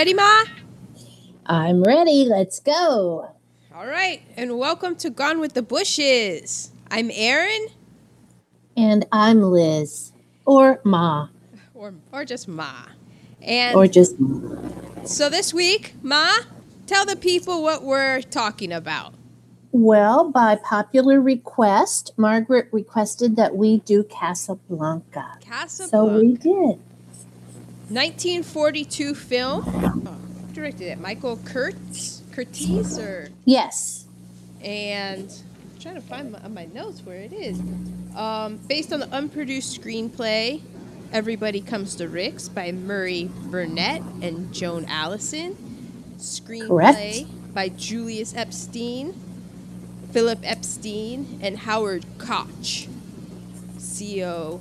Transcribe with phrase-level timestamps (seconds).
[0.00, 0.44] Ready, Ma?
[1.44, 2.24] I'm ready.
[2.24, 3.32] Let's go.
[3.74, 6.70] All right, and welcome to Gone with the Bushes.
[6.90, 7.66] I'm Aaron,
[8.78, 10.12] And I'm Liz.
[10.46, 11.28] Or Ma.
[11.74, 12.86] or or just Ma.
[13.42, 14.56] And Or just Ma.
[15.04, 16.30] so this week, Ma,
[16.86, 19.12] tell the people what we're talking about.
[19.70, 25.36] Well, by popular request, Margaret requested that we do Casablanca.
[25.42, 26.80] Casablanca, So we did.
[27.90, 29.64] 1942 film.
[29.66, 30.12] Oh,
[30.46, 31.00] who directed it?
[31.00, 34.04] Michael Kurtz, Curtiz, or Yes.
[34.62, 35.28] and
[35.74, 37.58] I'm trying to find my, on my notes where it is.
[38.14, 40.60] Um, based on the unproduced screenplay,
[41.12, 45.56] Everybody Comes to Rick's by Murray Burnett and Joan Allison.
[46.18, 47.54] Screenplay Correct.
[47.54, 49.14] by Julius Epstein,
[50.12, 52.86] Philip Epstein, and Howard Koch.
[53.78, 54.60] C O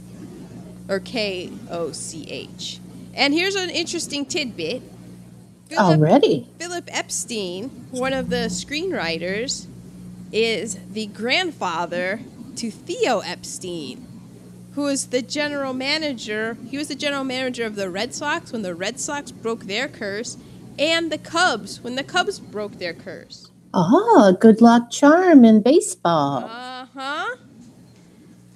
[0.87, 2.79] or K O C H.
[3.13, 4.81] And here's an interesting tidbit.
[5.67, 6.47] Philip Already.
[6.57, 9.67] Philip Epstein, one of the screenwriters,
[10.31, 12.21] is the grandfather
[12.55, 14.05] to Theo Epstein,
[14.73, 16.57] who is the general manager.
[16.69, 19.87] He was the general manager of the Red Sox when the Red Sox broke their
[19.87, 20.37] curse,
[20.77, 23.51] and the Cubs when the Cubs broke their curse.
[23.73, 26.45] Oh, good luck charm in baseball.
[26.45, 27.35] Uh huh.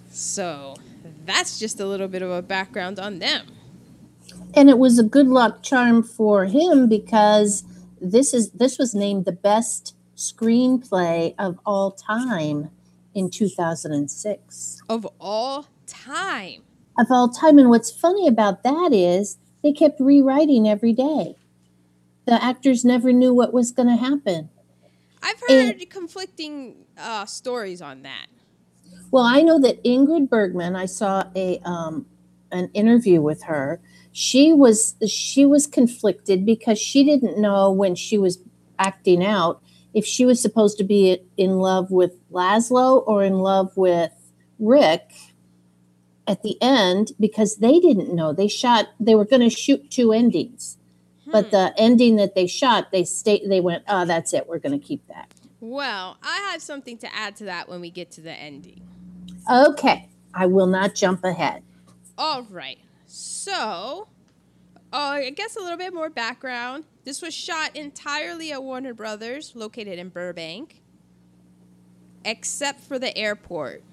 [0.09, 0.76] So
[1.26, 3.48] that's just a little bit of a background on them.
[4.56, 7.64] And it was a good luck charm for him because
[8.02, 12.70] this is this was named the best screenplay of all time
[13.16, 16.62] in 2006 Of all time.
[17.00, 21.36] of all time and what's funny about that is they kept rewriting every day
[22.26, 24.50] the actors never knew what was going to happen
[25.22, 28.28] I've And- heard conflicting uh, stories on that.
[29.12, 32.06] well i know that ingrid bergman i saw a um,
[32.52, 33.80] an interview with her
[34.13, 38.40] she was she was conflicted because she didn't know when she was
[38.79, 39.62] acting out
[39.94, 44.12] if she was supposed to be in love with Laszlo or in love with
[44.59, 45.12] Rick
[46.28, 50.13] at the end because they didn't know they shot they were going to shoot two
[50.13, 50.78] endings
[51.31, 51.51] but Hmm.
[51.51, 54.85] the ending that they shot they state they went oh that's it we're going to
[54.85, 55.28] keep that
[55.59, 58.81] Well, I have something to add to that when we get to the ending.
[59.50, 61.63] okay i will not jump ahead
[62.18, 62.78] All right.
[63.44, 64.08] So,
[64.94, 66.86] uh, I guess a little bit more background.
[67.04, 70.81] This was shot entirely at Warner Brothers, located in Burbank,
[72.24, 73.84] except for the airport.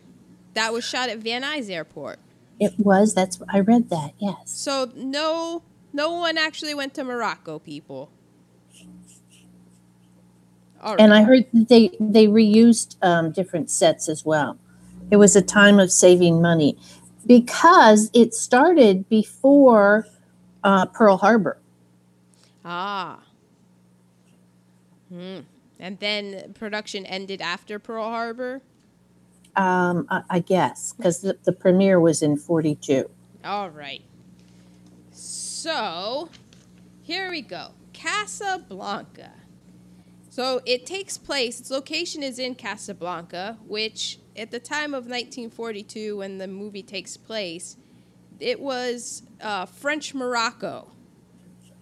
[0.55, 2.21] That was shot at Van Nuys Airport.
[2.61, 5.63] it was that's i read that yes So no,
[5.93, 8.09] no one actually went to Morocco, people.
[10.81, 11.01] All right.
[11.01, 14.57] and i heard they they reused um, different sets as well
[15.11, 16.79] it was a time of saving money
[17.31, 20.05] because it started before
[20.65, 21.61] uh, pearl harbor
[22.65, 23.21] Ah.
[25.09, 25.39] Hmm.
[25.79, 28.61] And then production ended after Pearl Harbor.
[29.57, 33.09] um, I, I guess because the, the premiere was in 42
[33.45, 34.03] All right.
[35.13, 36.31] So,
[37.03, 37.69] here we go.
[37.93, 39.31] Casablanca.
[40.29, 46.19] So, it takes place, its location is in Casablanca, which at the time of 1942,
[46.19, 47.77] when the movie takes place,
[48.41, 50.91] it was uh, French Morocco.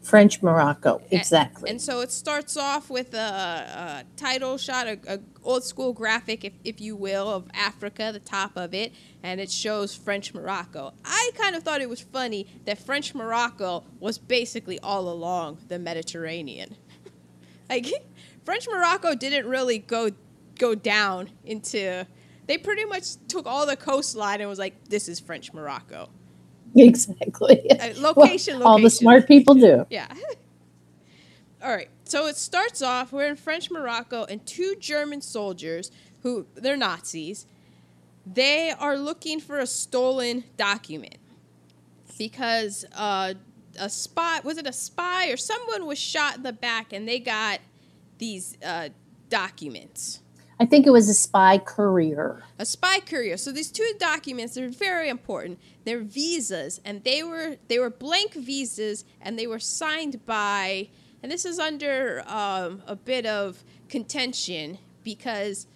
[0.03, 5.21] french morocco exactly And so it starts off with a, a title shot, a, a
[5.45, 8.93] old school graphic, if, if you will, of Africa, the top of it,
[9.23, 10.95] and it shows French Morocco.
[11.05, 15.79] I kind of thought it was funny that French Morocco was basically all along the
[15.79, 16.77] Mediterranean.
[17.71, 17.87] like
[18.45, 20.11] French Morocco didn't really go
[20.59, 22.07] go down into.
[22.49, 26.11] They pretty much took all the coastline and was like, "This is French Morocco."
[26.77, 30.07] exactly Uh, location, Well, all the smart people do Yeah.
[31.63, 31.89] All right.
[32.05, 33.13] So it starts off.
[33.13, 35.91] We're in French Morocco, and two German soldiers
[36.23, 37.47] who they're Nazis.
[38.25, 41.17] They are looking for a stolen document
[42.17, 43.35] because uh,
[43.79, 47.19] a spy was it a spy or someone was shot in the back, and they
[47.19, 47.59] got
[48.19, 48.91] these uh,
[49.29, 50.21] documents.
[50.61, 53.37] I think it was a spy courier a spy courier.
[53.37, 55.61] So these two documents are very important.
[55.85, 60.89] They're visas, and they were they were blank visas, and they were signed by.
[61.23, 65.67] And this is under um, a bit of contention because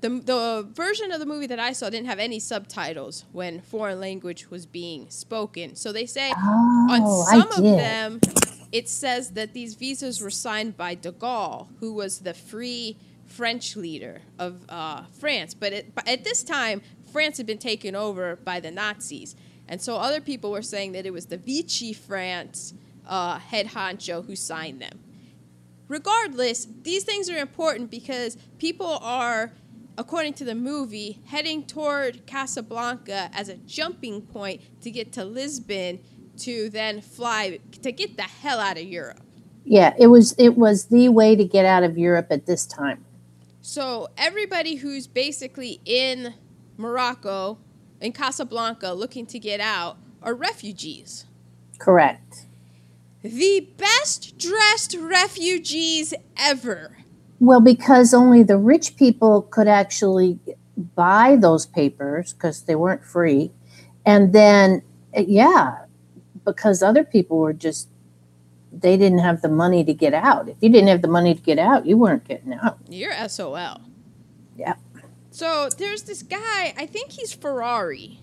[0.00, 4.00] the the version of the movie that I saw didn't have any subtitles when foreign
[4.00, 5.76] language was being spoken.
[5.76, 8.20] So they say oh on some of them,
[8.72, 12.96] it says that these visas were signed by de Gaulle, who was the free
[13.36, 15.54] French leader of uh, France.
[15.54, 16.82] But, it, at this time,
[17.12, 19.34] France had been taken over by the Nazis.
[19.68, 22.74] And so other people were saying that it was the Vichy France
[23.06, 25.00] uh, head honcho who signed them.
[25.88, 29.52] Regardless, these things are important because people are,
[29.98, 36.00] according to the movie, heading toward Casablanca as a jumping point to get to Lisbon
[36.38, 39.20] to then fly to get the hell out of Europe.
[39.64, 43.04] Yeah, it was it was the way to get out of Europe at this time.
[43.64, 46.34] So everybody who's basically in
[46.76, 47.58] Morocco,
[48.00, 51.26] in Casablanca, looking to get out, are refugees.
[51.78, 52.46] Correct.
[53.22, 56.96] The best dressed refugees ever.
[57.38, 60.40] Well, because only the rich people could actually
[60.96, 63.52] buy those papers because they weren't free.
[64.04, 64.82] And then,
[65.14, 65.84] eh, yeah,
[66.44, 67.88] because other people were just,
[68.72, 70.48] they didn't have the money to get out.
[70.48, 72.78] If you didn't have the money to get out, you weren't getting out.
[72.88, 73.80] You're SOL.
[74.56, 74.74] Yeah.
[75.30, 78.20] So there's this guy, I think he's Ferrari,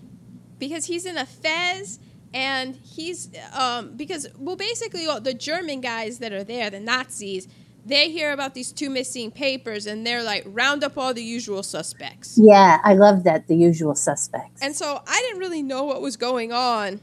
[0.58, 1.98] because he's in a fez
[2.32, 7.48] and he's um, because well basically all the german guys that are there the nazis
[7.84, 11.64] they hear about these two missing papers and they're like round up all the usual
[11.64, 13.48] suspects Yeah, I love that.
[13.48, 14.62] The usual suspects.
[14.62, 17.00] and so i didn't really know what was going on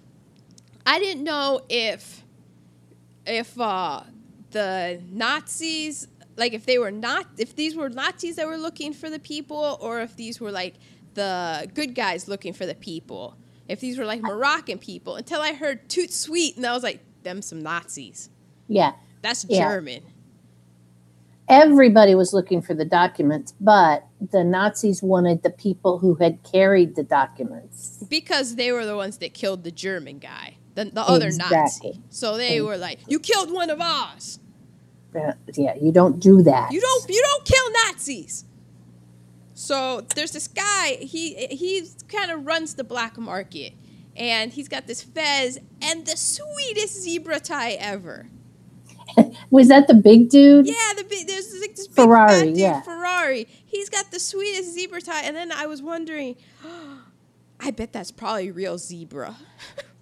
[0.85, 2.23] i didn't know if
[3.27, 4.01] if uh,
[4.51, 6.07] the nazis
[6.37, 9.77] like if they were not if these were nazis that were looking for the people
[9.81, 10.75] or if these were like
[11.15, 13.35] the good guys looking for the people
[13.67, 17.01] if these were like moroccan people until i heard toot sweet and i was like
[17.23, 18.29] them some nazis
[18.67, 18.93] yeah.
[19.21, 19.69] that's Yeah.
[19.69, 20.03] german
[21.49, 26.97] Everybody was looking for the documents, but the Nazis wanted the people who had carried
[26.97, 28.03] the documents.
[28.09, 32.37] because they were the ones that killed the german guy the, the other nazi so
[32.37, 34.39] they were like you killed one of ours
[35.15, 36.71] Uh, yeah, you don't do that.
[36.71, 38.45] You don't you don't kill Nazis.
[39.53, 40.97] So there's this guy.
[41.01, 43.73] He he kind of runs the black market,
[44.15, 48.27] and he's got this fez and the sweetest zebra tie ever.
[49.49, 50.67] Was that the big dude?
[50.67, 52.81] Yeah, the big, there's like this big Ferrari, dude, yeah.
[52.81, 53.47] Ferrari.
[53.65, 56.35] He's got the sweetest zebra tie, and then I was wondering,
[57.59, 59.35] I bet that's probably real zebra.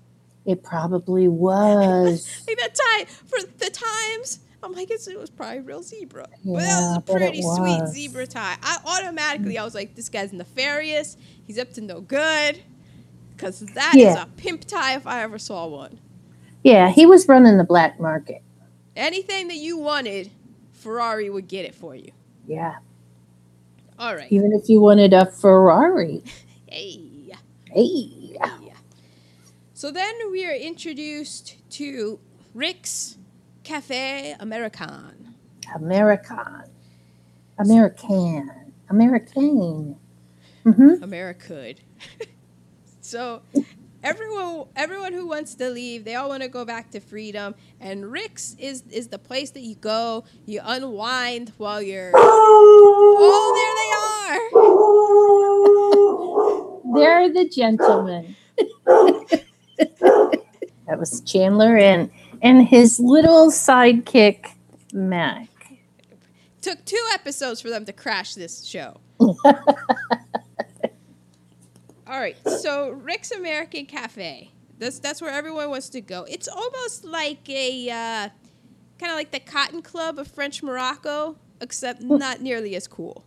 [0.46, 2.44] It probably was.
[2.48, 4.40] like that tie for the times.
[4.64, 6.28] I'm like, it's, it was probably real zebra.
[6.44, 8.56] but that was a pretty sweet zebra tie.
[8.64, 11.18] I automatically, I was like, this guy's nefarious.
[11.46, 12.62] He's up to no good.
[13.36, 14.24] Because that is Yeah.
[14.24, 16.00] a pimp tie if I ever saw one.
[16.64, 18.42] Yeah, he was running the black market.
[18.96, 20.32] Anything that you wanted,
[20.74, 22.12] Ferrari would get it for you.
[22.48, 22.76] Yeah.
[24.00, 24.32] All right.
[24.32, 26.24] Even if you wanted a Ferrari.
[26.68, 27.32] Hey.
[27.72, 28.10] Hey.
[29.76, 32.18] So then we are introduced to
[32.54, 33.18] Rick's
[33.66, 35.36] Cafe American.
[35.76, 36.64] American.
[37.60, 38.72] American.
[38.90, 39.98] American.
[40.66, 41.04] Mm-hmm.
[41.04, 41.82] Americould.
[43.02, 43.42] so
[44.02, 47.54] everyone everyone who wants to leave, they all want to go back to freedom.
[47.82, 53.76] And Rick's is is the place that you go, you unwind while you're Oh, there
[56.96, 57.28] they are.
[57.28, 58.38] They're the gentlemen.
[60.88, 62.12] that was Chandler and
[62.42, 64.52] and his little sidekick
[64.94, 65.50] Mac.
[66.62, 69.00] Took two episodes for them to crash this show.
[69.20, 69.38] All
[72.08, 74.52] right, so Rick's American Cafe.
[74.78, 76.26] That's that's where everyone wants to go.
[76.30, 78.30] It's almost like a uh,
[79.00, 83.24] kind of like the Cotton Club of French Morocco, except not nearly as cool.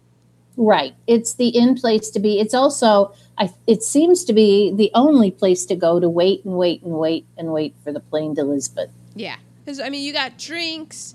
[0.60, 0.96] Right.
[1.06, 2.40] It's the in place to be.
[2.40, 6.54] It's also I it seems to be the only place to go to wait and
[6.54, 8.90] wait and wait and wait for the plane to Lisbon.
[9.14, 11.14] Yeah, because I mean, you got drinks,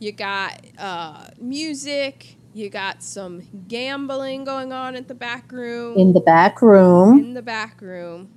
[0.00, 5.96] you got uh, music, you got some gambling going on at the back room.
[5.96, 7.20] In the back room.
[7.20, 8.32] in the back room.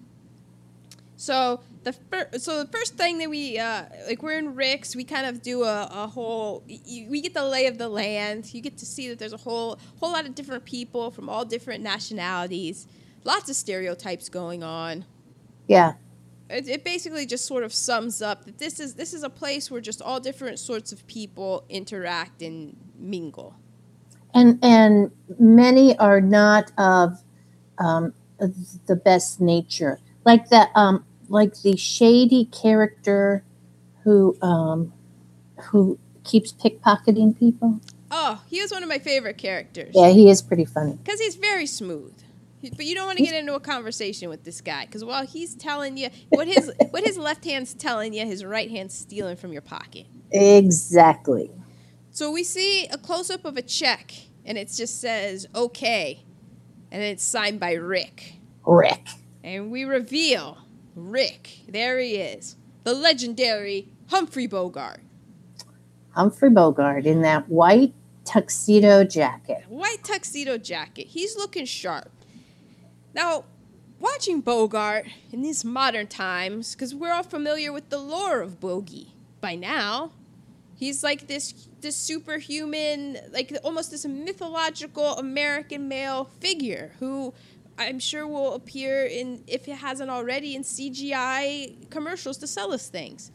[1.18, 5.04] So the fir- so the first thing that we uh, like we're in Rick's, we
[5.04, 6.64] kind of do a, a whole.
[6.68, 8.54] y- we get the lay of the land.
[8.54, 11.46] You get to see that there's a whole whole lot of different people from all
[11.46, 12.88] different nationalities.
[13.24, 15.06] Lots of stereotypes going on.
[15.68, 15.94] Yeah.
[16.50, 19.72] It, it basically just sort of sums up that this is this is a place
[19.72, 23.56] where just all different sorts of people interact and mingle.
[24.34, 27.22] And and many are not of
[27.78, 30.00] um, the best nature.
[30.26, 33.44] Like the um like the shady character
[34.04, 34.94] who um
[35.66, 37.80] who keeps pickpocketing people.
[38.12, 39.94] Oh, he was one of my favorite characters.
[39.96, 40.94] Yeah, he is pretty funny.
[41.04, 42.14] Because he's very smooth.
[42.76, 45.54] But you don't want to get into a conversation with this guy because while he's
[45.54, 49.54] telling you what his what his left hand's telling you, his right hand's stealing from
[49.54, 50.08] your pocket.
[50.32, 51.52] Exactly.
[52.12, 54.14] So we see a close up of a check,
[54.46, 56.24] and it just says "Okay,"
[56.92, 58.36] and it's signed by Rick.
[58.66, 59.06] Rick.
[59.44, 60.58] And we reveal
[60.96, 61.60] Rick.
[61.68, 65.02] There he is, the legendary Humphrey Bogart.
[66.12, 69.66] Humphrey Bogart in that white tuxedo jacket.
[69.68, 71.08] White tuxedo jacket.
[71.08, 72.12] He's looking sharp.
[73.14, 73.46] Now,
[74.00, 79.14] watching Bogart in these modern times, because we're all familiar with the lore of Bogey
[79.42, 80.12] by now.
[80.78, 87.34] He's like this this superhuman, like almost this mythological American male figure who
[87.78, 92.88] I'm sure will appear in if it hasn't already in CGI commercials to sell us
[92.88, 93.32] things.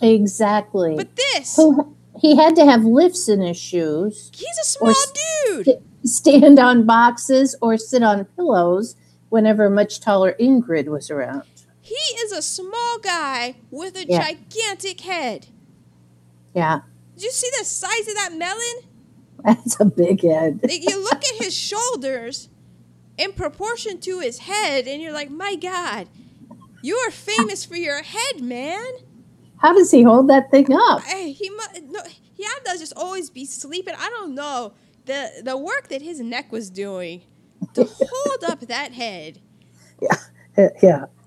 [0.00, 0.94] Exactly.
[0.96, 4.94] But this Who- he had to have lifts in his shoes, he's a small
[5.46, 5.82] dude.
[6.04, 8.96] stand on boxes, or sit on pillows
[9.28, 11.44] whenever much taller Ingrid was around.
[11.80, 14.20] He is a small guy with a Yeah.
[14.32, 15.46] gigantic head.
[16.54, 16.80] Yeah,
[17.14, 18.88] Did you see the size of that melon?
[19.44, 20.60] that's a big head.
[20.68, 22.48] You look at his shoulders
[23.18, 26.08] in proportion to his head, and you're like, my God,
[26.82, 28.92] you are famous for your head, man.
[29.58, 31.02] How does he hold that thing up?
[31.02, 32.00] Hey, he must no.
[32.34, 33.94] He had to just always be sleeping.
[33.96, 37.22] I don't know the the work that his neck was doing
[37.74, 39.40] to hold up that head.
[40.00, 40.16] Yeah,
[40.58, 40.68] uh,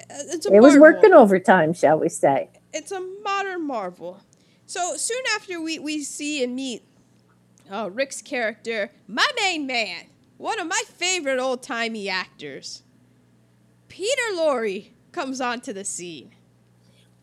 [0.10, 2.50] It's a it was working overtime, shall we say?
[2.74, 4.22] It's a modern marvel.
[4.66, 6.84] So soon after we we see and meet
[7.72, 10.06] uh, Rick's character, my main man,
[10.38, 12.84] one of my favorite old timey actors,
[13.88, 16.32] Peter Lorre, comes onto the scene.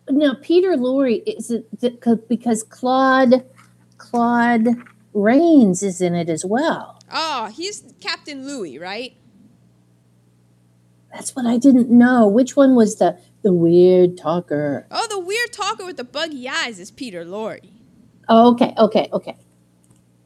[0.09, 3.45] Now, Peter Lorre is it because Claude
[3.99, 4.69] Claude
[5.14, 6.99] Rains is in it as well.
[7.12, 9.14] Oh, he's Captain Louis, right?
[11.12, 12.26] That's what I didn't know.
[12.26, 14.87] Which one was the the weird talker?
[14.90, 17.61] Oh, the weird talker with the buggy eyes is Peter Lorre.
[18.28, 19.37] Oh, okay, okay, okay.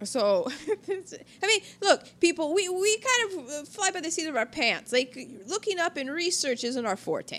[0.05, 0.47] So,
[0.89, 4.47] I mean, look, people, we, we kind of uh, fly by the seat of our
[4.47, 4.93] pants.
[4.93, 7.39] Like, looking up and research isn't our forte.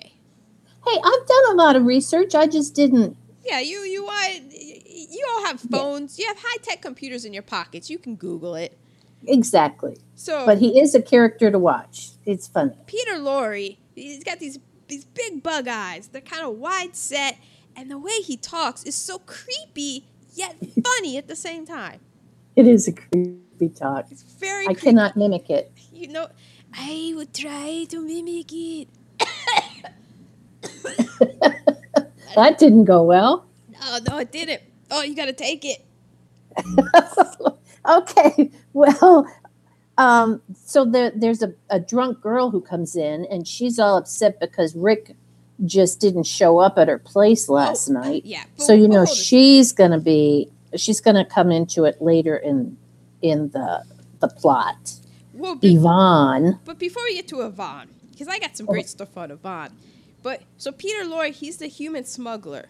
[0.85, 2.33] Hey, I've done a lot of research.
[2.33, 3.15] I just didn't.
[3.45, 6.17] Yeah, you, you, want, you all have phones.
[6.17, 7.89] You have high tech computers in your pockets.
[7.89, 8.77] You can Google it.
[9.25, 9.97] Exactly.
[10.15, 12.09] So, But he is a character to watch.
[12.25, 12.73] It's funny.
[12.87, 16.07] Peter Lorre, he's got these, these big bug eyes.
[16.07, 17.37] They're kind of wide set.
[17.75, 21.99] And the way he talks is so creepy, yet funny at the same time.
[22.57, 24.07] It is a creepy talk.
[24.11, 24.81] It's very I creepy.
[24.81, 25.71] cannot mimic it.
[25.93, 26.27] You know,
[26.73, 28.87] I would try to mimic it.
[32.35, 33.47] That didn't go well.
[33.81, 34.61] Oh no, it didn't.
[34.91, 35.83] Oh, you gotta take it.
[37.89, 38.51] okay.
[38.73, 39.27] Well,
[39.97, 44.39] um, so there, there's a, a drunk girl who comes in and she's all upset
[44.39, 45.15] because Rick
[45.65, 48.23] just didn't show up at her place last Oh, night.
[48.23, 48.43] Yeah.
[48.57, 52.77] So you know she's gonna be she's gonna come into it later in
[53.21, 53.83] in the
[54.19, 54.93] the plot.
[55.33, 56.59] Well, be- Yvonne.
[56.65, 58.71] but before we get to Yvonne, because I got some Oh.
[58.73, 59.71] great stuff on Yvonne.
[60.23, 62.65] But so Peter Lorre, he's the human smuggler,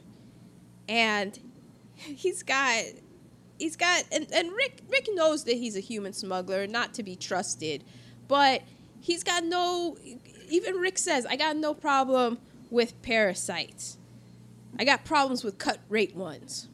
[0.89, 1.39] and
[1.96, 2.84] he's got
[3.58, 7.16] he's got and, and Rick Rick knows that he's a human smuggler, not to be
[7.16, 7.84] trusted,
[8.27, 8.62] but
[9.00, 9.98] he's got no.
[10.50, 12.38] Even Rick says, "I got no problem
[12.70, 13.98] with parasites.
[14.77, 16.68] I got problems with cut rate ones."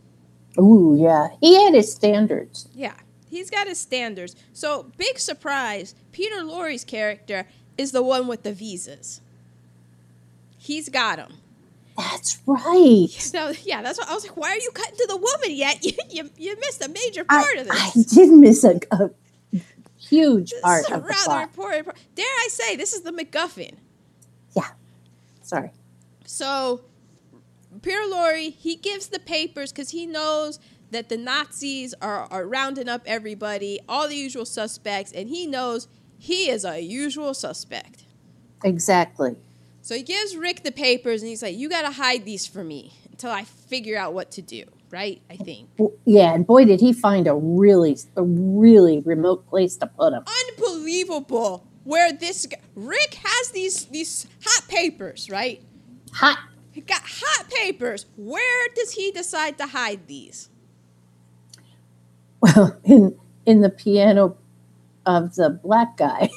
[0.59, 1.29] Ooh, yeah.
[1.41, 2.67] He had his standards.
[2.73, 2.95] Yeah,
[3.29, 4.35] he's got his standards.
[4.53, 9.21] So, big surprise, Peter Lorre's character is the one with the visas.
[10.57, 11.33] He's got them.
[11.97, 13.07] That's right.
[13.09, 15.79] So, yeah, that's what I was like, why are you cutting to the woman yet?
[15.83, 17.97] You, you, you missed a major I, part of this.
[17.97, 19.09] I did miss a, a
[19.99, 21.43] huge This part is a of the rather plot.
[21.43, 21.97] important part.
[22.15, 23.73] Dare I say, this is the MacGuffin.
[24.55, 24.69] Yeah.
[25.41, 25.71] Sorry.
[26.25, 26.81] So,
[27.81, 30.59] Peter Lorre, he gives the papers because he knows
[30.91, 35.87] that the Nazis are, are rounding up everybody, all the usual suspects, and he knows
[36.17, 38.05] he is a usual suspect.
[38.63, 39.35] Exactly.
[39.81, 42.93] So he gives Rick the papers and he's like, You gotta hide these for me
[43.11, 45.21] until I figure out what to do, right?
[45.29, 45.69] I think.
[46.05, 50.23] Yeah, and boy, did he find a really, a really remote place to put them.
[50.49, 55.61] Unbelievable where this Rick has these these hot papers, right?
[56.13, 56.39] Hot.
[56.73, 58.07] He got hot papers.
[58.17, 60.49] Where does he decide to hide these?
[62.41, 63.15] Well, in
[63.45, 64.37] in the piano
[65.05, 66.29] of the black guy.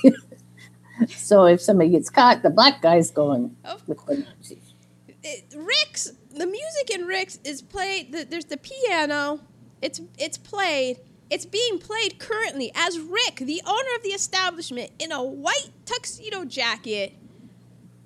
[1.08, 4.74] so if somebody gets caught, the black guy's going Of with the Nazis.
[5.22, 8.12] it, Rick's the music in Rick's is played.
[8.12, 9.40] The, there's the piano.
[9.80, 10.98] It's it's played.
[11.30, 16.44] It's being played currently as Rick, the owner of the establishment, in a white tuxedo
[16.44, 17.14] jacket,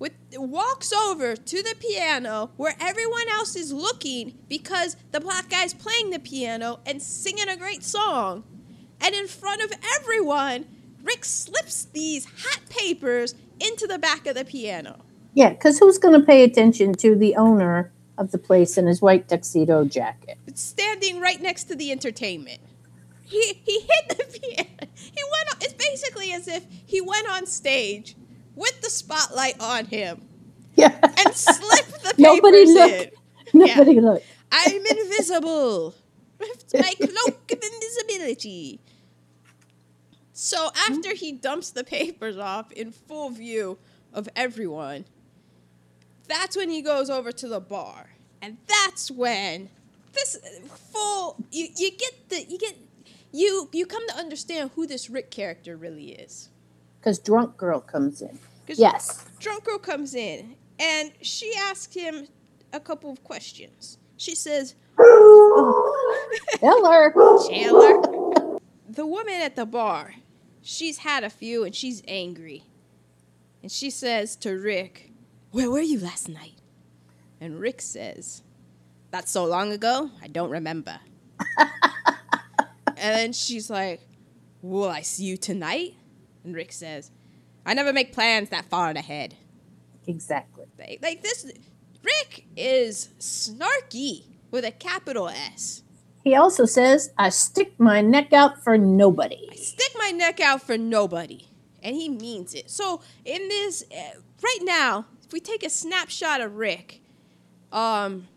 [0.01, 5.75] with walks over to the piano where everyone else is looking because the black guy's
[5.75, 8.43] playing the piano and singing a great song,
[8.99, 10.65] and in front of everyone,
[11.03, 15.01] Rick slips these hot papers into the back of the piano.
[15.35, 19.03] Yeah, because who's going to pay attention to the owner of the place in his
[19.03, 20.39] white tuxedo jacket.
[20.55, 22.59] standing right next to the entertainment.
[23.21, 24.91] He he hit the piano.
[24.95, 25.63] He went.
[25.63, 28.15] It's basically as if he went on stage
[28.55, 30.21] with the spotlight on him
[30.75, 30.97] Yeah.
[31.03, 32.73] and slip the papers Nobody in.
[32.73, 33.15] looked.
[33.53, 34.25] Nobody looked.
[34.51, 35.95] I'm invisible.
[36.39, 38.79] With my cloak of invisibility.
[40.33, 43.77] So after he dumps the papers off in full view
[44.13, 45.05] of everyone,
[46.27, 48.09] that's when he goes over to the bar.
[48.41, 49.69] And that's when
[50.13, 50.37] this
[50.91, 52.75] full you, you get the you get
[53.31, 56.49] you you come to understand who this Rick character really is.
[57.01, 58.37] Because drunk girl comes in.
[58.67, 59.25] Yes.
[59.39, 62.27] drunk girl comes in and she asks him
[62.71, 63.97] a couple of questions.
[64.17, 65.81] She says, her.
[67.49, 68.59] Chandler.
[68.87, 70.13] the woman at the bar,
[70.61, 72.65] she's had a few and she's angry.
[73.63, 75.11] And she says to Rick,
[75.49, 76.59] Where were you last night?
[77.39, 78.43] And Rick says,
[79.09, 80.99] That's so long ago, I don't remember.
[81.57, 81.67] and
[82.95, 84.01] then she's like,
[84.61, 85.95] Will I see you tonight?
[86.43, 87.11] And Rick says,
[87.65, 89.35] I never make plans that far ahead.
[90.07, 90.65] Exactly.
[90.79, 91.51] Like, like this,
[92.03, 95.83] Rick is snarky with a capital S.
[96.23, 99.47] He also says, I stick my neck out for nobody.
[99.51, 101.47] I stick my neck out for nobody.
[101.81, 102.69] And he means it.
[102.69, 107.01] So, in this, uh, right now, if we take a snapshot of Rick,
[107.71, 108.27] um,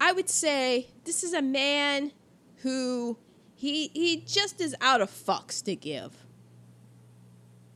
[0.00, 2.12] I would say this is a man
[2.58, 3.18] who
[3.54, 6.24] he he just is out of fucks to give.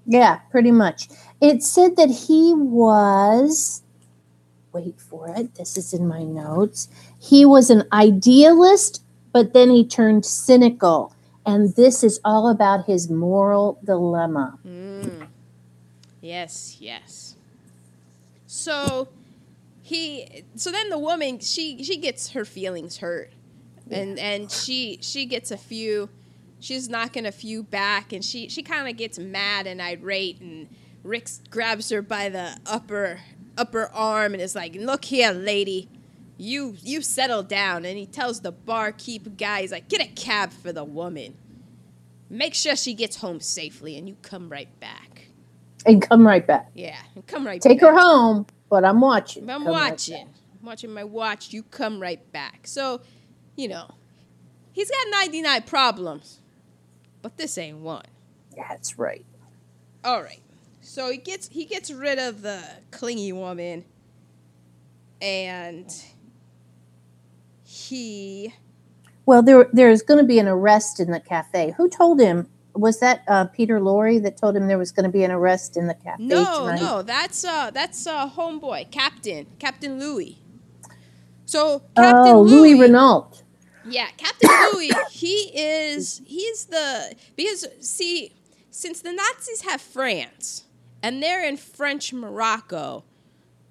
[0.06, 1.08] Yeah, pretty much.
[1.40, 3.82] It said that he was,
[4.72, 6.88] wait for it, this is in my notes.
[7.20, 11.14] He was an idealist, but then he turned cynical.
[11.44, 14.58] And this is all about his moral dilemma.
[14.66, 15.26] Mm.
[16.20, 17.36] Yes, yes.
[18.46, 19.08] So
[19.82, 23.32] he so then the woman she she gets her feelings hurt.
[23.90, 26.08] And and she she gets a few
[26.62, 30.68] she's knocking a few back and she she kind of gets mad and irate and
[31.04, 33.20] Rick grabs her by the upper
[33.58, 35.88] upper arm and is like, "Look here, lady.
[36.38, 40.52] You you settle down." And he tells the barkeep guy, he's like, "Get a cab
[40.52, 41.34] for the woman.
[42.30, 45.28] Make sure she gets home safely and you come right back."
[45.84, 46.70] And come right back.
[46.74, 47.68] Yeah, and come right back.
[47.68, 47.90] Take back.
[47.92, 49.42] her home, but I'm watching.
[49.50, 50.26] I'm Come watching.
[50.26, 50.34] back.
[50.60, 51.52] I'm watching my watch.
[51.52, 52.68] You come right back.
[52.68, 53.00] So,
[53.56, 53.90] you know,
[54.72, 56.38] he's got 99 problems,
[57.22, 58.04] but this ain't one.
[58.56, 59.24] That's right.
[60.04, 60.42] All right.
[60.80, 63.84] So he gets he gets rid of the clingy woman,
[65.20, 65.86] and
[67.64, 68.52] he
[69.24, 71.74] Well, there there's going to be an arrest in the cafe.
[71.76, 72.48] Who told him?
[72.74, 75.76] Was that uh, Peter Lorre that told him there was going to be an arrest
[75.76, 76.80] in the cafe no tonight?
[76.80, 80.38] no that's uh that's uh homeboy Captain Captain Louis.
[81.46, 83.41] So Oh, Captain Louis Renault.
[83.84, 88.32] Yeah, Captain Louis, he is he's the because see,
[88.70, 90.64] since the Nazis have France
[91.02, 93.04] and they're in French Morocco,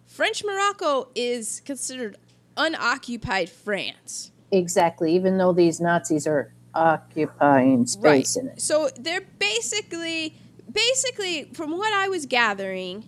[0.05, 2.17] French Morocco is considered
[2.57, 4.31] unoccupied France.
[4.51, 5.15] Exactly.
[5.15, 8.61] Even though these Nazis are occupying space in it.
[8.61, 10.35] So they're basically
[10.71, 13.05] basically from what I was gathering,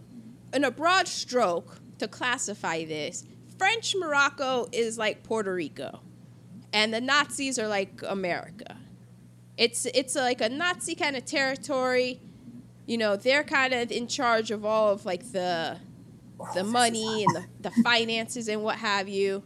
[0.54, 3.26] in a broad stroke to classify this,
[3.58, 6.02] French Morocco is like Puerto Rico.
[6.74, 8.78] And the Nazis are like America.
[9.58, 12.20] It's it's like a Nazi kind of territory.
[12.88, 15.78] You know, they're kind of in charge of all of like the
[16.56, 19.44] the money and the, the finances and what have you.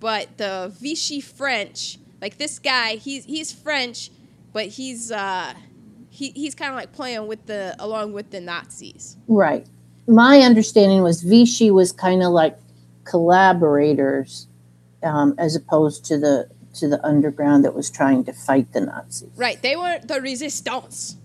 [0.00, 4.10] But the Vichy French, like this guy, he's he's French,
[4.54, 5.52] but he's uh
[6.08, 9.16] he, he's kind of like playing with the along with the Nazis.
[9.28, 9.66] Right.
[10.08, 12.56] My understanding was Vichy was kind of like
[13.04, 14.48] collaborators,
[15.02, 19.30] um, as opposed to the to the underground that was trying to fight the Nazis.
[19.36, 21.16] Right, they weren't the resistance.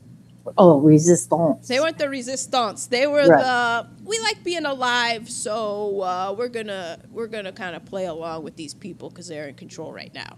[0.57, 1.67] Oh, resistance.
[1.67, 2.85] They weren't the resistance.
[2.87, 3.41] They were Right.
[3.41, 8.43] the we like being alive, so uh, we're gonna we're gonna kind of play along
[8.43, 10.37] with these people because they're in control right now.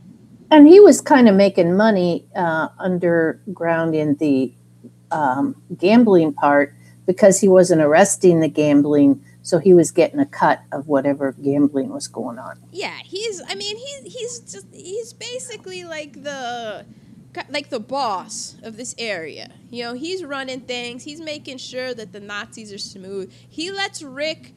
[0.50, 4.54] And he was kind of making money uh, underground in the
[5.12, 6.74] um, gambling part
[7.06, 11.88] because he wasn't arresting the gambling, so he was getting a cut of whatever gambling
[11.94, 12.60] was going on.
[12.74, 13.42] Yeah, he's.
[13.48, 16.86] I mean, he's he's just he's basically like the
[17.48, 19.52] like the boss of this area.
[19.70, 21.06] You know, he's running things.
[21.06, 23.32] He's making sure that the Nazis are smooth.
[23.48, 24.52] He lets Rick,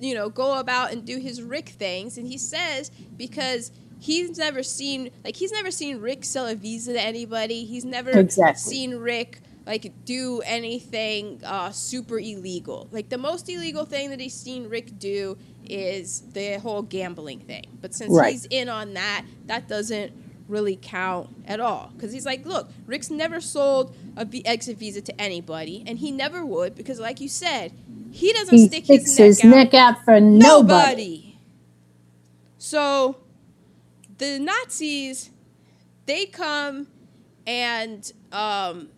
[0.00, 3.70] you know, go about and do his Rick things, and he says because
[4.00, 7.64] he's never seen like he's never seen Rick sell a visa to anybody.
[7.66, 8.60] He's never Exactly.
[8.60, 12.88] seen Rick like do anything uh, super illegal.
[12.92, 17.66] Like the most illegal thing that he's seen Rick do is the whole gambling thing.
[17.80, 18.32] But since Right.
[18.32, 20.12] he's in on that, that doesn't
[20.48, 21.92] really count at all.
[21.94, 26.10] Because he's like, look, Rick's never sold a v- exit visa to anybody, and he
[26.12, 27.72] never would because, like you said,
[28.10, 29.50] he doesn't He stick his neck out.
[29.50, 30.40] neck out for nobody.
[30.40, 31.38] Nobody.
[32.58, 33.16] So
[34.18, 35.30] the Nazis,
[36.06, 36.88] they come
[37.46, 38.88] and um,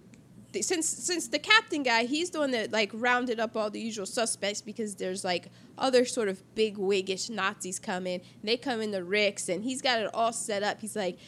[0.57, 3.81] they, since since the captain guy, he's the one that like rounded up all the
[3.81, 8.21] usual suspects because there's like other sort of big wiggish Nazis come in.
[8.43, 10.81] They come in into Rick's and he's got it all set up.
[10.81, 11.19] He's like.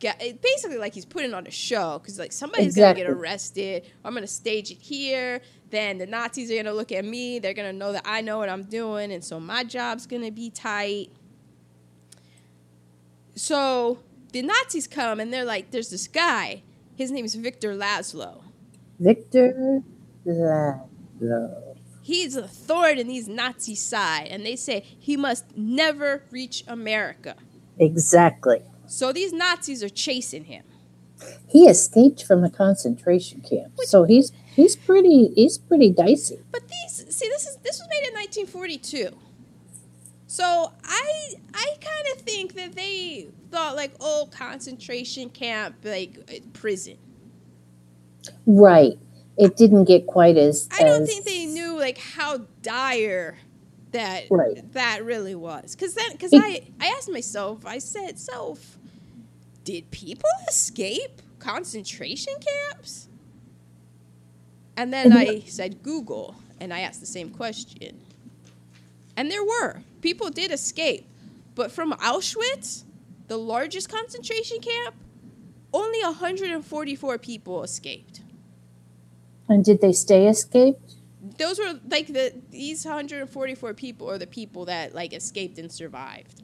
[0.00, 3.20] Basically, like he's putting on a show because like somebody's gonna get Exactly.
[3.20, 3.86] arrested.
[4.04, 5.40] I'm gonna stage it here.
[5.70, 7.40] Then the Nazis are gonna look at me.
[7.40, 10.50] They're gonna know that I know what I'm doing, and so my job's gonna be
[10.50, 11.10] tight.
[13.34, 13.98] So
[14.32, 16.62] the Nazis come and they're like, "There's this guy.
[16.94, 18.42] His name is Victor Laszlo.
[18.98, 19.82] Victor
[20.26, 21.76] Laszlo.
[22.02, 27.34] He's a thorn in these Nazi side, and they say he must never reach America.
[27.78, 28.62] Exactly.
[28.86, 30.64] So these Nazis are chasing him.
[31.48, 36.38] He escaped from a concentration camp, so he's he's pretty he's pretty dicey.
[36.52, 39.10] But these, see, this is this was made in 1942.
[40.28, 46.98] So I I kind of think that they thought like, oh, concentration camp, like prison.
[48.46, 48.98] Right.
[49.36, 50.68] It didn't get quite as.
[50.72, 53.38] I don't as- think they knew like how dire
[53.92, 54.70] that Right.
[54.72, 55.74] that really was.
[55.76, 58.76] Cause then, cause I I asked myself, I said, self,
[59.64, 63.08] did people escape concentration camps?
[64.76, 68.00] And then I said Google, and I asked the same question.
[69.16, 71.04] And there were people did escape,
[71.54, 72.84] but from Auschwitz,
[73.26, 74.94] the largest concentration camp,
[75.72, 78.20] only 144 people escaped.
[79.48, 80.94] And did they stay escaped?
[81.36, 86.42] those were like the these 144 people are the people that like escaped and survived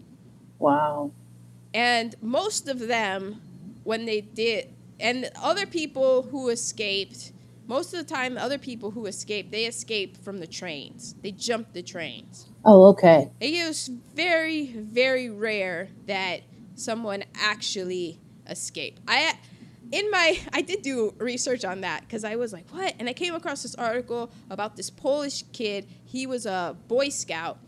[0.59, 1.13] Wow.
[1.73, 3.41] and most of them
[3.85, 7.33] when they did and other people who escaped
[7.69, 11.73] most of the time other people who escaped they escaped from the trains they jumped
[11.73, 13.31] the trains Oh, okay.
[13.41, 16.41] it was very very rare that
[16.75, 19.37] someone actually escaped i
[19.93, 22.95] in my i did do research on that because i was like what?
[22.99, 25.87] And i came across this article about this polish kid.
[26.05, 27.59] He was a boy scout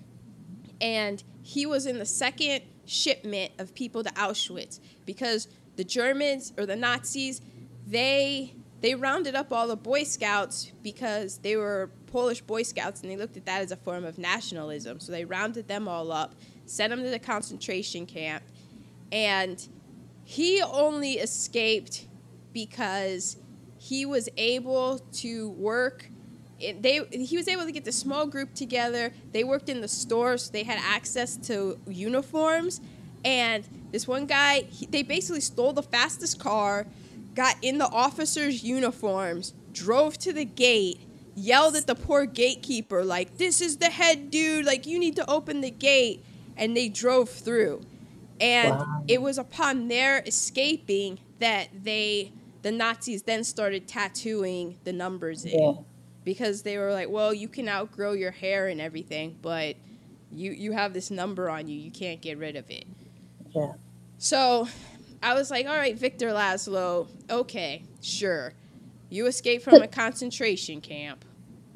[0.81, 6.67] and he was in the second shipment of people to auschwitz because the germans or
[6.67, 7.41] the nazis
[7.87, 13.11] they they rounded up all the boy scouts because they were polish boy scouts and
[13.11, 15.01] they looked at that as a form of nationalism.
[15.01, 16.35] So they rounded them all up
[16.67, 18.43] sent them to the concentration camp
[19.13, 19.69] and
[20.29, 22.05] he only escaped
[22.53, 23.37] because
[23.79, 26.11] he was able to work
[26.59, 29.13] they he was able to get the small group together.
[29.33, 30.45] They worked in the stores.
[30.45, 32.81] so they had access to uniforms.
[33.25, 33.63] And
[33.93, 36.87] this one guy he, they basically stole the fastest car
[37.35, 40.99] got in the officers uniforms drove to the gate
[41.35, 45.31] yelled at the poor gatekeeper like this is the head dude like you need to
[45.31, 46.25] open the gate.
[46.57, 47.83] And they drove through
[48.41, 49.03] and Wow.
[49.09, 55.59] it was upon their escaping that they the Nazis then started tattooing the numbers in
[55.59, 55.73] Yeah.
[56.25, 59.77] because they were like, well, you can outgrow your hair and everything, but
[60.33, 62.85] you you have this number on you, you can't get rid of it.
[63.55, 63.73] Yeah.
[64.19, 64.67] So
[65.23, 68.53] I was like, all right, Victor Laszlo, okay, sure.
[69.11, 71.25] You escaped from a concentration camp.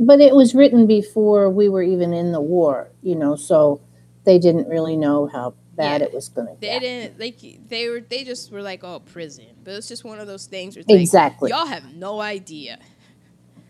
[0.01, 3.81] But it was written before we were even in the war, you know, so
[4.25, 6.07] they didn't really know how bad Yeah.
[6.09, 7.39] it was going to They didn't like
[7.69, 9.47] they were they just were like, oh, prison.
[9.65, 11.51] But it's just one of those things where it's like, Exactly.
[11.51, 12.79] Y'all have no idea.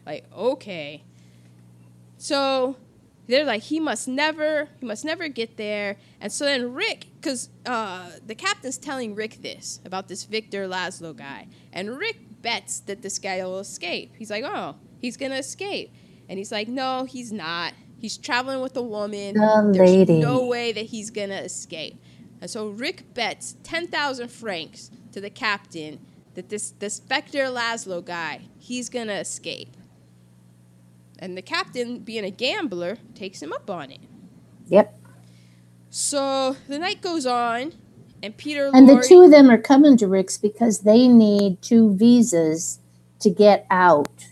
[0.06, 1.04] Like, okay.
[2.18, 2.76] So
[3.28, 5.96] they're like, he must never, he must never get there.
[6.20, 11.16] And so then Rick, because uh, the captain's telling Rick this about this Victor Laszlo
[11.16, 14.14] guy, and Rick bets that this guy will escape.
[14.18, 15.92] He's like, oh, he's gonna escape,
[16.28, 17.72] and he's like, no, he's not.
[18.00, 19.34] He's traveling with a woman.
[19.34, 20.20] The There's lady.
[20.20, 22.02] no way that he's gonna escape.
[22.40, 26.00] And so Rick bets ten thousand francs to the captain
[26.34, 29.76] that this this Victor Laszlo guy, he's gonna escape.
[31.18, 34.00] And the captain, being a gambler, takes him up on it.
[34.68, 34.98] Yep.
[35.90, 37.74] So the night goes on,
[38.22, 41.94] and Peter And the two of them are coming to Rick's because they need two
[41.94, 42.78] visas
[43.18, 44.28] to get out.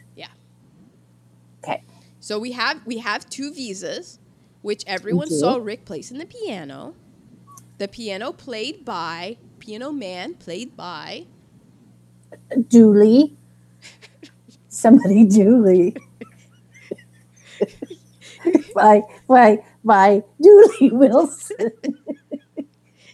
[2.28, 4.18] So we have we have two visas,
[4.60, 6.94] which everyone saw Rick placing the piano.
[7.78, 11.24] The piano played by piano man played by
[12.68, 13.34] Dooley.
[14.68, 15.96] Somebody Dooley.
[18.74, 21.72] by by by Dooley Wilson.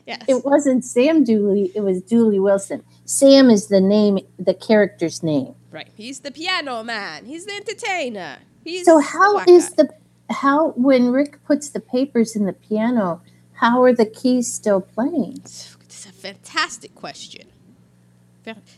[0.08, 0.24] Yes.
[0.26, 2.82] It wasn't Sam Dooley, it was Dooley Wilson.
[3.04, 5.54] Sam is the name, the character's name.
[5.70, 5.88] right.
[5.94, 7.26] He's the piano man.
[7.26, 8.38] He's the entertainer.
[8.64, 9.84] He's So how is guy.
[9.84, 9.94] the
[10.34, 13.20] how when Rick puts the papers in the piano,
[13.54, 15.40] how are the keys still playing?
[15.44, 17.48] It's a fantastic question.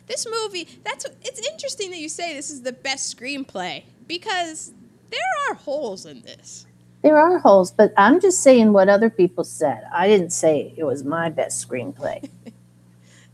[0.06, 4.72] This movie, that's it's interesting that you say this is the best screenplay because
[5.10, 5.20] there
[5.50, 6.66] are holes in this.
[7.02, 9.82] There are holes, but I'm just saying what other people said.
[9.92, 12.28] I didn't say it was my best screenplay.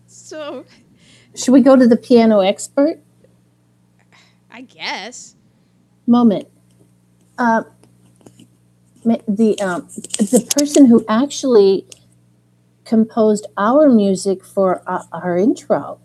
[0.07, 0.67] So,
[1.35, 3.01] Should we go to the piano expert?
[4.51, 5.35] I guess
[6.07, 6.49] moment.
[7.39, 7.63] Uh,
[9.05, 9.89] the um,
[10.19, 11.87] the person who actually
[12.85, 15.99] composed our music for uh, our intro,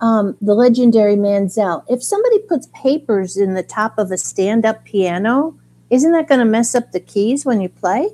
[0.00, 1.84] um, the legendary Manzel.
[1.88, 5.58] If somebody puts papers in the top of a stand-up piano,
[5.90, 8.10] isn't that going to mess up the keys when you play?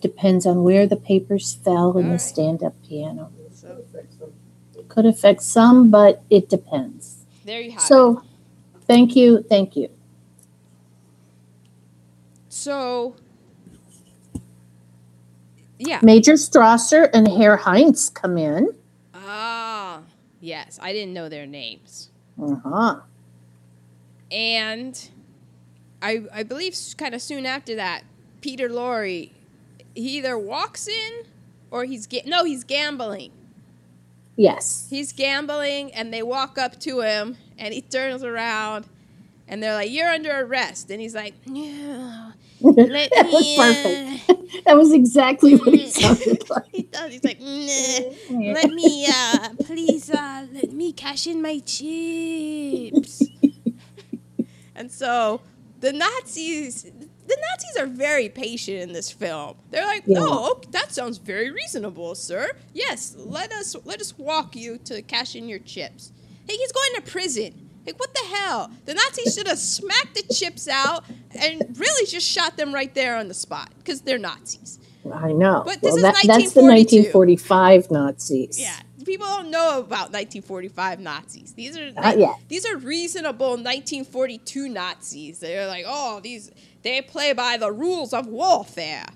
[0.00, 2.20] Depends on where the papers fell in the Alright.
[2.20, 3.30] stand-up piano.
[4.90, 4.94] So.
[4.94, 7.24] Could affect some, but it depends.
[7.44, 7.86] There you have it.
[7.86, 8.22] So,
[8.82, 9.88] thank you, thank you.
[12.48, 13.16] So,
[15.78, 16.00] yeah.
[16.02, 18.68] Major Strasser and Herr Heinz come in.
[19.14, 20.02] Ah,
[20.40, 20.78] yes.
[20.82, 22.10] I didn't know their names.
[22.40, 23.00] Uh-huh.
[24.30, 25.10] And
[26.02, 28.02] I I believe kind of soon after that,
[28.40, 29.30] Peter Lorre,
[29.94, 31.24] he either walks in
[31.70, 33.32] or he's ga- no, he's gambling.
[34.36, 34.86] Yes.
[34.90, 38.86] He's gambling, and they walk up to him, and he turns around,
[39.48, 44.32] and they're like, "You're under arrest," and he's like, "No, let that was me." perfect.
[44.64, 46.64] That was exactly what it sounded uh," like.
[46.72, 47.12] he does.
[47.12, 53.22] He's like, "Nah, let me, uh, please, uh, let me cash in my chips."
[54.74, 55.40] and so
[55.80, 56.90] the Nazis,
[57.30, 59.56] the Nazis are very patient in this film.
[59.70, 60.18] They're like, Yeah.
[60.20, 62.50] "Oh, ok- that sounds very reasonable, sir.
[62.74, 66.12] Yes, let us let us walk you to cash in your chips."
[66.48, 67.70] Hey, he's going to prison.
[67.86, 68.70] Like, what the hell?
[68.84, 73.16] The Nazis should have smacked the chips out and really just shot them right there
[73.16, 74.78] on the spot because they're Nazis.
[75.12, 75.62] I know.
[75.64, 78.60] But this well, is that, that's the 1945 Nazis.
[78.60, 81.52] Yeah, people don't know about 1945 Nazis.
[81.54, 82.34] These are Not yet.
[82.48, 85.38] these are reasonable 1942 Nazis.
[85.38, 86.50] They're like, oh, these
[86.82, 89.06] they play by the rules of warfare.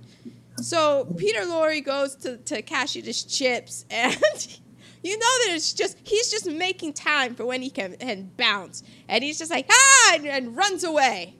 [0.57, 4.14] So Peter Lorre goes to to cash in his chips, and
[5.03, 8.83] you know that it's just he's just making time for when he can, can bounce,
[9.09, 11.35] and he's just like ah, and, and runs away.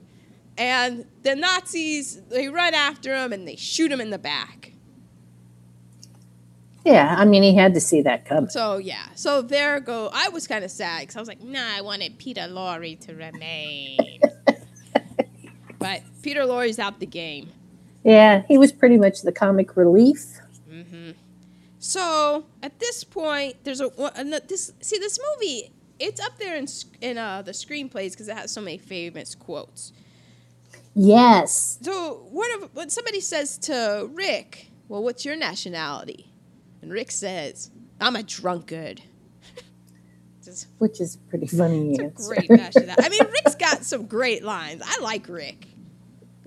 [0.57, 4.71] And the Nazis they run after him and they shoot him in the back.
[6.85, 8.49] Yeah, I mean, he had to see that coming.
[8.49, 10.11] So yeah, so there go.
[10.13, 13.15] I was kind of sad because I was like, nah, I wanted Peter Lorre to
[13.15, 13.97] remain,
[15.85, 17.49] but Peter Lorre's out the game.
[18.03, 20.39] Yeah, he was pretty much the comic relief.
[20.67, 21.11] hmm
[21.79, 23.89] So at this point, there's a,
[24.47, 24.73] this.
[24.81, 26.67] See, this movie, it's up there in
[27.01, 29.93] in uh, the screenplays because it has so many famous quotes.
[30.95, 31.77] Yes.
[31.81, 36.31] So one of when somebody says to Rick, "Well, what's your nationality?"
[36.81, 37.69] and Rick says,
[38.01, 39.03] "I'm a drunkard."
[40.43, 43.03] Just Which is pretty funny It's a great nationality.
[43.03, 44.81] I mean, Rick's got some great lines.
[44.83, 45.67] I like Rick.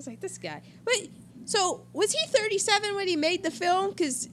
[0.08, 0.62] Like, this guy.
[0.84, 1.08] But
[1.44, 3.90] so was he 37 when he made the film?
[3.90, 4.28] Because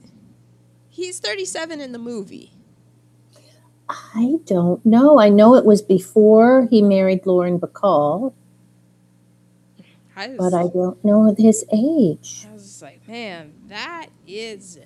[0.88, 2.52] he's 37 in the movie.
[3.88, 5.20] I don't know.
[5.20, 8.32] I know it was before he married Lauren Bacall,
[10.16, 12.46] I was, but I don't know his age.
[12.50, 14.78] I was just like, man, that is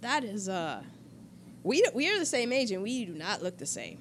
[0.00, 0.82] that is uh
[1.64, 3.98] we we are the same age and we do not look the same.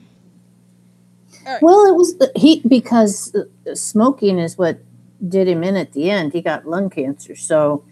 [1.46, 1.62] Right.
[1.62, 4.80] Well, it was he because uh, smoking is what
[5.26, 6.34] did him in at the end.
[6.34, 7.84] He got lung cancer, so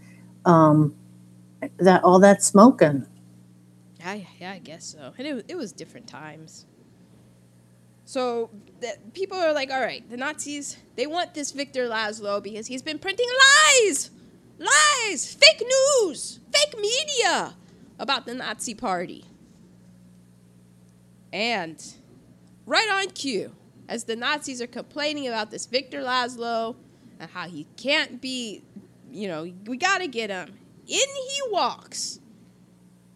[0.46, 0.96] um,
[1.78, 3.06] that all that smoking.
[4.00, 5.14] Yeah, yeah, I guess so.
[5.18, 6.66] And it, it was different times.
[8.06, 8.52] So
[9.14, 13.00] people are like, all right, the Nazis, they want this Victor Laszlo because he's been
[13.00, 13.28] printing
[13.82, 14.12] lies,
[14.60, 15.68] lies, fake
[16.04, 17.56] news, fake media
[17.98, 19.26] about the Nazi party.
[21.34, 21.84] And
[22.68, 23.52] right on cue,
[23.90, 26.76] as the Nazis are complaining about this Victor Laszlo
[27.20, 28.64] and how he can't be,
[29.12, 30.50] you know, we got to get him,
[30.88, 32.20] in he walks.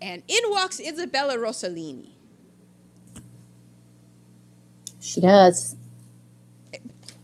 [0.02, 2.10] And in walks Isabella Rossellini.
[5.02, 5.76] She does,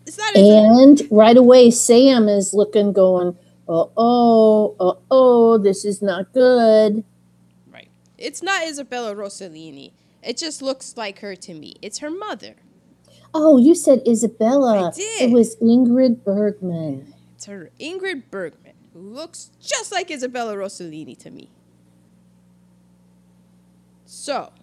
[0.05, 0.83] It's not Isabella.
[0.83, 7.03] and right away Sam is looking, going, "Oh, oh, oh, oh, this is not good."
[7.71, 7.89] Right.
[8.17, 9.91] It's not Isabella Rossellini.
[10.23, 11.75] It just looks like her to me.
[11.81, 12.55] It's her mother.
[13.37, 14.87] Oh, you said Isabella.
[14.87, 15.23] I did.
[15.23, 17.13] It was Ingrid Bergman.
[17.35, 21.49] It's her Ingrid Bergman, who looks just like Isabella Rossellini to me.
[24.05, 24.53] So,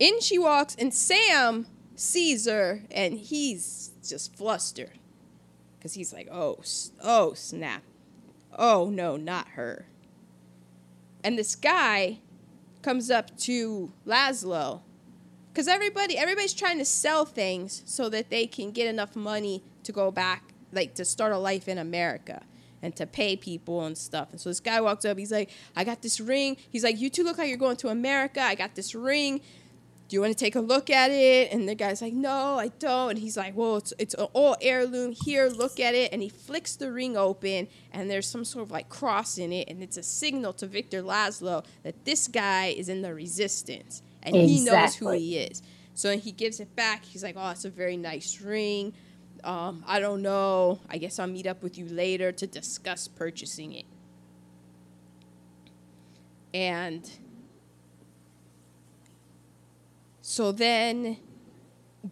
[0.00, 4.98] in she walks, and Sam sees her, and he's just flustered.
[5.78, 6.58] Because he's like, oh,
[7.00, 7.84] oh, snap.
[8.58, 9.86] Oh, no, not her.
[11.22, 12.18] And this guy
[12.82, 14.80] comes up to Laszlo.
[15.52, 19.92] Because everybody, everybody's trying to sell things so that they can get enough money to
[19.92, 22.42] go back, like to start a life in America
[22.82, 24.28] and to pay people and stuff.
[24.32, 25.18] And so this guy walks up.
[25.18, 26.56] He's like, I got this ring.
[26.70, 28.40] He's like, You two look like you're going to America.
[28.42, 29.40] I got this ring.
[30.08, 31.52] Do you want to take a look at it?
[31.52, 33.10] And the guy's like, No, I don't.
[33.10, 35.12] And he's like, Well, it's it's an old heirloom.
[35.12, 36.12] Here, look at it.
[36.12, 39.68] And he flicks the ring open, and there's some sort of like cross in it,
[39.68, 44.36] and it's a signal to Victor Laszlo that this guy is in the resistance, and
[44.36, 45.62] he knows who he is.
[45.94, 47.04] So he gives it back.
[47.04, 48.94] He's like, "Oh, it's a very nice ring.
[49.44, 50.80] Um, I don't know.
[50.88, 53.86] I guess I'll meet up with you later to discuss purchasing it."
[56.54, 57.10] And
[60.20, 61.18] so then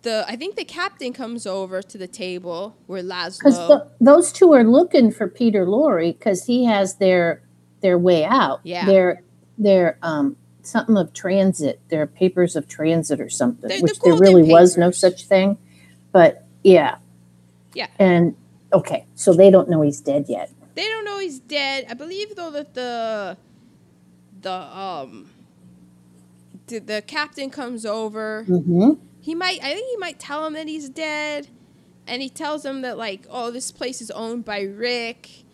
[0.03, 3.90] the I think the captain comes over to the table where Because Laszlo.
[4.01, 7.42] those two are looking for Peter Lorre because he has their
[7.81, 8.61] their way out.
[8.62, 8.87] Yeah.
[8.87, 9.23] Their
[9.59, 14.16] their um something of transit, There are papers of transit or something, They're which there
[14.16, 15.59] really was no such thing.
[16.12, 16.96] But yeah.
[17.75, 17.88] Yeah.
[17.99, 18.37] And
[18.73, 20.51] okay, so they don't know he's dead yet.
[20.75, 21.87] They don't know he's dead.
[21.88, 23.37] I believe though that the
[24.40, 25.31] the um
[26.66, 28.44] the, the captain comes over.
[28.49, 28.92] Mm-hmm.
[29.20, 31.49] He might I think he might tell him that he's dead.
[32.07, 35.44] And he tells him that like, oh, this place is owned by Rick.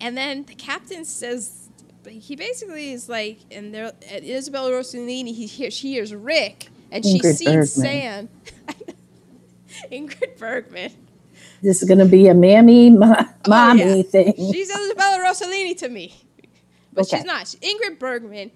[0.00, 1.65] And then the captain says
[2.08, 7.04] he basically is like and there at Isabella Rossellini he hears she hears Rick and
[7.04, 7.66] she Ingrid sees Bergman.
[7.66, 8.28] Sam.
[9.92, 10.92] Ingrid Bergman.
[11.62, 14.02] This is going to be a mammy, ma- mommy Oh, yeah.
[14.02, 14.34] thing.
[14.52, 16.14] She's Isabella Rossellini to me.
[16.92, 17.16] But Okay.
[17.18, 17.48] she's not.
[17.48, 18.50] She's Ingrid Bergman.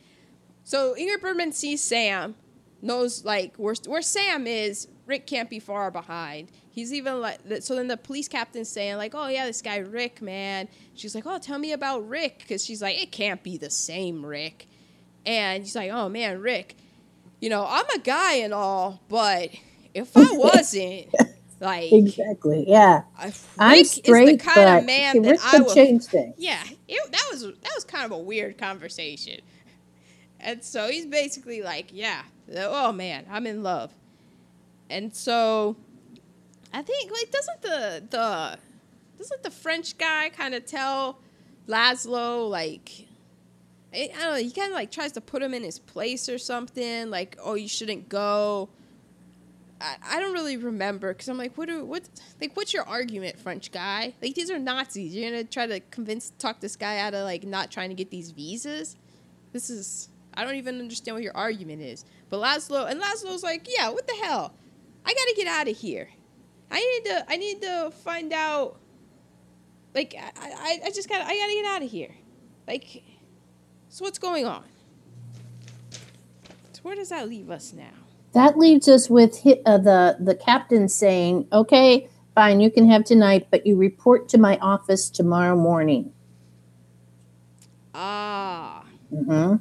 [0.64, 2.34] So Ingrid Bergman sees Sam,
[2.82, 6.48] knows like where, where Sam is, Rick can't be far behind.
[6.72, 10.22] He's even like, so then the police captain's saying, like, oh yeah, this guy Rick,
[10.22, 10.68] man.
[10.94, 12.38] She's like, oh, tell me about Rick.
[12.40, 14.66] Because she's like, it can't be the same Rick.
[15.26, 16.76] And he's like, oh man, Rick,
[17.40, 19.50] you know, I'm a guy and all, but
[19.94, 21.08] if I wasn't,
[21.60, 22.64] like, exactly.
[22.68, 23.02] Yeah.
[23.22, 26.34] Rick I'm is the kind of man that Rick I will change things.
[26.38, 29.40] yeah, it, that was that was kind of a weird conversation.
[30.38, 32.22] And so he's basically like, yeah,
[32.56, 33.92] oh man, I'm in love.
[34.88, 35.76] And so
[36.72, 38.58] I think like doesn't the the
[39.18, 41.18] doesn't the French guy kind of tell
[41.68, 43.06] Laszlo like
[43.92, 46.28] I I don't know, he kind of like tries to put him in his place
[46.28, 48.68] or something, like, oh, you shouldn't go.
[49.80, 52.08] I, I don't really remember because I'm like, what do what
[52.40, 54.14] like what's your argument, French guy?
[54.22, 55.14] Like these are Nazis.
[55.14, 58.10] You're gonna try to convince talk this guy out of like not trying to get
[58.10, 58.96] these visas.
[59.52, 62.04] This is I don't even understand what your argument is.
[62.28, 64.54] But Laszlo and Laszlo's like, yeah, what the hell?
[65.04, 66.08] I gotta get out of here.
[66.70, 68.78] I need to I need to find out.
[69.94, 72.14] Like I I, I just gotta I gotta get out of here.
[72.68, 73.02] Like,
[73.88, 74.64] so what's going on?
[76.72, 77.90] So where does that leave us now?
[78.32, 83.48] That leaves us with uh, the the captain saying, "Okay, fine, you can have tonight,
[83.50, 86.12] but you report to my office tomorrow morning."
[87.92, 88.84] Ah.
[89.10, 89.56] hmm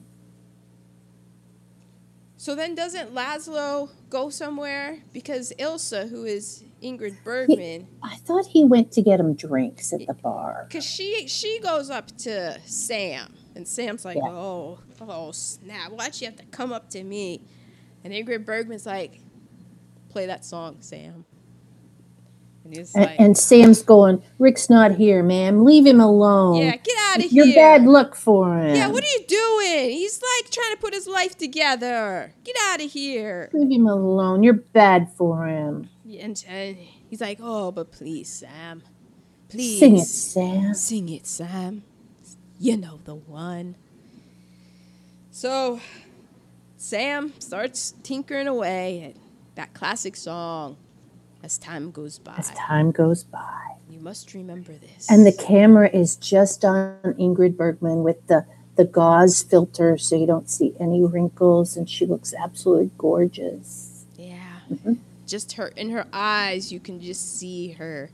[2.37, 4.99] So then doesn't Laszlo go somewhere?
[5.13, 10.05] Because Ilsa, who is Ingrid Bergman, I thought he went to get him drinks at
[10.07, 10.65] the bar.
[10.67, 14.29] because she she goes up to Sam, and Sam's like, Yeah.
[14.29, 17.41] oh, oh snap, why'd you have to come up to me?
[18.03, 19.19] And Ingrid Bergman's like,
[20.09, 21.25] play that song, Sam.
[22.69, 25.65] And he's like, and Sam's going, "Rick's not here, ma'am.
[25.65, 26.61] Leave him alone.
[26.61, 27.45] yeah, get out of here.
[27.45, 28.75] You're bad luck for him.
[28.75, 29.89] Yeah, what are you doing?
[29.89, 32.31] He's like trying to put his life together.
[32.43, 33.49] Get out of here.
[33.53, 34.43] Leave him alone.
[34.43, 35.89] You're bad for him.
[36.05, 38.83] And, and he's like, oh, but please, Sam.
[39.49, 39.79] Please.
[39.79, 40.73] Sing it, Sam.
[40.75, 41.83] Sing it, Sam.
[42.59, 43.75] You know the one.
[45.31, 45.79] So,
[46.77, 49.21] Sam starts tinkering away at
[49.55, 50.77] that classic song
[51.43, 52.35] as time goes by.
[52.37, 55.07] As time goes by, You must remember this.
[55.09, 60.25] and the camera is just on Ingrid Bergman with the the gauze filter, so you
[60.25, 64.05] don't see any wrinkles, and she looks absolutely gorgeous.
[64.17, 64.97] yeah, Mhm.
[65.27, 68.09] just her in her eyes, you can just see her.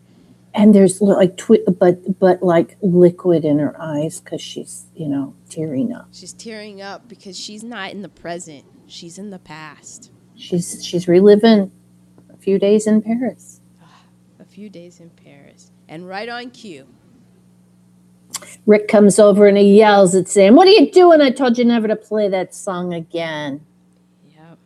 [0.55, 5.34] And there's like twi- but but like liquid in her eyes because she's you know
[5.49, 6.07] tearing up.
[6.11, 8.63] She's tearing up because she's not in the present.
[8.88, 10.09] She's in the past.
[10.36, 11.71] She's she's reliving
[12.45, 13.59] few days in Paris.
[14.39, 15.71] A few days in Paris.
[15.89, 16.87] And right on cue.
[18.67, 21.21] Rick comes over and he yells at Sam, What are you doing?
[21.21, 23.65] I told you never to play that song again.
[24.29, 24.59] Yep.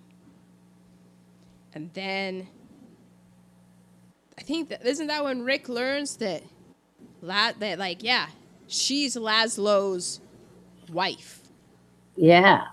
[1.74, 2.50] And then
[4.38, 6.44] I think that isn't that when Rick learns that
[7.22, 8.28] La- that like, yeah,
[8.68, 10.20] she's Laszlo's
[10.92, 11.44] wife.
[12.18, 12.66] Yeah.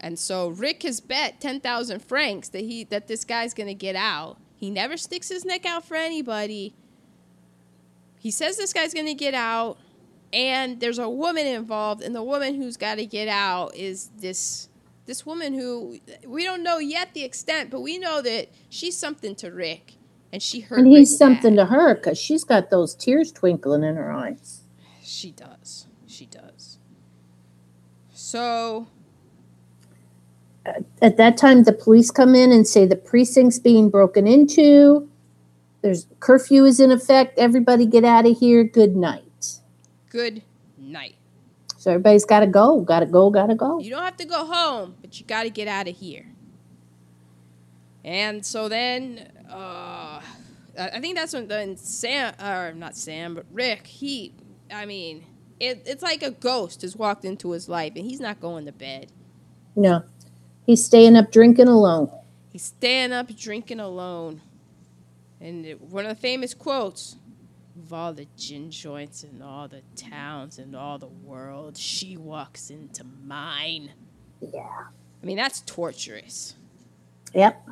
[0.00, 3.96] And so Rick has bet ten thousand francs that he that this guy's gonna get
[3.96, 4.38] out.
[4.56, 6.74] He never sticks his neck out for anybody.
[8.18, 9.78] He says this guy's gonna get out,
[10.32, 14.68] and there's a woman involved, and the woman who's got to get out is this
[15.06, 19.34] this woman who we don't know yet the extent, but we know that she's something
[19.36, 19.94] to Rick,
[20.32, 20.78] and she hurt.
[20.78, 21.68] And he's Rick something bad.
[21.68, 24.60] to her because she's got those tears twinkling in her eyes.
[25.02, 25.86] She does.
[26.06, 26.78] She does.
[28.12, 28.86] So
[31.00, 35.08] At that time, the police come in and say the precinct's being broken into.
[35.82, 37.38] There's curfew is in effect.
[37.38, 38.64] Everybody get out of here.
[38.64, 39.60] Good night.
[40.10, 40.42] good
[40.76, 41.16] night.
[41.78, 42.82] So everybody's got to go.
[42.82, 43.30] Got to go.
[43.30, 43.80] Got to go.
[43.80, 46.26] You don't have to go home, but you got to get out of here.
[48.04, 50.20] And so then, uh,
[50.78, 54.34] I think that's when then Sam, or not Sam, but Rick, he,
[54.70, 55.24] I mean,
[55.58, 58.72] it, it's like a ghost has walked into his life, and he's not going to
[58.72, 59.12] bed.
[59.76, 60.02] No,
[60.70, 62.08] he's staying up drinking alone.
[62.52, 64.40] He's staying up drinking alone.
[65.40, 67.16] And one of the famous quotes
[67.76, 72.70] of all the gin joints in all the towns and all the world, she walks
[72.70, 73.90] into mine.
[74.40, 74.60] Yeah.
[75.22, 76.54] I mean, that's torturous.
[77.34, 77.68] Yep.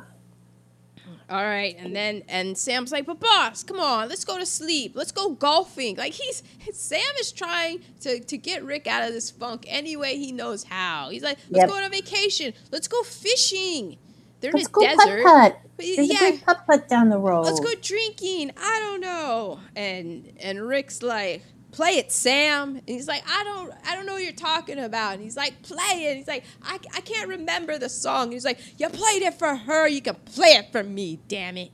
[1.29, 4.93] All right, and then and Sam's like, "But boss, come on, let's go to sleep.
[4.95, 6.41] Let's go golfing." Like he's
[6.73, 10.63] Sam is trying to to get Rick out of this funk any way he knows
[10.63, 11.09] how.
[11.09, 11.69] He's like, "Let's Yep.
[11.69, 12.53] go on a vacation.
[12.71, 13.97] Let's go fishing."
[14.41, 15.23] They're Let's in a desert.
[15.23, 15.59] putt putt.
[15.95, 17.45] There's yeah, a great putt putt down the road.
[17.45, 18.51] let's go drinking.
[18.57, 19.59] I don't know.
[19.75, 22.77] And and Rick's like, play it, Sam.
[22.77, 25.13] And he's like, I don't I don't know what you're talking about.
[25.15, 26.17] And he's like, play it.
[26.17, 28.23] He's like, I, I can't remember the song.
[28.25, 29.87] And he's like, you played it for her.
[29.87, 31.19] You can play it for me.
[31.27, 31.71] Damn it.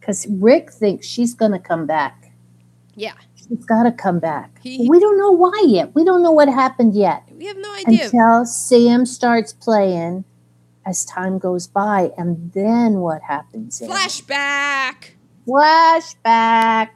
[0.00, 2.32] Because Rick thinks she's going to come back.
[2.94, 4.60] Yeah, She's got to come back.
[4.62, 5.94] He- we don't know why yet.
[5.94, 8.04] We don't know what happened yet we have no idea.
[8.04, 10.24] until Sam starts playing
[10.86, 12.10] as time goes by.
[12.16, 13.80] And then what happens?
[13.80, 15.10] Flashback.
[15.46, 16.88] Flashback.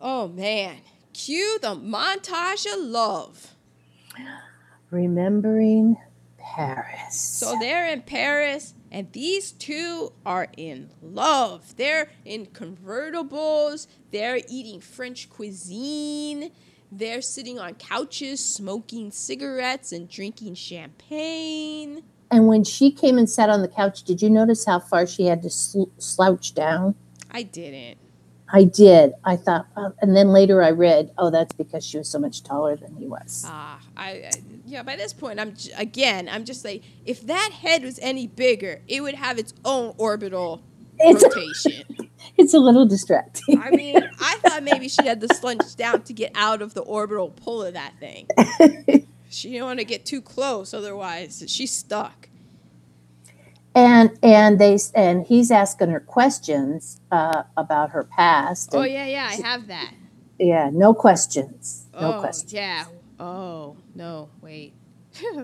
[0.00, 0.76] Oh man.
[1.16, 3.54] Cue the montage of love.
[4.90, 5.96] Remembering
[6.36, 7.18] Paris.
[7.18, 11.74] So they're in Paris, and these two are in love.
[11.78, 16.52] They're in convertibles, they're eating French cuisine,
[16.92, 22.02] they're sitting on couches, smoking cigarettes, and drinking champagne.
[22.30, 25.24] and when she came and sat on the couch, did you notice how far she
[25.24, 26.94] had to sl- slouch down?
[27.30, 28.05] I didn't.
[28.52, 29.12] I did.
[29.24, 32.42] I thought, oh, and then later I read, oh, that's because she was so much
[32.42, 33.44] taller than he was.
[33.46, 34.30] Ah, I, I
[34.66, 34.82] yeah.
[34.82, 36.28] By this point, I'm j- again.
[36.28, 40.62] I'm just like, if that head was any bigger, it would have its own orbital
[40.98, 41.84] It's rotation.
[42.36, 43.60] it's a little distracting.
[43.60, 46.82] I mean, I thought maybe she had to slunch down to get out of the
[46.82, 48.28] orbital pull of that thing.
[49.28, 52.28] She didn't want to get too close, otherwise she's stuck.
[53.76, 58.74] And and they and he's asking her questions uh, about her past.
[58.74, 59.94] Oh yeah, yeah, I have that.
[60.40, 62.52] yeah, no questions, no oh questions.
[62.54, 62.86] yeah.
[63.20, 64.74] Oh no, wait.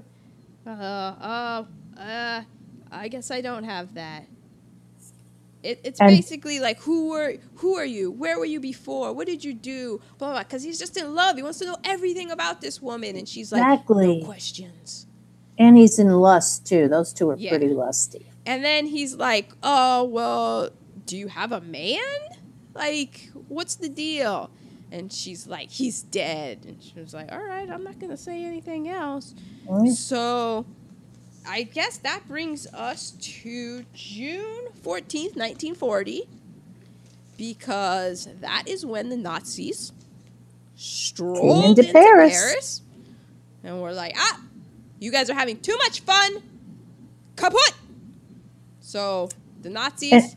[0.67, 1.65] uh, uh,
[1.99, 2.43] uh,
[2.93, 4.27] I guess I don't have that.
[5.63, 8.11] It, it's And- basically like who were who are you?
[8.13, 9.13] Where were you before?
[9.15, 10.01] What did you do?
[10.19, 10.43] Blah blah.
[10.45, 11.37] Because he's just in love.
[11.37, 14.21] He wants to know everything about this woman, and she's like, Exactly.
[14.21, 15.07] no questions.
[15.59, 16.89] And he's in lust too.
[16.89, 17.51] Those two are Yeah.
[17.51, 18.27] pretty lusty.
[18.47, 20.71] And then he's like, "Oh well,
[21.07, 21.99] do you have a man?
[22.75, 24.51] Like, what's the deal?"
[24.91, 28.45] And she's like, "He's dead." And she was like, "All right, I'm not gonna say
[28.45, 29.35] anything else."
[29.69, 29.89] Mm.
[29.93, 30.65] So,
[31.47, 36.27] I guess that brings us to June fourteenth, nineteen forty,
[37.37, 39.93] because that is when the Nazis
[40.77, 42.33] strolled into into, Paris.
[42.33, 42.83] Paris.
[43.65, 44.41] and we're like, "Ah,
[45.03, 46.43] you guys are having too much fun."
[47.37, 47.75] Kaput.
[48.81, 49.29] So
[49.61, 50.13] the Nazis.
[50.13, 50.29] Eh.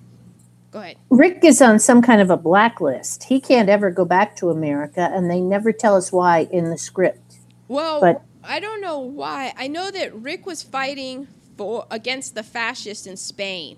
[0.71, 0.97] Go ahead.
[1.09, 3.23] Rick is on some kind of a blacklist.
[3.25, 6.77] He can't ever go back to America, and they never tell us why in the
[6.77, 7.37] script.
[7.67, 9.53] Well, But- I don't know why.
[9.57, 13.77] I know that Rick was fighting for against the fascists in Spain,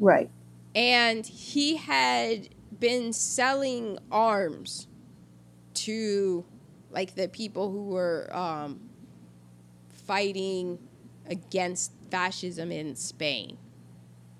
[0.00, 0.30] Right.
[0.74, 2.48] and he had
[2.80, 4.86] been selling arms
[5.74, 6.44] to
[6.90, 8.80] like the people who were um,
[10.10, 10.76] fighting
[11.28, 13.56] against fascism in Spain.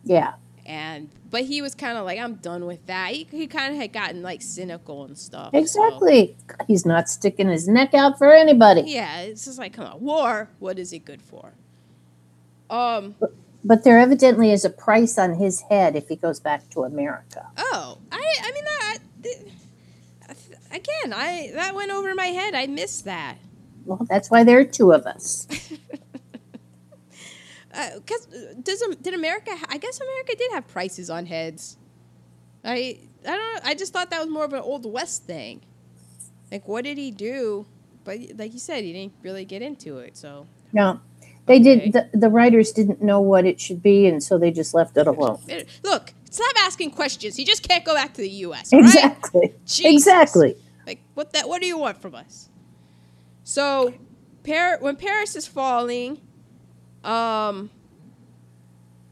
[0.03, 0.33] Yeah.
[0.67, 3.13] and but he was kind of like, I'm done with that.
[3.13, 5.53] He, he kind of had gotten like cynical and stuff.
[5.53, 6.37] so- Exactly.
[6.67, 8.83] He's not sticking his neck out for anybody.
[8.87, 10.49] yeah, it's just like, come on, war.
[10.59, 11.53] What is it good for?
[12.69, 13.15] Um.
[13.63, 17.47] But there evidently is a price on his head if he goes back to America.
[17.57, 18.35] Oh, I.
[18.43, 18.99] I mean that.
[19.23, 19.37] th-
[20.73, 22.55] Again, I that went over my head.
[22.55, 23.37] I missed that.
[23.85, 25.47] Well, that's why there are two of us.
[27.73, 29.53] Uh, because uh, does did America?
[29.57, 31.77] ha- I guess America did have prices on heads.
[32.65, 33.55] I I don't.
[33.55, 33.61] know.
[33.63, 35.61] I just thought that was more of an old west thing.
[36.51, 37.67] Like, what did he do?
[38.03, 40.17] But like you said, he didn't really get into it.
[40.17, 40.99] So No,
[41.47, 41.91] they Okay.
[41.91, 41.93] did.
[41.93, 45.07] The, the writers didn't know what it should be, and so they just left it
[45.07, 45.39] alone.
[45.85, 47.37] Look, stop asking questions.
[47.37, 48.73] He just can't go back to the U.S.
[48.73, 48.81] right?
[48.83, 49.55] Exactly.
[49.85, 50.57] Exactly.
[50.89, 51.49] Like what that?
[51.49, 52.49] What do you want from us?
[53.55, 53.95] So,
[54.45, 56.21] Par- when Paris is falling,
[57.03, 57.69] um,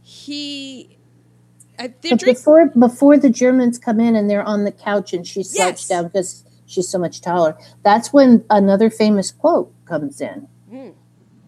[0.01, 0.97] he,
[1.77, 5.27] I, But drink- before before the Germans come in and they're on the couch and
[5.27, 5.89] she's slouched Yes.
[5.89, 10.47] down because she's so much taller, that's when another famous quote comes in.
[10.73, 10.93] Mm.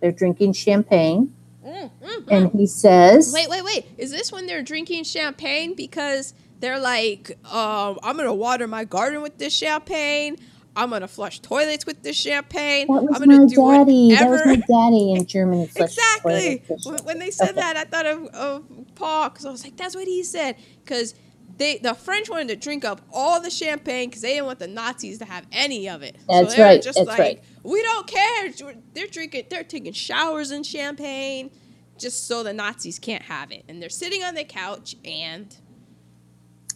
[0.01, 1.33] They're drinking champagne,
[1.65, 3.87] Mm, mm, and he says, Wait, wait, wait.
[3.99, 9.23] Is this when they're drinking champagne because they're like, um, I'm gonna water my garden
[9.23, 10.39] with this champagne.
[10.77, 12.87] I'm gonna flush toilets with this champagne.
[12.87, 14.15] "That was I'm gonna my do daddy.
[14.15, 16.63] That was my daddy in Germany." exactly.
[17.05, 17.61] When, they said Okay.
[17.61, 18.65] that, I thought of, of
[18.95, 20.57] Paul because I was like, that's what he said.
[20.85, 21.15] Because
[21.57, 24.69] they, the French wanted to drink up all the champagne because they didn't want the
[24.69, 26.17] Nazis to have any of it.
[26.29, 27.45] That's so they were right, Just that's like, right.
[27.65, 28.51] we don't care.
[28.95, 29.45] They're drinking.
[29.51, 31.51] They're taking showers in champagne,
[31.99, 33.65] just so the Nazis can't have it.
[33.69, 35.55] And they're sitting on the couch and.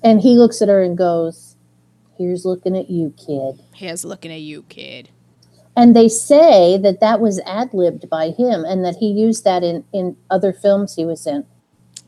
[0.03, 1.54] And he looks at her and goes,
[2.17, 5.11] "Here's looking at you, kid." Here's looking at you, kid.
[5.77, 9.63] And they say that that was ad libbed by him, and that he used that
[9.63, 11.45] in in other films he was in.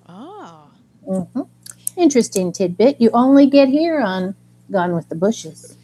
[0.08, 0.70] Oh.
[1.04, 1.42] hmm
[1.96, 3.00] Interesting tidbit.
[3.00, 4.34] You only get here on
[4.70, 5.76] Gone with the Bushes.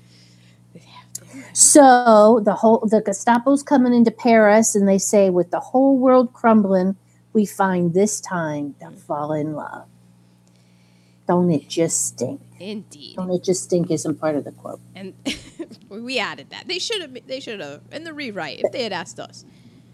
[1.55, 6.33] So the whole the Gestapo's coming into Paris, and they say, with the whole world
[6.33, 6.97] crumbling,
[7.33, 9.87] we find this time to fall in love.
[11.29, 12.41] Don't it just stink?
[12.59, 13.17] Indeed.
[13.17, 13.91] Don't it just stink?
[13.91, 14.81] Isn't part of the quote.
[14.95, 15.15] And
[15.89, 16.67] we added that.
[16.69, 17.17] They should have.
[17.27, 19.45] They should have in the rewrite if they had asked us.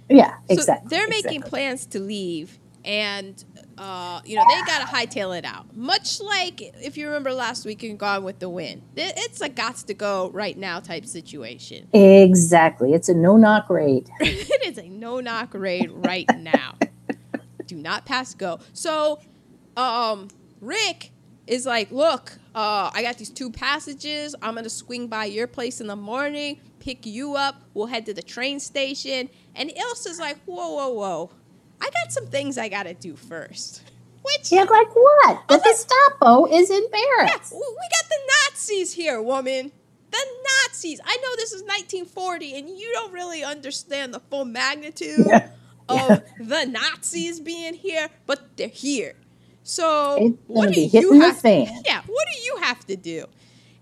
[0.08, 0.88] Yeah, So exactly.
[0.88, 1.50] they're making exactly.
[1.50, 3.44] plans to leave, and
[3.76, 5.76] uh, you know they gotta hightail it out.
[5.76, 9.84] Much like if you remember last week in Gone with the Wind, it's a gots
[9.84, 11.88] to go right now type situation.
[11.92, 12.94] Exactly.
[12.94, 14.08] It's a no knock raid.
[14.20, 16.76] it is a no knock raid right now.
[17.66, 18.60] Do not pass go.
[18.72, 19.20] So,
[19.76, 20.28] um,
[20.62, 21.12] Rick
[21.48, 24.34] is like, look, uh, I got these two passages.
[24.42, 27.62] I'm gonna swing by your place in the morning, pick you up.
[27.74, 29.28] We'll head to the train station.
[29.54, 31.30] And Ilsa's like, whoa, whoa, whoa.
[31.80, 33.82] I got some things I gotta do first.
[34.22, 35.48] Which Yeah, like what?
[35.48, 35.58] The.
[35.58, 37.50] Gestapo is in Paris.
[37.50, 38.18] w- we got the
[38.50, 39.72] Nazis here, woman.
[40.10, 40.26] The
[40.64, 41.00] Nazis.
[41.04, 45.50] I know this is 1940, and you don't really understand the full magnitude Yeah.
[45.88, 49.14] of the Nazis being here, but they're here.
[49.68, 51.36] So It's what do you have?
[51.84, 53.26] Yeah, what do you have to do?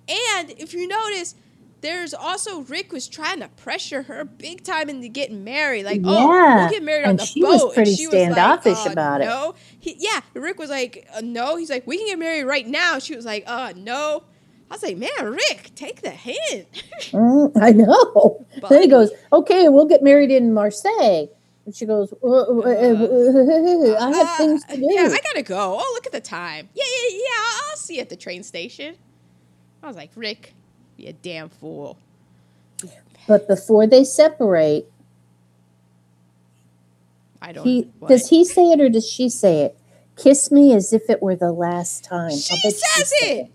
[0.09, 1.37] And if you notice,
[1.81, 5.85] there's also Rick was trying to pressure her big time into getting married.
[5.85, 7.49] Like, oh, Yeah, we'll get married on the she boat.
[7.51, 9.27] was And pretty she was like, standoffish uh, about it.
[9.27, 10.21] No, he, yeah.
[10.35, 11.57] Rick was like, uh, no.
[11.57, 12.99] He's like, we can get married right now.
[12.99, 14.25] She was like, uh, no.
[14.69, 16.67] I was like, man, Rick, take the hint.
[17.13, 18.45] Mm, I know.
[18.61, 21.29] But- then he goes, "Okay, we'll get married in Marseille."
[21.67, 25.79] And she goes, uh, uh, uh, "I have things to do." Yeah, I gotta go.
[25.81, 26.69] Oh, look at the time.
[26.75, 27.21] Yeah, yeah, yeah.
[27.71, 28.97] I'll- see you at the train station.
[29.83, 30.55] I was like, Rick,
[30.97, 31.99] you a damn fool.
[33.29, 34.91] but before they separate,
[37.43, 37.65] I don't.
[37.67, 39.79] he does he say it or does she say it?
[40.17, 42.31] Kiss me as if it were the last time.
[42.37, 43.51] She I'll bet says it.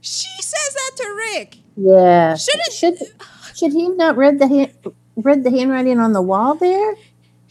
[0.00, 1.58] She says that to Rick.
[1.76, 2.36] Yeah.
[2.36, 2.98] Shouldn't- should
[3.56, 4.72] should he not read the hand,
[5.16, 6.94] read the handwriting on the wall there?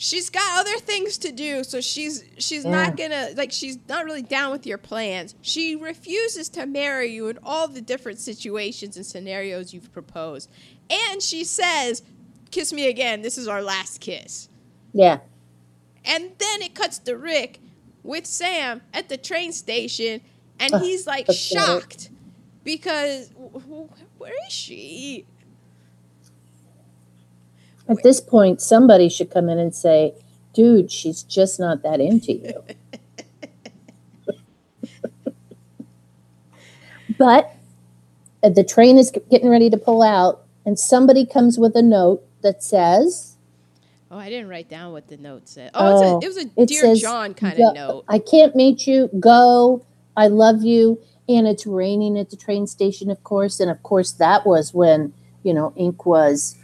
[0.04, 2.72] She's got other things to do, so she's she's Yeah.
[2.72, 5.36] not gonna like she's not really down with your plans.
[5.42, 10.50] She refuses to marry you in all the different situations and scenarios you've proposed.
[10.90, 12.02] And she says,
[12.50, 14.50] Kiss me again, this is our last kiss.
[14.92, 15.20] Yeah.
[16.04, 17.60] And then it cuts to Rick
[18.02, 20.22] with Sam at the train station,
[20.60, 22.10] and he's like shocked
[22.64, 25.28] because wh- wh- where is she?
[27.90, 30.14] At this point, somebody should come in and say,
[30.54, 32.64] "Dude, she's just not that into you."
[37.18, 37.56] but
[38.44, 42.24] uh, the train is getting ready to pull out, and somebody comes with a note
[42.42, 43.32] that says,
[44.12, 45.72] Oh, I didn't write down what the note said.
[45.74, 48.04] Oh, Oh, it's a, it was a it Dear says, John kind of note.
[48.10, 49.10] I can't meet you.
[49.22, 49.86] Go.
[50.18, 51.00] I love you.
[51.30, 53.62] And it's raining at the train station, of course.
[53.62, 55.14] And of course, that was when,
[55.44, 56.58] you know, ink was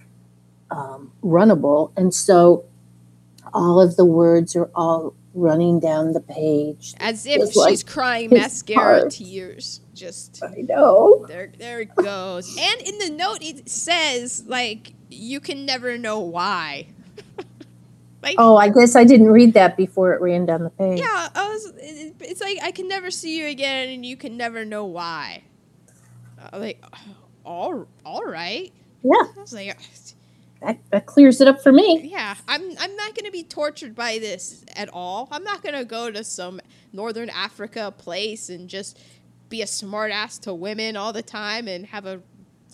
[0.72, 1.92] um, runnable.
[1.98, 2.66] And so
[3.54, 6.94] all of the words are all running down the page.
[7.00, 9.12] As if It's like she's crying mascara heart.
[9.12, 9.82] tears.
[9.94, 11.26] Just I know.
[11.28, 12.56] there, there it goes.
[12.60, 16.88] And in the note, it says like you can never know why.
[18.24, 21.00] like, Oh, I guess I didn't read that before it ran down the page.
[21.00, 21.74] yeah, I was.
[21.78, 25.44] It, it's like I can never see you again, and you can never know why.
[26.40, 26.84] Uh, like,
[27.46, 28.72] all, all right.
[29.04, 29.80] Yeah, I was like,
[30.62, 32.10] that, that clears it up for me.
[32.12, 35.28] yeah, I'm, I'm not gonna be tortured by this at all.
[35.32, 36.60] I'm not gonna go to some
[36.94, 39.00] northern Africa place and just
[39.50, 42.22] be a smartass to women all the time and have a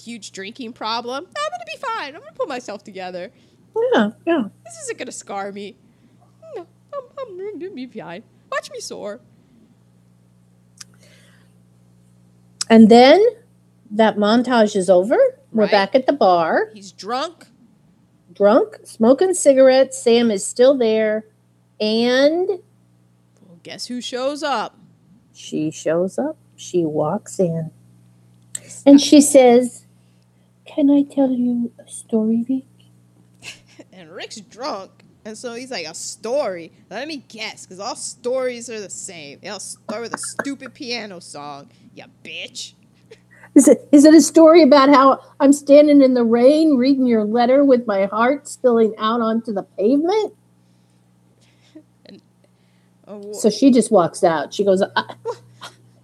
[0.02, 1.26] huge drinking problem.
[1.26, 2.16] I'm gonna be fine.
[2.16, 3.32] I'm gonna put myself together.
[3.94, 4.44] Yeah, yeah.
[4.66, 5.76] This isn't gonna scar me.
[6.56, 8.24] No, I'm, I'm gonna be fine.
[8.52, 9.20] Watch me soar.
[12.70, 13.24] And then
[13.92, 15.18] that montage is over.
[15.52, 15.72] We're Right.
[15.72, 17.46] back at the bar, He's drunk.
[18.34, 20.02] Drunk, smoking cigarettes.
[20.02, 21.26] Sam is still there.
[21.80, 24.78] And Well, guess who shows up?
[25.34, 26.38] she shows up.
[26.56, 27.72] She walks in.
[28.86, 29.86] And she says,
[30.66, 32.66] Can I tell you a story, Vic?
[33.92, 34.92] And Rick's drunk.
[35.26, 36.72] And so he's like, a story.
[36.90, 39.40] Let me guess, because all stories are the same.
[39.42, 41.70] They all start with a stupid piano song.
[41.96, 42.74] You bitch.
[43.56, 47.24] Is it, is it a story about how I'm standing in the rain reading your
[47.24, 50.34] letter with my heart spilling out onto the pavement?
[53.08, 54.54] Oh, So she just walks out.
[54.54, 54.88] She goes, I,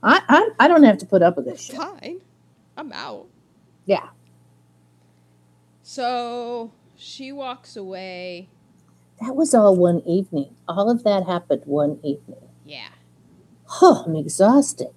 [0.03, 1.77] I, I, I don't have to put up with this shit.
[1.77, 2.21] fine.
[2.77, 3.27] I'm out.
[3.85, 4.09] Yeah.
[5.81, 8.49] So she walks away.
[9.21, 10.55] That was all one evening.
[10.67, 12.47] All of that happened one evening.
[12.65, 12.89] Yeah.
[13.81, 14.89] Oh, I'm exhausted.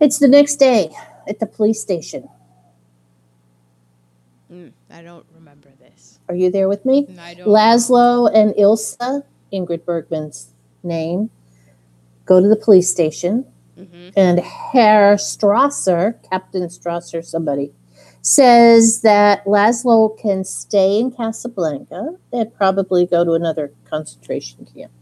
[0.00, 0.94] It's the next day
[1.28, 2.28] at the police station.
[4.52, 6.18] Mm, I don't remember this.
[6.28, 7.06] Are you there with me?
[7.08, 7.46] And I don't.
[7.46, 10.50] Laszlo and Ilsa, Ingrid Bergman's
[10.82, 11.30] name,
[12.26, 17.72] go to the police station, hmm and Herr Strasser, Captain Strasser, somebody,
[18.22, 22.16] says that Laszlo can stay in Casablanca.
[22.30, 24.92] They'd probably go to another concentration camp.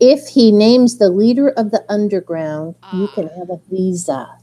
[0.00, 3.14] If he names the leader of the underground, you Ah.
[3.14, 4.38] can have a visa,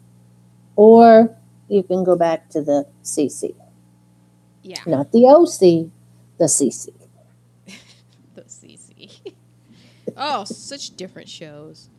[0.76, 1.36] or
[1.68, 3.56] you can go back to the CC,
[4.64, 4.78] Yeah.
[4.86, 5.92] not the OC,
[6.38, 6.94] the CC.
[8.36, 9.34] The CC.
[10.18, 11.90] oh, such different shows.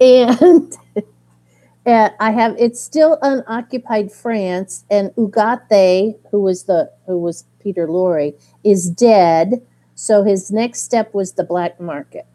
[0.00, 0.76] and
[1.86, 7.86] uh, I have it's still unoccupied France, and Ugarte, who was the who was Peter
[7.86, 8.34] Lorre,
[8.64, 9.62] is dead.
[9.94, 12.26] So his next step was the black market.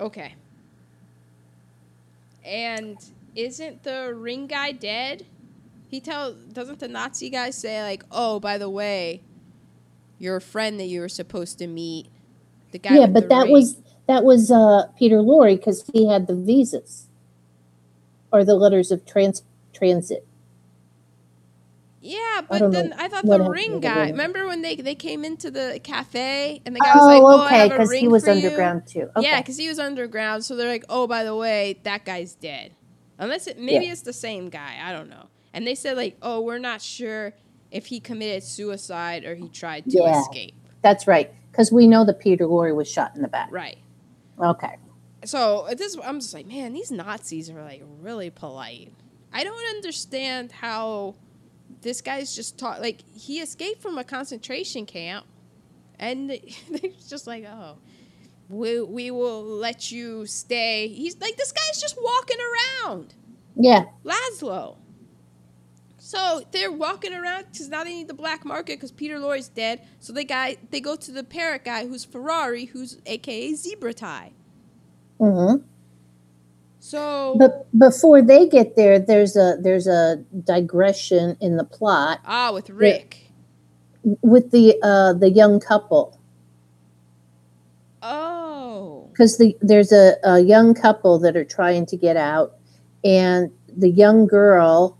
[0.00, 0.34] Okay.
[2.44, 2.98] And
[3.34, 5.26] isn't the ring guy dead?
[5.88, 9.22] He tell doesn't the Nazi guy say like, "Oh, by the way,
[10.18, 12.08] your friend that you were supposed to meet,
[12.72, 13.76] the guy." yeah, but the that ring." was
[14.06, 17.08] that was uh, Peter Lorre because he had the visas
[18.32, 19.42] or the letters of trans
[19.72, 20.26] transit.
[22.00, 24.10] Yeah, but then I thought the ring guy.
[24.10, 27.40] Remember when they they came into the cafe and the guy was Oh, like, "Oh,
[27.42, 29.10] I okay, have a because he was for you." underground too.
[29.16, 29.22] Okay.
[29.26, 30.44] Yeah, because he was underground.
[30.44, 32.72] So they're like, "Oh, by the way, that guy's dead."
[33.18, 33.92] Unless it maybe Yeah.
[33.92, 34.78] it's the same guy.
[34.82, 35.28] I don't know.
[35.54, 37.34] And they said like, "Oh, we're not sure
[37.72, 40.20] if he committed suicide or he tried to Yeah.
[40.20, 41.32] escape." that's right.
[41.50, 43.48] Because we know that Peter Lorre was shot in the back.
[43.50, 43.78] Right.
[44.40, 44.76] Okay.
[45.24, 48.92] So at this, I'm just like, man, these Nazis are like really polite.
[49.32, 51.16] I don't understand how
[51.82, 52.80] this guy's just taught.
[52.80, 55.26] Like he escaped from a concentration camp,
[55.98, 56.30] and
[56.70, 57.78] they're just like, oh,
[58.48, 60.88] we we will let you stay.
[60.88, 62.38] He's like, this guy's just walking
[62.86, 63.14] around,
[63.56, 63.84] Yeah.
[64.04, 64.78] Laszlo.
[65.98, 69.82] So they're walking around because now they need the black market because Peter Lorre's dead.
[70.00, 74.32] So they guy they go to the parrot guy who's Ferrari, who's AKA Zebra Tie.
[75.20, 75.56] hmm
[76.86, 82.52] So But before they get there, there's a there's a digression in the plot Ah,
[82.52, 83.32] with Rick.
[84.22, 86.20] with the uh, the young couple
[88.02, 89.08] Oh.
[89.10, 92.54] because the there's a, a young couple that are trying to get out,
[93.02, 94.96] and the young girl,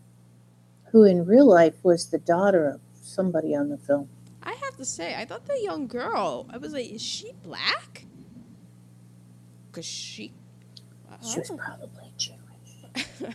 [0.91, 4.09] who in real life was the daughter of somebody on the film.
[4.43, 8.07] I have to say, I thought the young girl, I was like, is she black?
[9.71, 10.33] Because she.
[11.27, 13.35] She was probably Jewish.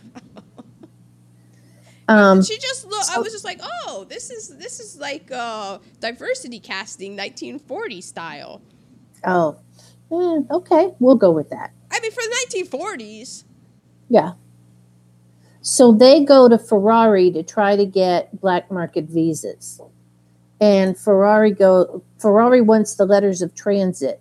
[2.08, 3.04] Um, she just look.
[3.10, 8.60] I was just like, oh, this is this is like uh, diversity casting, 1940 style.
[9.24, 9.56] oh,
[10.10, 11.72] eh, okay, we'll go with that.
[11.90, 13.44] I mean, for the 1940s.
[14.08, 14.32] Yeah.
[15.60, 19.80] So they go to Ferrari to try to get black market visas.
[20.60, 24.20] And Ferrari go Ferrari wants the letters of transit.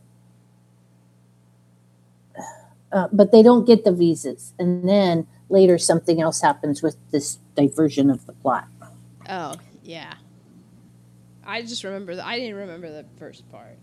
[2.91, 4.53] Uh, but they don't get the visas.
[4.59, 8.67] And then later something else happens with this diversion of the plot.
[9.29, 10.13] Oh yeah.
[11.45, 12.15] I just remember.
[12.15, 13.77] The, I didn't remember the first part.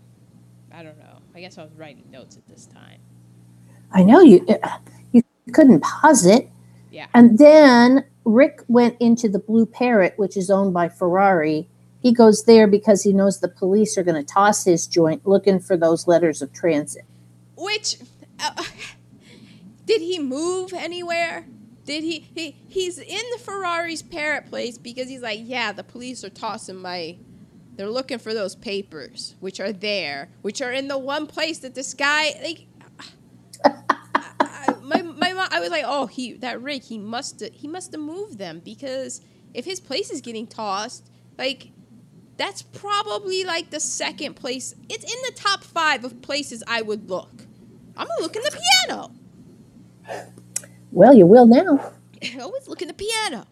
[0.71, 1.21] I don't know.
[1.35, 2.99] I guess I was writing notes at this time.
[3.91, 4.77] I know you uh,
[5.11, 6.49] you couldn't pause it.
[6.91, 7.07] Yeah.
[7.13, 11.67] And then Rick went into the Blue Parrot, which is owned by Ferrari.
[12.01, 15.59] He goes there because he knows the police are going to toss his joint looking
[15.59, 17.03] for those letters of transit.
[17.57, 17.97] Which
[18.39, 18.63] uh,
[19.89, 21.47] did he move anywhere?
[21.83, 22.55] Did he, he?
[22.67, 27.17] He's in the Ferrari's parrot place because he's like, yeah, the police are tossing my.
[27.75, 31.73] They're looking for those papers, which are there, which are in the one place that
[31.73, 32.67] this guy like.
[34.39, 37.91] I, my my mom, I was like, oh, he that Rick, he must he must
[37.91, 39.21] have moved them because
[39.55, 41.09] if his place is getting tossed,
[41.39, 41.71] like
[42.37, 44.75] that's probably like the second place.
[44.87, 47.47] It's in the top five of places I would look.
[47.97, 49.13] I'm gonna look in the piano.
[50.91, 51.93] Well, you will now.
[52.39, 53.45] Always look in the piano.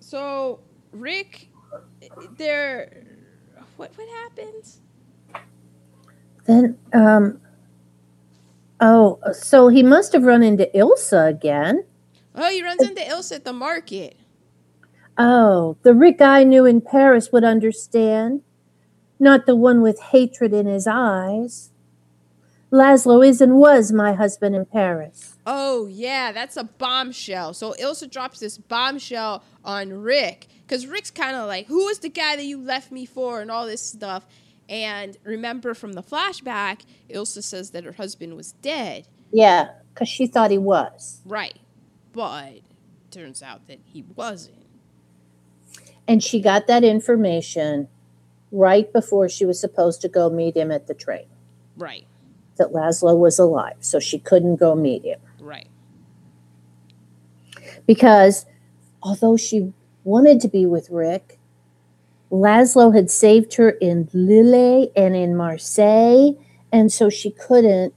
[0.00, 0.60] So
[0.92, 1.48] Rick,
[2.36, 3.04] there,
[3.76, 4.80] what what happens?
[6.46, 7.40] Then, um,
[8.80, 11.84] oh, so he must have run into Ilsa again.
[12.34, 14.16] Oh, he runs into Ilsa at the market.
[15.18, 18.42] Oh, the Rick I knew in Paris would understand,
[19.18, 21.70] not the one with hatred in his eyes.
[22.72, 25.36] Laszlo is and was my husband in Paris.
[25.46, 27.54] Oh yeah, that's a bombshell.
[27.54, 32.08] So Ilsa drops this bombshell on Rick because Rick's kind of like, "Who is the
[32.08, 34.24] guy that you left me for?" and all this stuff.
[34.68, 39.08] And remember from the flashback, Ilsa says that her husband was dead.
[39.32, 41.20] Yeah, because she thought he was.
[41.24, 41.58] Right,
[42.12, 42.60] but
[43.10, 44.66] turns out that he wasn't.
[46.06, 47.88] And she got that information
[48.52, 51.26] right before she was supposed to go meet him at the train,
[51.76, 52.06] Right,
[52.60, 53.76] that Laszlo was alive.
[53.80, 55.18] So she couldn't go meet him.
[55.40, 55.66] right.
[57.86, 58.46] Because
[59.02, 59.72] although she
[60.04, 61.38] wanted to be with Rick,
[62.30, 66.34] Laszlo had saved her in Lille and in Marseille.
[66.70, 67.94] And so she couldn't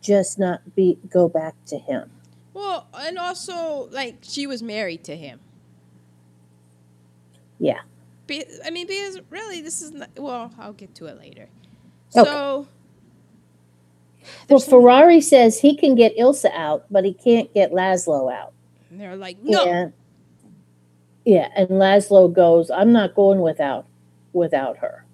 [0.00, 2.10] just not be go back to him.
[2.54, 5.40] Well, and also like she was married to him.
[7.58, 7.80] Yeah.
[8.26, 10.52] Be, I mean, because really, this is not, well.
[10.58, 11.48] I'll get to it later.
[12.14, 12.30] Okay.
[12.30, 12.68] So.
[14.48, 18.52] Well, Ferrari says he can get Ilsa out, but he can't get Laszlo out.
[18.90, 19.92] and they're like, no, And,
[21.24, 23.86] yeah, and Laszlo goes, I'm not going without
[24.32, 25.04] without her.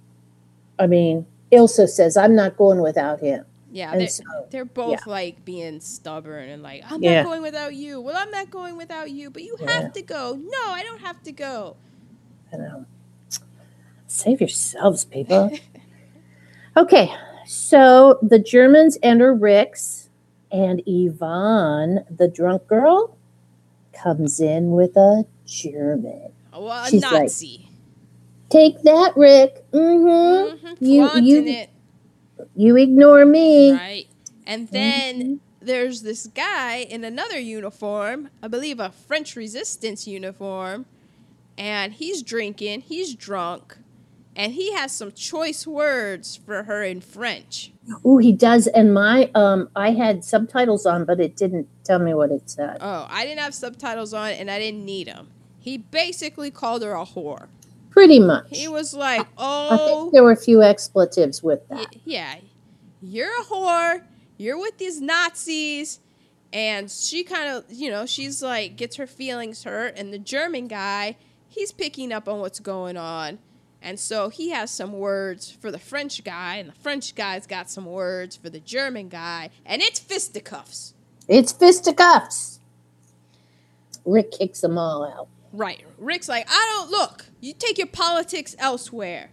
[0.79, 3.45] I mean, Ilsa says, I'm not going without him.
[3.71, 7.23] yeah, And they're, so, they're both like being stubborn and like, I'm Yeah.
[7.23, 8.01] not going without you.
[8.01, 9.83] Well, I'm not going without you, but you Yeah.
[9.83, 10.35] have to go.
[10.37, 11.77] No, I don't have to go.
[12.53, 12.87] you know,
[14.07, 15.51] save yourselves, people.
[16.77, 17.11] okay,
[17.47, 20.09] so the Germans enter Rick's,
[20.51, 23.17] and Yvonne, the drunk girl,
[23.93, 26.33] comes in with a German.
[26.53, 27.31] Well, a She's like,
[28.51, 29.65] Take that, Rick.
[29.73, 30.67] Mm-hmm.
[30.67, 31.71] Mhm, You- you- it,
[32.55, 33.73] You ignore me.
[33.73, 34.07] right?
[34.47, 35.41] And then Mhm.
[35.61, 40.87] there's this guy in another uniform, I believe a French resistance uniform,
[41.59, 43.79] and he's drinking, he's drunk,
[44.37, 47.73] and he has some choice words for her in French.
[48.05, 48.67] Oh, he does.
[48.67, 52.79] And my um, I had subtitles on, but it didn't tell me what it said.
[52.81, 55.29] Oh, I didn't have subtitles on and I didn't need them.
[55.59, 57.47] He basically called her a whore.
[57.91, 58.47] Pretty much.
[58.51, 61.97] He was like, I "Oh, think there were a few expletives with y- that.
[62.05, 62.37] yeah,
[63.01, 64.03] you're a whore.
[64.37, 66.01] You're with these Nazis."
[66.53, 70.69] And she kind of, you know, she's like gets her feelings hurt and the German
[70.69, 71.17] guy,
[71.49, 73.39] he's picking up on what's going on.
[73.85, 77.71] And so he has some words for the French guy and the French guy's got
[77.71, 80.95] some words for the German guy and it's fisticuffs.
[81.29, 82.61] It's fisticuffs.
[84.07, 85.29] Rick kicks them all out.
[85.53, 85.85] Right.
[85.99, 87.27] Rick's like, "I don't look.
[87.41, 89.31] You take your politics elsewhere."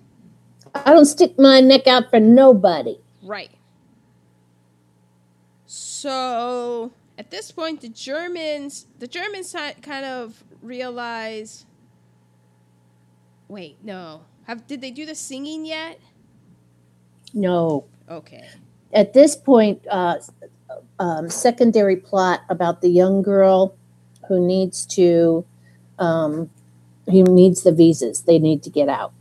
[0.76, 3.00] I don't stick my neck out for nobody.
[3.24, 3.52] Right.
[5.66, 11.66] So at this point, the Germans, the Germans kind of realize.
[13.48, 14.22] Wait, no.
[14.52, 15.98] Have did they do the singing yet?
[17.34, 17.86] No.
[18.10, 18.50] Okay.
[18.92, 20.18] At this point, uh,
[21.00, 23.74] um, secondary plot about the young girl
[24.28, 25.46] who needs to,
[26.00, 26.50] um,
[27.06, 28.24] who needs the visas.
[28.24, 29.14] They need to get out.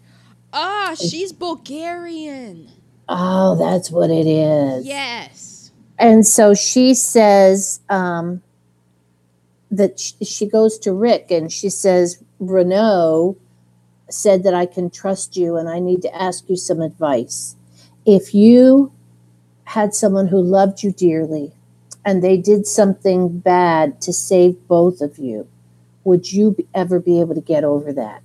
[0.53, 2.68] Ah, she's Bulgarian.
[3.09, 4.85] Oh, that's what it is.
[4.85, 5.70] Yes.
[5.97, 8.43] And so she says um,
[9.70, 13.37] that sh- she goes to Rick and she says, Renault
[14.12, 17.56] said that I can trust you and I need to ask you some advice.
[18.04, 18.92] If you
[19.64, 21.52] had someone who loved you dearly
[22.04, 25.48] and they did something bad to save both of you,
[26.04, 28.22] would you ever be able to get over that?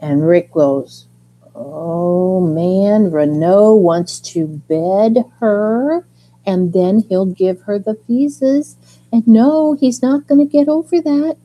[0.00, 1.06] And Rick goes,
[1.54, 6.06] Oh man, Renault wants to bed her
[6.46, 8.76] and then he'll give her the visas.
[9.12, 11.36] And no, he's not going to get over that.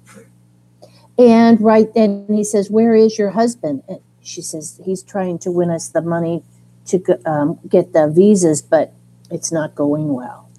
[1.17, 3.83] And right then he says, Where is your husband?
[3.87, 6.43] And she says, He's trying to win us the money
[6.87, 8.93] to um, get the visas, but
[9.31, 10.49] it's not going well.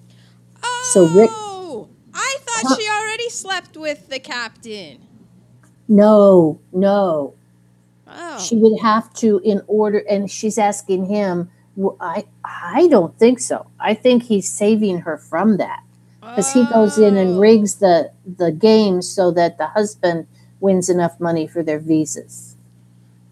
[0.93, 2.75] So Rick- Oh, I thought Huh.
[2.79, 4.99] she already slept with the captain.
[5.87, 7.33] No, no.
[8.07, 8.39] Oh.
[8.39, 13.39] She would have to, in order, and she's asking him, well, I, I don't think
[13.39, 13.67] so.
[13.79, 15.83] I think he's saving her from that.
[16.19, 17.39] because he goes in and Oh.
[17.39, 20.27] rigs the the game so that the husband
[20.59, 22.55] wins enough money for their visas.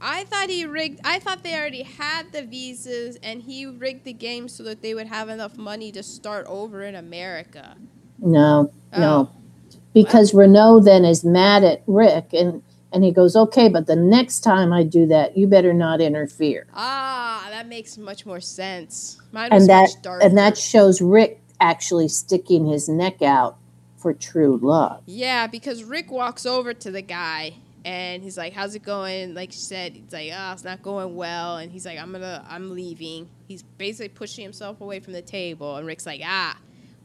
[0.01, 0.99] I thought he rigged.
[1.03, 4.93] I thought they already had the visas, and he rigged the game so that they
[4.93, 7.75] would have enough money to start over in America.
[8.19, 9.41] No, no, Oh.
[9.93, 12.61] because Renault then is mad at Rick and
[12.91, 16.65] and he goes, okay, but the next time I do that, you better not interfere.
[16.73, 19.17] Ah, that makes much more sense.
[19.33, 19.89] And that
[20.21, 23.57] and that shows Rick actually sticking his neck out
[24.05, 25.01] for true love.
[25.07, 29.51] Yeah, because Rick walks over to the guy and he's like, "How's it going?" Like
[29.51, 32.75] she said, he's like, "Oh, it's not going well." And he's like, "I'm gonna, I'm
[32.75, 36.55] leaving." He's basically pushing himself away from the table, and Rick's like, "Ah,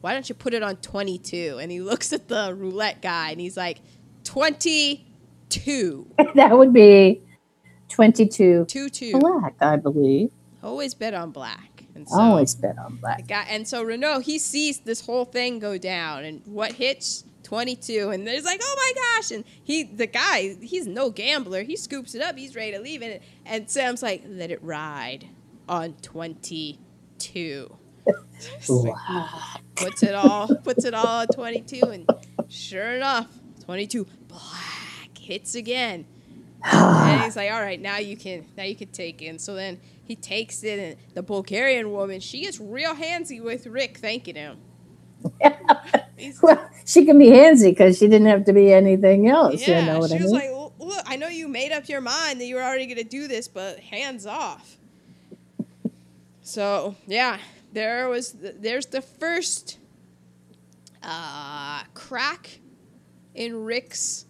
[0.01, 3.41] why don't you put it on 22?" And he looks at the roulette guy and
[3.41, 3.79] he's like,
[4.23, 7.19] "22, that would be
[7.89, 9.19] twenty-two two two.
[9.19, 10.29] black, I believe.
[10.61, 13.27] Always bet on black." And so Always bet on the black.
[13.27, 18.09] guy, and so Renault he sees this whole thing go down, and what hits 22,
[18.11, 22.15] and there's like, oh my gosh, and he the guy he's no gambler, he scoops
[22.15, 25.27] it up, he's ready to leave, and and Sam's like, let it ride
[25.67, 27.77] on 22.
[28.67, 29.61] Black.
[29.75, 32.09] puts it all puts it all on 22, and
[32.47, 33.27] sure enough,
[33.65, 36.05] 22 black hits again.
[36.63, 39.39] And he's like, "All right, now you can, now you can take in.
[39.39, 43.97] So then he takes it, and the Bulgarian woman, she gets real handsy with Rick,
[43.97, 44.57] thanking him.
[46.17, 49.65] He's- Well, she can be handsy because she didn't have to be anything else.
[49.67, 50.41] yeah, you know what she I was mean?
[50.53, 53.27] like, "Look, I know you made up your mind that you were already gonna do
[53.27, 54.77] this, but hands off."
[56.41, 57.37] So yeah,
[57.73, 59.77] there was, th- there's the first
[61.03, 62.59] uh, crack
[63.35, 64.25] in Rick's,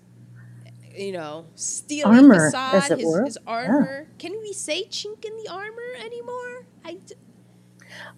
[0.98, 4.08] you know, steely Armor, facade, his, his armor.
[4.20, 6.66] Can we say chink in the armor anymore?
[6.86, 7.16] I d-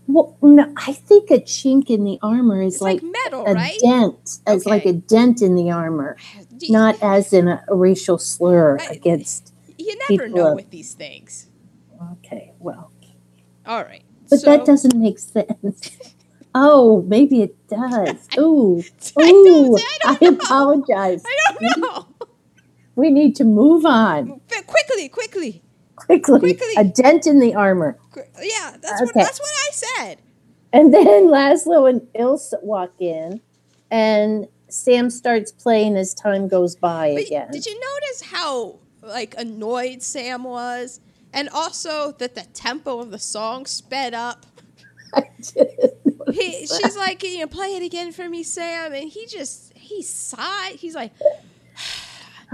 [0.07, 3.53] well, no, I think a chink in the armor is it's like, like, metal, a
[3.53, 3.79] right?
[3.81, 6.17] dent, as like a dent in the armor,
[6.57, 9.53] D- not as in a, a racial slur I- against.
[9.77, 11.47] you never know are- with these things.
[12.13, 12.91] Okay, well,
[13.65, 15.91] All right, but so, that doesn't make sense.
[16.55, 18.27] Oh, maybe it does.
[18.37, 18.83] Ooh,
[19.17, 19.71] I ooh!
[19.75, 20.37] don't, I I don't know.
[20.45, 21.23] apologize.
[21.25, 22.07] I don't know.
[22.95, 25.61] We need to move on quickly, quickly.
[25.95, 26.39] quickly.
[26.39, 26.73] Quickly.
[26.77, 27.97] A dent in the armor.
[28.15, 30.17] Yeah, that's what that's what I said.
[30.71, 33.41] And then Laszlo and Ilsa walk in,
[33.91, 37.51] and Sam starts playing as time goes by But again.
[37.51, 40.99] did you notice how like annoyed Sam was,
[41.31, 44.45] and also that the tempo of the song sped up?
[45.15, 45.23] I
[46.31, 50.01] He, she's like, you know, play it again for me, Sam, and he just he
[50.01, 50.75] sighed.
[50.77, 51.11] He's like,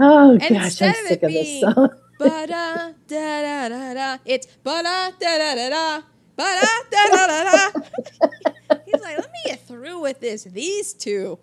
[0.00, 1.90] oh and gosh, I'm of sick of this song.
[2.18, 6.00] ba da da da da da, it's ba da da da da da.
[6.36, 6.42] Ba
[6.90, 8.76] da da da da da.
[8.86, 10.44] He's like, let me get through with this.
[10.44, 11.38] These two,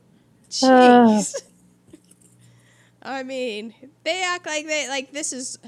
[0.63, 1.07] Ah.
[1.21, 1.35] jeez.
[3.03, 5.59] I mean, they act like they like this is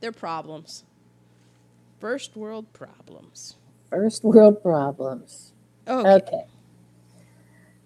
[0.00, 0.84] their problems.
[2.00, 3.56] First world problems.
[3.90, 5.52] First world problems.
[5.88, 6.08] Okay.
[6.10, 6.44] Okay.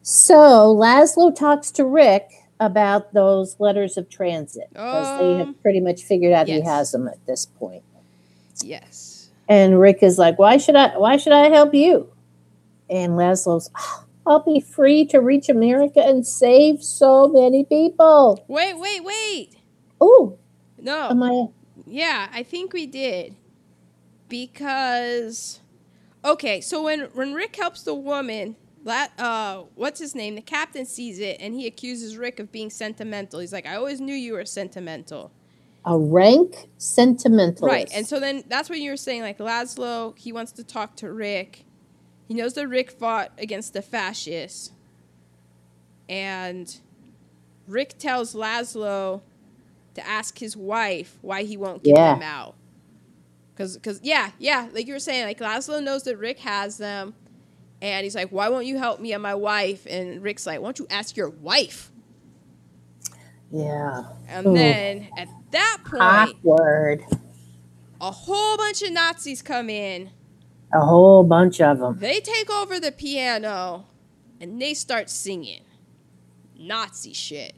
[0.03, 2.31] So Laszlo talks to Rick
[2.61, 6.91] about those letters of transit because they Um, have pretty much figured out he has
[6.93, 7.83] them at this point.
[8.63, 9.31] Yes.
[9.49, 10.97] And Rick is like, "Why should I?
[10.99, 12.09] Why should I help you?"
[12.91, 18.75] And Laszlo's, "Ah, "I'll be free to reach America and save so many people." Wait,
[18.79, 19.51] wait, wait.
[20.01, 20.37] Oh,
[20.79, 21.09] No.
[21.11, 21.47] am I?
[21.87, 23.37] Yeah, I think we did.
[24.29, 25.61] Because
[26.25, 30.35] okay, so when when Rick helps the woman that uh, what's his name?
[30.35, 33.41] The captain sees it and he accuses Rick of being sentimental.
[33.41, 35.33] He's like, I always knew you were sentimental.
[35.85, 37.62] A rank sentimentalist.
[37.62, 37.91] Right.
[37.95, 39.22] And so then that's what you were saying.
[39.22, 41.64] Like Laszlo, he wants to talk to Rick.
[42.26, 44.72] He knows that Rick fought against the fascists.
[46.09, 46.79] And
[47.66, 49.22] Rick tells Laszlo
[49.95, 52.14] to ask his wife why he won't give Yeah.
[52.14, 52.55] them out.
[53.57, 57.14] Cause, cause, yeah, yeah, like you were saying, like Laszlo knows that Rick has them,
[57.83, 60.66] and he's like, "Why won't you help me and my wife?" And Rick's like, "Why
[60.66, 61.91] don't you ask your wife?"
[63.51, 64.05] yeah.
[64.29, 64.55] And Ooh.
[64.55, 67.05] then at that point, Awkward.
[68.01, 70.11] a whole bunch of Nazis come in.
[70.74, 71.99] A whole bunch of them.
[71.99, 73.87] They take over the piano,
[74.41, 75.62] and they start singing
[76.59, 77.55] Nazi shit.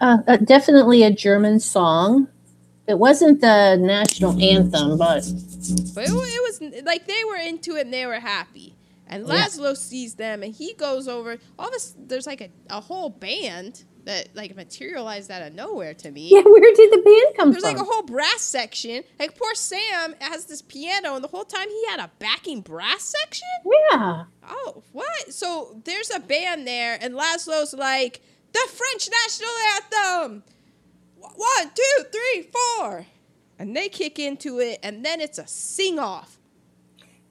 [0.00, 2.28] Uh, uh, definitely a German song.
[2.88, 5.20] It wasn't the national anthem, but
[5.94, 6.12] But it, it
[6.62, 8.74] was like they were into it and they were happy.
[9.06, 9.44] And Yeah.
[9.46, 11.36] Laszlo sees them and he goes over.
[11.58, 15.52] All of a s there's like a, a whole band that like materialized out of
[15.52, 16.30] nowhere to me.
[16.32, 17.74] yeah, where did the band come There's from?
[17.74, 19.04] There's like a whole brass section.
[19.18, 23.02] Like poor Sam has this piano, and the whole time he had a backing brass
[23.02, 23.48] section.
[23.90, 25.32] yeah, Oh, what?
[25.32, 28.22] So there's a band there, and Laszlo's like,
[28.52, 30.42] the French national anthem.
[31.38, 33.06] One, two, three, four.
[33.60, 36.38] And they kick into it, and then it's a sing off.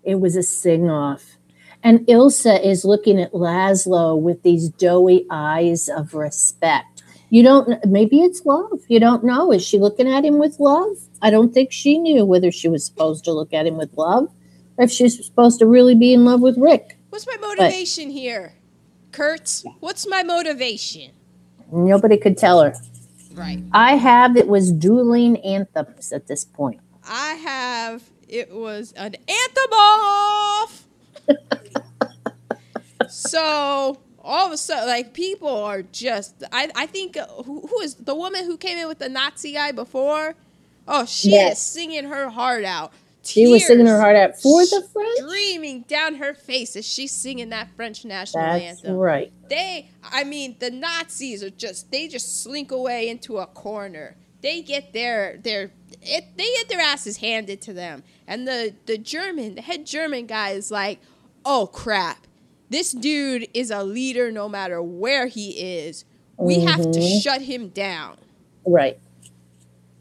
[0.03, 1.37] it was a sing off.
[1.83, 7.03] And Ilsa is looking at Laszlo with these doughy eyes of respect.
[7.29, 8.79] You don't, maybe it's love.
[8.87, 9.51] You don't know.
[9.51, 10.95] Is she looking at him with love?
[11.21, 14.29] I don't think she knew whether she was supposed to look at him with love
[14.77, 16.97] or if she's supposed to really be in love with Rick.
[17.09, 18.53] What's my motivation here?
[19.11, 21.11] Kurtz, what's my motivation?
[21.71, 22.73] Nobody could tell her.
[23.37, 23.63] Right.
[23.71, 26.81] I have it was dueling anthems at this point.
[27.07, 30.83] I have, it was an anthem off.
[33.09, 36.43] so all of a sudden, like people are just.
[36.51, 39.53] I I think uh, who, who is the woman who came in with the Nazi
[39.53, 40.35] guy before?
[40.87, 41.57] Oh, she Yes.
[41.59, 42.91] is singing her heart out.
[43.27, 45.17] She was singing her heart out for the French.
[45.17, 48.95] streaming down her face as she's singing that French national That's anthem.
[48.95, 49.31] right.
[49.49, 54.15] They, I mean, the Nazis are just they just slink away into a corner.
[54.41, 55.71] They get their their
[56.01, 60.25] it, they get their asses handed to them, and the the German, the head German
[60.27, 60.99] guy is like,
[61.43, 62.27] "Oh crap,
[62.69, 66.05] this dude is a leader no matter where he is.
[66.37, 67.21] We have to Mhm.
[67.21, 68.17] shut him down."
[68.65, 68.99] Right.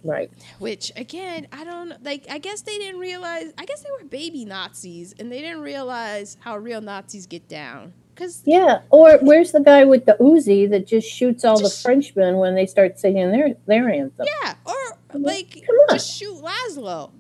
[0.07, 0.31] Right.
[0.59, 2.27] Which again, I don't like.
[2.31, 3.53] I guess they didn't realize.
[3.59, 7.93] I guess they were baby Nazis, and they didn't realize how real Nazis get down.
[8.15, 8.81] Cause Yeah.
[8.91, 12.55] Or where's the guy with the Uzi that just shoots all Just- the Frenchmen when
[12.55, 14.27] they start singing their their anthem?
[14.43, 14.75] yeah, or
[15.19, 15.97] like Come on.
[15.97, 17.11] just shoot Laszlo.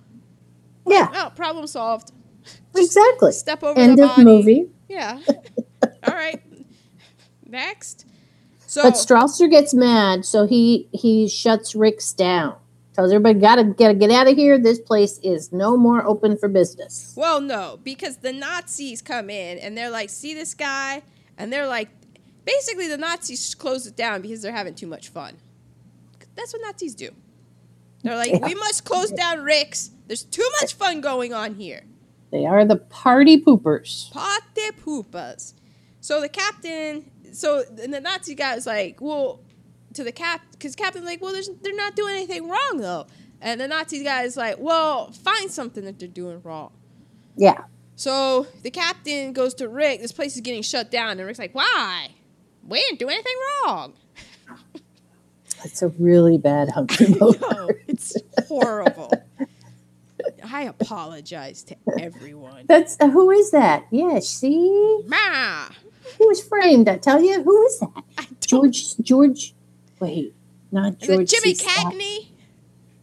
[0.87, 1.11] Yeah.
[1.14, 2.12] Oh, problem solved.
[2.76, 3.32] Exactly.
[3.32, 4.24] Step over End the of body.
[4.24, 4.70] movie.
[4.89, 5.18] Yeah.
[6.07, 6.41] All right.
[7.45, 8.07] Next.
[8.66, 12.57] So But Strasser gets mad, so he he shuts Rick's down.
[12.97, 14.57] Tells everybody gotta gotta get out of here.
[14.59, 17.12] This place is no more open for business.
[17.14, 21.03] well, no, because the Nazis come in and they're like, "See this guy?"
[21.36, 21.90] And they're like,
[22.47, 25.36] basically, the Nazis close it down because they're having too much fun.
[26.36, 27.11] That's what Nazis do.
[28.03, 28.47] They're like, Yeah.
[28.47, 29.90] "We must close down Rick's.
[30.07, 31.82] There's too much fun going on here."
[32.30, 34.11] They are the party poopers.
[34.11, 35.53] Pate poopas.
[36.01, 39.40] So the captain, so the Nazi guy is like, well,
[39.97, 43.07] to the cap, because captain's like, well, there's, they're not doing anything wrong though.
[43.40, 46.72] And the Nazi guy is like, well, find something that they're doing wrong.
[47.36, 47.64] Yeah.
[47.97, 50.01] So the captain goes to Rick.
[50.01, 52.09] This place is getting shut down, and Rick's like, why?
[52.66, 53.34] We didn't do anything
[53.64, 53.94] wrong.
[55.64, 57.34] It's a really bad Humphrey No,
[57.88, 58.14] it's
[58.47, 59.11] horrible.
[60.44, 62.66] I apologize to everyone.
[62.68, 63.86] That's uh, who is that?
[63.90, 65.66] Yeah, see, Ma,
[66.18, 66.88] who was framed?
[66.88, 68.05] I tell you, who is that?
[68.47, 69.55] George George.
[70.01, 70.34] Wait,
[70.72, 71.30] not Is George.
[71.30, 71.66] Jimmy C.
[71.66, 72.28] Cagney?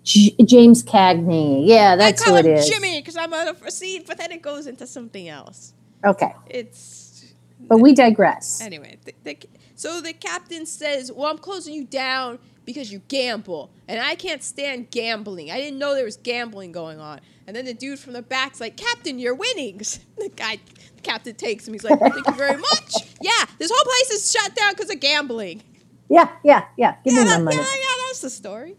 [0.04, 1.68] J- James Cagney.
[1.68, 2.66] Yeah, that's I call who it him.
[2.72, 5.74] Jimmy because I'm gonna proceed, but then it goes into something else.
[6.06, 8.62] Okay, It's but we digress.
[8.62, 8.98] anyway.
[9.06, 9.38] The, the,
[9.76, 14.44] so the captain says, "Well, I'm closing you down because you gamble, and I can't
[14.44, 15.50] stand gambling.
[15.52, 18.60] I didn't know there was gambling going on." And then the dude from the back's
[18.60, 19.82] like, "Captain, you're winning."
[20.18, 20.60] The guy,
[20.96, 21.74] the captain takes him.
[21.74, 25.00] He's like, "Thank you very much." Yeah, this whole place is shut down because of
[25.00, 25.64] gambling.
[26.10, 26.96] Yeah, yeah, yeah.
[27.04, 27.58] Give yeah, me my that- money.
[27.58, 28.76] yeah, yeah, that's the story.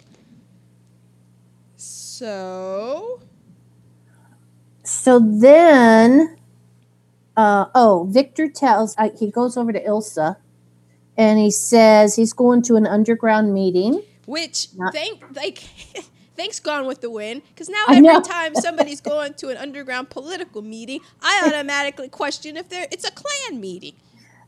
[1.76, 3.20] So
[4.82, 6.36] So then,
[7.36, 10.36] uh, oh, Victor tells, uh, he goes over to Ilsa
[11.16, 14.02] and he says he's going to an underground meeting.
[14.26, 15.58] Which Not- thank like
[16.36, 20.62] thanks Gone with the Wind, because now every time somebody's going to an underground political
[20.62, 23.94] meeting, I automatically question if they're it's a Klan meeting.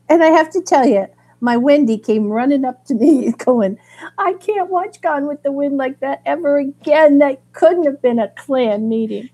[0.09, 1.07] And I have to tell you,
[1.39, 3.77] my Wendy came running up to me going,
[4.17, 7.19] I can't watch Gone with the Wind like that ever again.
[7.19, 9.29] That couldn't have been a Klan meeting.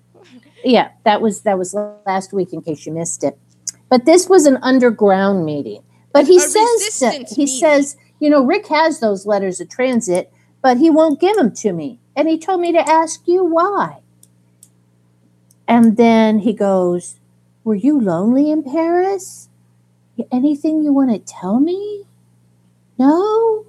[0.64, 1.74] Yeah, that was that was
[2.06, 3.38] last week in case you missed it.
[3.90, 5.84] But this was an underground meeting.
[6.14, 7.48] But he A says that, he meeting.
[7.48, 10.32] says, you know, Rick has those letters of transit,
[10.62, 12.00] but he won't give them to me.
[12.16, 14.00] And he told me to ask you why.
[15.68, 17.16] And then he goes,
[17.64, 19.50] Were you lonely in Paris?
[20.32, 22.04] Anything you want to tell me?
[23.00, 23.66] No?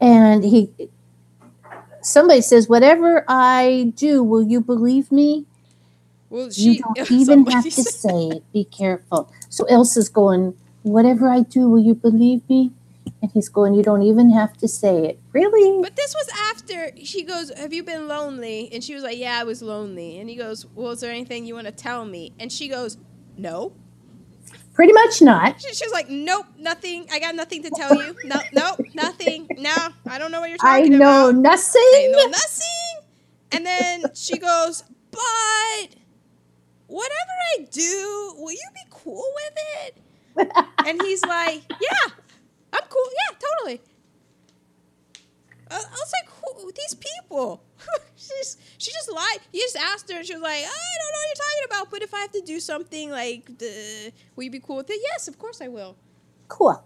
[0.00, 0.70] And he,
[2.00, 5.46] somebody says, Whatever I do, will you believe me?
[6.30, 8.52] Well, You don't even have to say it.
[8.52, 9.30] Be careful.
[9.48, 12.72] So Ilsa's going, Whatever I do, will you believe me?
[13.20, 15.20] And he's going, You don't even have to say it.
[15.32, 15.82] Really?
[15.82, 18.70] But this was after she goes, Have you been lonely?
[18.72, 20.18] And she was like, Yeah, I was lonely.
[20.18, 22.32] And he goes, Well, is there anything you want to tell me?
[22.40, 22.96] And she goes,
[23.36, 23.72] No.
[24.74, 25.60] Pretty much not.
[25.60, 27.06] She, she was like, Nope, nothing.
[27.12, 28.16] I got nothing to tell you.
[28.24, 29.48] No, nope, nothing.
[29.58, 29.74] No,
[30.08, 31.28] I don't know what you're I talking know about.
[31.28, 33.06] I know nothing.
[33.52, 35.96] And then she goes, But
[36.86, 39.54] whatever I do, will you be cool with
[39.86, 39.98] it?
[40.86, 42.12] And he's like, Yeah,
[42.72, 43.08] I'm cool.
[43.12, 43.80] Yeah, totally.
[45.70, 46.30] I, I was like,
[46.62, 47.62] Who, these people.
[48.16, 49.38] She's, she just lied.
[49.52, 51.90] You just asked her, and she was like, I don't know what you're talking about,
[51.90, 55.00] but if I have to do something like, the, will you be cool with it?
[55.12, 55.96] Yes, of course I will.
[56.48, 56.82] Cool.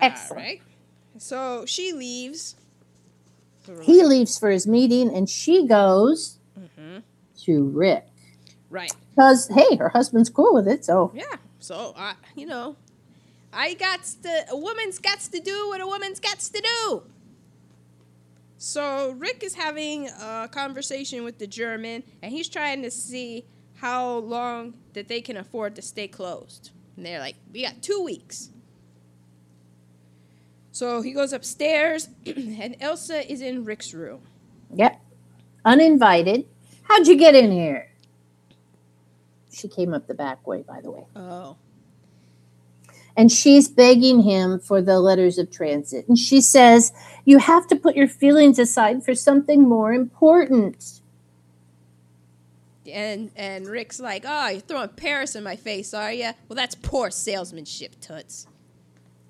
[0.00, 0.42] Excellent.
[0.42, 0.62] Right.
[1.18, 2.56] So she leaves.
[3.82, 7.02] He leaves for his meeting and she goes Mhm.
[7.44, 8.06] to Rick.
[8.70, 8.92] Right.
[9.14, 10.84] Because, hey, her husband's cool with it.
[10.84, 11.36] So, Yeah.
[11.60, 12.74] So I, you know,
[13.52, 14.44] I got to.
[14.50, 17.02] A woman's got to do what a woman's got to do.
[18.62, 23.44] So Rick is having a conversation with the German, and he's trying to see
[23.74, 26.70] how long that they can afford to stay closed.
[26.96, 28.50] And they're like, "We got two weeks."
[30.70, 34.20] So he goes upstairs, and Ilsa is in Rick's room.
[34.72, 35.00] yep.
[35.64, 36.46] Uninvited.
[36.84, 37.90] How'd you get in here?
[39.50, 41.04] She came up the back way, by the way.
[41.16, 41.56] Oh.
[43.16, 46.08] And she's begging him for the letters of transit.
[46.08, 46.92] And she says,
[47.24, 51.00] You have to put your feelings aside for something more important.
[52.90, 56.30] And and Rick's like, "Oh, you're throwing Paris in my face, are you?
[56.48, 58.48] Well, that's poor salesmanship, toots."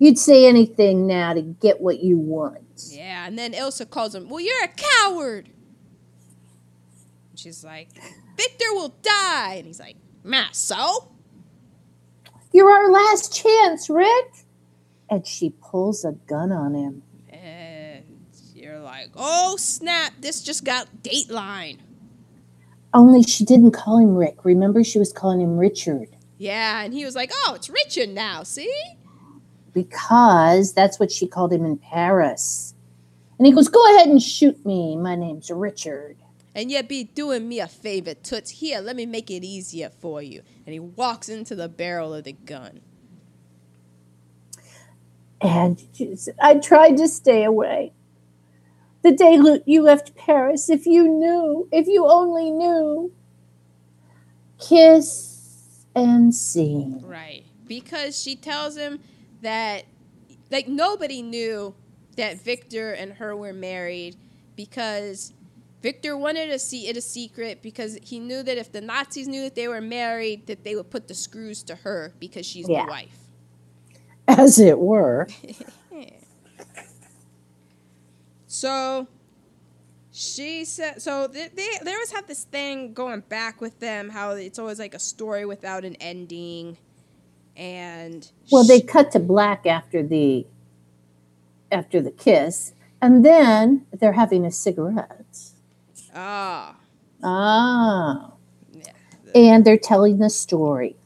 [0.03, 2.89] You'd say anything now to get what you want.
[2.91, 5.49] Yeah, and then Ilsa calls him, Well, you're a coward.
[7.31, 7.91] And she's like,
[8.37, 9.55] Victor will die.
[9.59, 11.09] And he's like, Ma, so?
[12.53, 14.27] You're our last chance, Rick.
[15.11, 17.03] And she pulls a gun on him.
[17.31, 18.05] And
[18.55, 20.13] you're like, Oh, snap.
[20.21, 21.79] This just got Dateline.
[22.95, 24.45] Only she didn't call him Rick.
[24.45, 28.43] Remember, she was calling him Richard Yeah, and he was like, Oh, it's Richard now,
[28.43, 28.73] see?
[29.73, 32.75] because that's what she called him in Paris.
[33.39, 34.97] And he goes, Go ahead and shoot me.
[34.97, 36.17] My name's Richard.
[36.55, 38.51] And yet be doing me a favor, Toots.
[38.51, 40.43] Here, let me make it easier for you.
[40.67, 42.81] And he walks into the barrel of the gun.
[45.41, 45.83] And
[46.41, 47.93] I tried to stay away.
[49.03, 53.13] The day you left Paris, if you knew, if you only knew.
[54.61, 57.01] Kiss and scene.
[57.03, 57.45] Right.
[57.67, 59.01] Because she tells him
[59.41, 59.85] that,
[60.51, 61.75] like, nobody knew
[62.17, 64.17] that Victor and her were married
[64.55, 65.33] because
[65.83, 69.43] Victor wanted to see it a secret because he knew that if the Nazis knew
[69.43, 72.85] that they were married, that they would put the screws to her because she's Yeah.
[72.87, 73.19] the wife.
[74.29, 75.29] As it were.
[78.53, 79.09] So
[80.13, 84.33] she said, so they, they, they always have this thing going back with them, how
[84.33, 86.77] it's always like a story without an ending.
[87.57, 90.47] And Well, they cut to black after the
[91.73, 95.22] after the kiss, and then they're having a cigarette.
[96.15, 96.77] Ah,
[97.23, 98.33] Ah.
[98.73, 98.93] yeah.
[99.35, 100.97] And they're telling the story.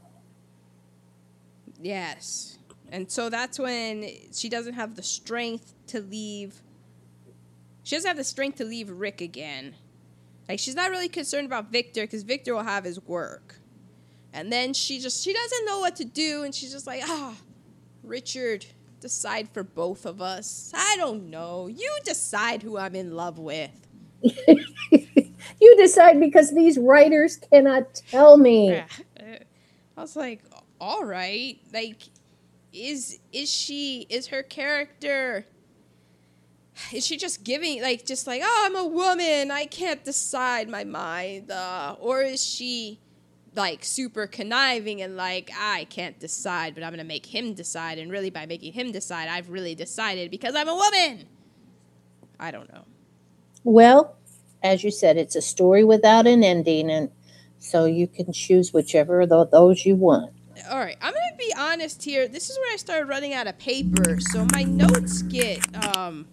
[1.81, 2.57] Yes.
[2.91, 6.61] And so that's when she doesn't have the strength to leave.
[7.83, 9.75] She doesn't have the strength to leave Rick again.
[10.49, 13.59] Like she's not really concerned about Victor because Victor will have his work.
[14.33, 17.35] And then she just she doesn't know what to do and she's just like, "Ah,
[18.03, 18.65] Richard,
[19.01, 20.71] decide for both of us.
[20.75, 21.67] I don't know.
[21.67, 23.86] You decide who I'm in love with."
[24.91, 28.77] you decide because these writers cannot tell me.
[29.97, 30.43] I was like,
[30.79, 31.59] all right.
[31.73, 32.03] Like,
[32.73, 35.45] is is she is her character?
[36.93, 40.83] is she just giving like just like oh i'm a woman i can't decide my
[40.83, 42.99] mind uh, or is she
[43.55, 48.11] like super conniving and like i can't decide but i'm gonna make him decide and
[48.11, 51.25] really by making him decide i've really decided because i'm a woman
[52.39, 52.83] i don't know
[53.67, 54.15] Well,
[54.63, 57.11] as you said, it's a story without an ending, and
[57.59, 60.31] so you can choose whichever of those you want.
[60.69, 63.57] all right i'm gonna be honest here this is where i started running out of
[63.59, 66.25] paper so my notes get um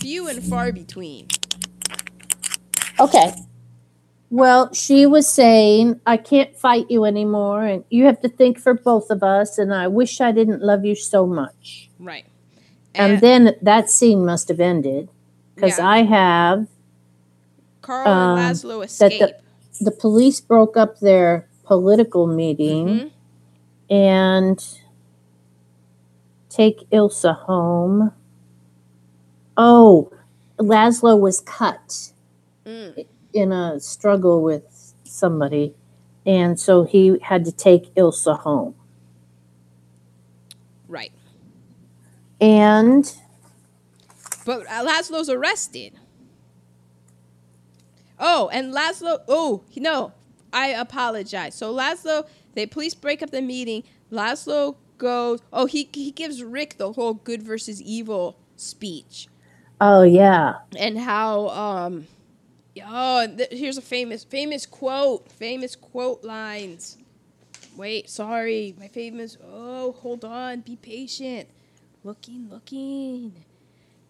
[0.00, 1.26] few and far between
[3.00, 3.32] Okay.
[4.30, 8.74] Well, she was saying, I can't fight you anymore, and you have to think for
[8.74, 11.88] both of us, and I wish I didn't love you so much.
[11.98, 12.26] right
[12.94, 15.08] And, then that scene must have ended
[15.60, 15.88] because Yeah.
[15.88, 16.66] I have
[17.82, 19.36] carl um, and laszlo that escape
[19.80, 23.10] the, the police broke up their political meeting Mhm.
[23.90, 24.78] and
[26.48, 28.12] take Ilsa home.
[29.56, 30.10] Oh,
[30.58, 32.12] Laszlo was cut
[32.64, 33.06] Mm.
[33.32, 35.74] in a struggle with somebody,
[36.26, 38.74] and so he had to take Ilsa home.
[40.88, 41.12] right
[42.40, 43.04] And
[44.48, 45.94] But Laszlo's arrested.
[48.18, 49.20] Oh, and Laszlo.
[49.28, 50.12] Oh, no,
[50.52, 51.54] I apologize.
[51.54, 53.84] So Laszlo, the police break up the meeting.
[54.12, 55.40] Laszlo goes.
[55.52, 59.28] Oh, he he gives Rick the whole good versus evil speech
[59.80, 62.08] oh yeah, and how um.
[62.86, 65.30] Oh, th- here's a famous famous quote.
[65.32, 66.98] Famous quote lines.
[67.76, 69.38] Wait, sorry, my famous.
[69.44, 71.48] Oh, hold on, be patient.
[72.04, 73.44] Looking, looking.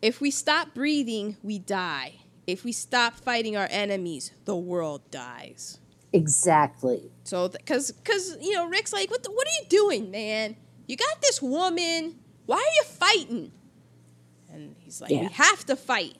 [0.02, 2.20] If we stop breathing, we die.
[2.46, 5.78] If we stop fighting our enemies, the world dies.
[6.12, 7.10] exactly.
[7.24, 10.56] So, because, because you know, Rick's like, what, the, what are you doing, man?
[10.86, 12.16] You got this woman.
[12.46, 13.52] Why are you fighting?
[14.50, 15.20] And he's like, Yeah.
[15.22, 16.16] we have to fight.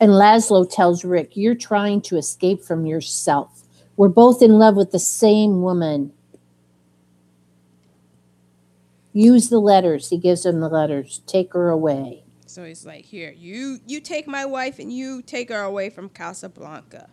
[0.00, 3.62] And Laszlo tells Rick, You're trying to escape from yourself.
[3.96, 6.12] We're both in love with the same woman.
[9.12, 10.08] Use the letters.
[10.10, 11.20] He gives him the letters.
[11.26, 12.24] Take her away.
[12.46, 16.08] So he's like, here, you you take my wife and you take her away from
[16.10, 17.08] Casablanca.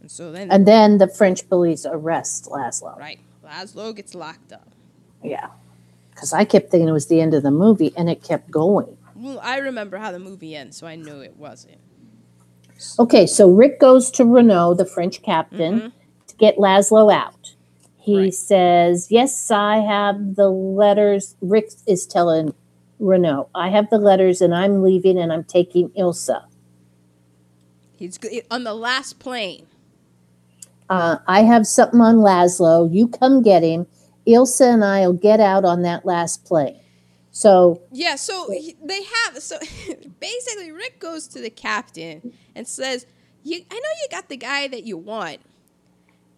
[0.00, 2.98] And so then, And then the French police arrest Laszlo.
[2.98, 4.68] right, Laszlo gets locked up.
[5.22, 5.48] Yeah.
[6.10, 8.96] Because I kept thinking it was the end of the movie and it kept going.
[9.16, 11.78] Well, I remember how the movie ends, so I knew it wasn't.
[12.98, 15.92] Okay, so Rick goes to Renault, the French captain, Mhm.
[16.26, 17.41] to get Laszlo out.
[18.02, 18.34] He Right.
[18.34, 21.36] says, Yes, I have the letters.
[21.40, 22.52] Rick is telling
[22.98, 26.44] Renault, I have the letters and I'm leaving and I'm taking Ilsa.
[27.96, 28.18] He's
[28.50, 29.66] on the last plane.
[30.90, 32.92] Uh, I have something on Laszlo.
[32.92, 33.86] You come get him.
[34.26, 36.80] Ilsa and I will get out on that last plane.
[37.30, 39.58] So, Yeah, so he, they have so
[40.20, 43.06] basically Rick goes to the captain and says,
[43.42, 45.40] "You, I know you got the guy that you want,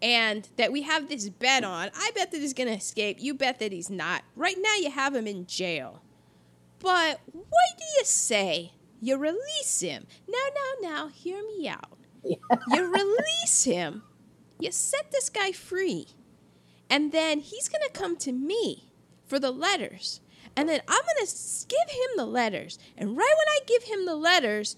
[0.04, 1.90] and that we have this bet on.
[1.94, 3.16] I bet that he's gonna escape.
[3.20, 4.22] You bet that he's not.
[4.36, 6.02] Right now, you have him in jail.
[6.78, 8.72] But what do you say?
[9.00, 10.06] You release him.
[10.28, 11.98] Now, now, now, hear me out.
[12.68, 14.02] You release him.
[14.58, 16.08] You set this guy free,
[16.88, 18.90] and then he's gonna come to me
[19.26, 20.20] for the letters."
[20.56, 22.78] And then I'm going to give him the letters.
[22.96, 24.76] And right when I give him the letters,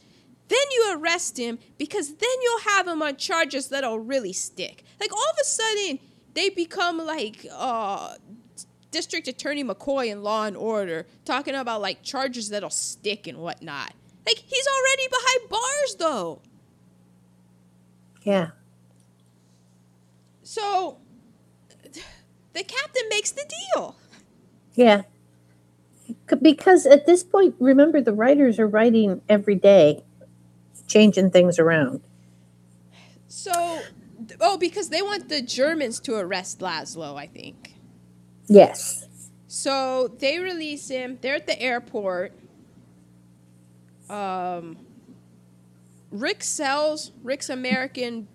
[0.48, 4.84] then you arrest him because then you'll have him on charges that'll really stick.
[5.00, 5.98] Like all of a sudden,
[6.34, 8.14] they become like uh,
[8.90, 13.92] District Attorney McCoy in Law and Order, talking about like charges that'll stick and whatnot.
[14.24, 16.42] Like he's already behind bars though.
[18.22, 18.50] yeah.
[20.42, 20.98] So
[22.52, 23.44] the captain makes the
[23.74, 23.96] deal.
[24.74, 25.02] Yeah.
[26.40, 30.04] Because at this point, remember, the writers are writing every day,
[30.86, 32.00] changing things around.
[33.28, 33.80] So,
[34.40, 37.74] oh, because they want the Germans to arrest Laszlo, I think.
[38.48, 39.06] Yes.
[39.48, 41.18] So they release him.
[41.20, 42.32] They're at the airport.
[44.08, 44.76] Um,
[46.10, 48.28] Rick sells Rick's American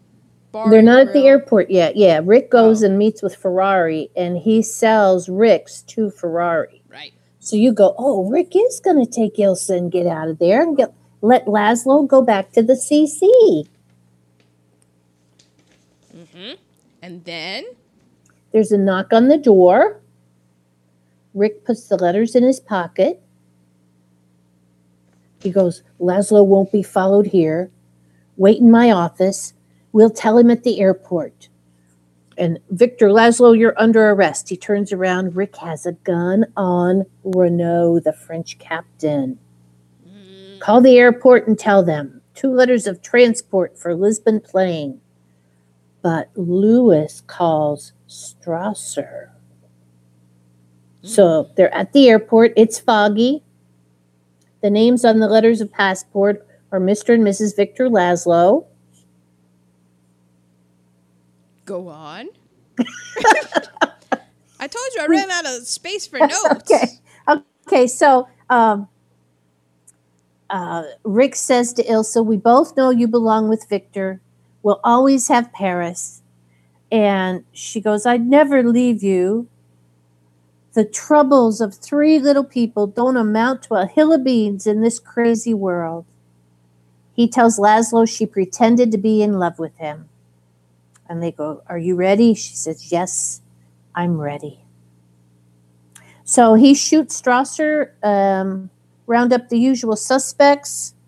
[0.52, 0.70] bar.
[0.70, 1.96] They're not at the airport yet.
[1.96, 2.22] Yeah.
[2.24, 2.88] Rick goes Oh.
[2.88, 6.84] and meets with Ferrari and he sells Rick's to Ferrari.
[6.90, 7.14] Right.
[7.40, 10.62] So you go, oh, Rick is going to take Ilsa and get out of there
[10.62, 13.68] and get, let Laszlo go back to the CC.
[16.16, 16.54] Mm-hmm.
[17.02, 17.66] And then
[18.52, 20.02] There's a knock on the door.
[21.34, 23.22] Rick puts the letters in his pocket.
[25.42, 27.72] He goes, Laszlo won't be followed here.
[28.38, 29.54] Wait in my office.
[29.92, 31.50] We'll tell him at the airport.
[32.38, 34.50] and Victor Laszlo, you're under arrest.
[34.50, 35.36] He turns around.
[35.36, 39.38] Rick has a gun on Renault, the French captain.
[40.62, 45.02] Call the airport and tell them two letters of transport for Lisbon plane.
[46.04, 49.30] But Lewis calls Strasser.
[51.02, 52.54] So they're at the airport.
[52.56, 53.42] It's foggy.
[54.62, 57.16] The names on the letters of passport are Mr.
[57.16, 57.56] and Mrs.
[57.56, 58.66] Victor Laszlo.
[61.66, 62.30] Go on.
[64.60, 66.46] I told you I ran out of space for notes.
[66.52, 66.86] okay.
[67.66, 67.88] Okay.
[67.88, 68.88] So um,
[70.52, 74.22] uh, Rick says to Ilsa, We both know you belong with Victor.
[74.62, 76.22] We'll always have Paris.
[76.92, 79.48] And she goes, I'd never leave you.
[80.74, 85.00] The troubles of three little people don't amount to a hill of beans in this
[85.00, 86.06] crazy world.
[87.14, 90.10] He tells Laszlo she pretended to be in love with him.
[91.10, 92.34] And they go, Are you ready?
[92.34, 93.42] She says, Yes,
[93.96, 94.60] I'm ready.
[96.24, 98.70] So he shoots Strasser, um,
[99.12, 100.96] round up the usual suspects.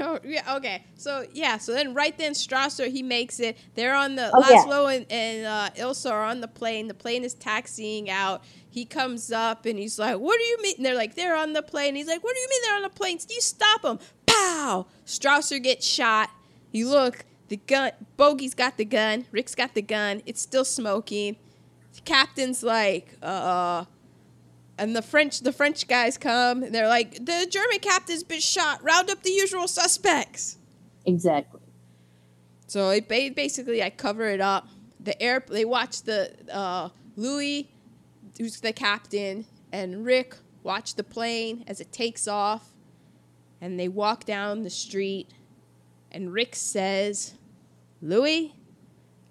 [0.00, 0.82] Oh, yeah, okay.
[0.96, 3.56] So yeah, so then right then Strasser he makes it.
[3.76, 4.96] They're on the Oh, yeah.
[4.96, 6.88] And, and uh, Ilsa are on the plane.
[6.88, 8.42] The plane is taxiing out.
[8.68, 11.52] He comes up and he's like, "What do you mean?" And they're like, "They're on
[11.52, 13.18] the plane." He's like, "What do you mean they're on the plane?
[13.18, 14.86] Do you stop them!" Pow!
[15.06, 16.30] Strasser gets shot.
[16.72, 17.92] You look, the gun.
[18.18, 19.26] Bogey's got the gun.
[19.30, 20.20] Rick's got the gun.
[20.26, 21.36] It's still smoking.
[21.94, 23.84] The captain's like, "Uh."
[24.78, 26.62] And the French, the French guys come.
[26.62, 28.82] And they're like, "The German captain's been shot.
[28.82, 30.58] Round up the usual suspects."
[31.06, 31.60] Exactly.
[32.66, 34.68] So it ba- basically, I cover it up.
[35.00, 37.70] The air, they watch the uh, Louis,
[38.38, 42.72] who's the captain, and Rick watch the plane as it takes off,
[43.60, 45.30] and they walk down the street.
[46.10, 47.34] And Rick says,
[48.02, 48.54] "Louis,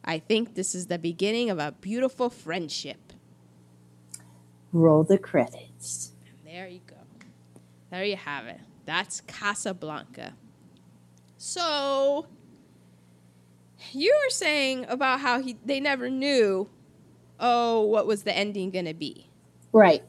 [0.03, 3.04] I think this is the beginning of a beautiful friendship."
[4.75, 6.11] Roll the credits.
[6.27, 6.97] And there you go.
[7.91, 8.59] There you have it.
[8.85, 10.33] That's Casablanca.
[11.37, 12.27] So
[13.93, 16.67] you were saying about how he they never knew
[17.39, 19.29] oh what was the ending going to be.
[19.71, 20.03] Right.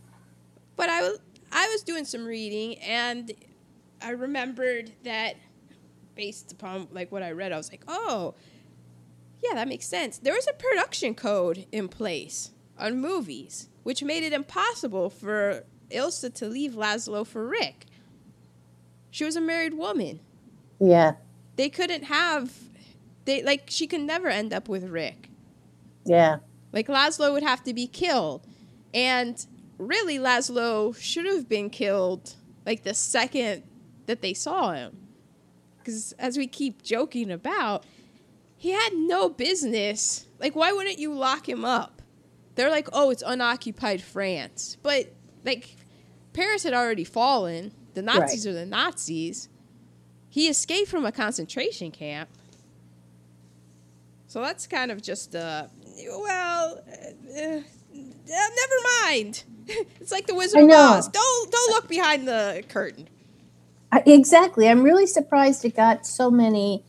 [0.75, 1.21] But I was
[1.53, 3.31] I was doing some reading and
[4.03, 5.37] I remembered that
[6.17, 8.35] based upon like what I read I was like, "Oh,
[9.45, 10.19] yeah, that makes sense.
[10.19, 16.35] There was a production code in place on movies which made it impossible for Ilsa
[16.35, 17.87] to leave Laszlo for Rick.
[19.13, 20.19] She was a married woman.
[20.81, 21.13] Yeah.
[21.55, 22.53] They couldn't have
[23.27, 25.29] they like she could never end up with Rick.
[26.05, 26.39] Yeah.
[26.73, 28.45] Like Laszlo would have to be killed.
[28.93, 29.47] And
[29.79, 32.35] really Laszlo should have been killed
[32.67, 33.63] like the second
[34.07, 34.97] that they saw him.
[35.85, 37.85] Cuz as we keep joking about,
[38.57, 40.27] he had no business.
[40.41, 41.96] Like why wouldn't you lock him up?
[42.57, 45.13] They're like, "Oh, it's unoccupied France." But
[45.45, 45.77] like
[46.33, 47.73] Paris had already fallen.
[47.95, 49.49] The Nazis are the Nazis.
[50.29, 52.29] He escaped from a concentration camp.
[54.27, 55.67] So that's kind of just uh
[56.11, 57.61] well, uh, uh,
[58.29, 59.45] never mind.
[59.67, 60.71] it's like the Wizard of.
[60.71, 61.09] Oz.
[61.09, 63.09] Don't don't look behind the curtain.
[63.93, 64.69] I- Exactly.
[64.69, 66.85] I'm really surprised it got so many,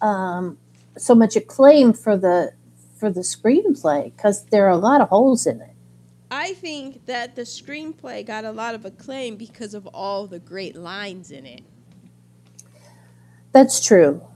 [0.00, 0.58] um,
[0.96, 2.52] so much acclaim for the
[2.96, 5.74] for the screenplay because there are a lot of holes in it.
[6.30, 10.74] I think that the screenplay got a lot of acclaim because of all the great
[10.74, 11.62] lines in it.
[13.52, 14.26] That's true.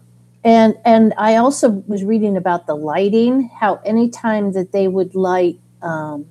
[0.42, 5.58] And and I also was reading about the lighting, how anytime that they would light
[5.82, 6.26] um,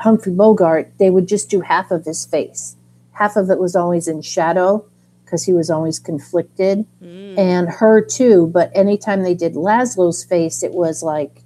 [0.00, 2.76] Humphrey Bogart, they would just do half of his face.
[3.12, 4.84] Half of it was always in shadow
[5.32, 7.38] because he was always conflicted, Mm.
[7.38, 8.48] and her too.
[8.48, 11.42] But anytime they did Laszlo's face, it was like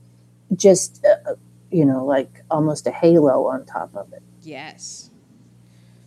[0.57, 1.35] just uh,
[1.71, 4.23] you know like almost a halo on top of it.
[4.43, 5.11] Yes.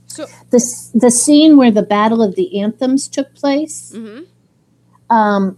[0.07, 0.59] So, The
[0.93, 3.93] the scene where the Battle of the Anthems took place.
[3.95, 4.19] hmm
[5.09, 5.57] um,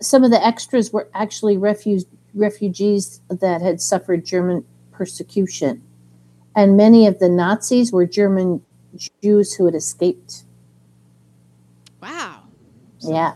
[0.00, 2.04] some of the extras were actually refuge,
[2.34, 5.82] refugees that had suffered German persecution.
[6.54, 8.62] And many of the Nazis were German
[9.22, 10.44] Jews who had escaped.
[12.02, 12.42] Wow.
[13.00, 13.34] Yeah.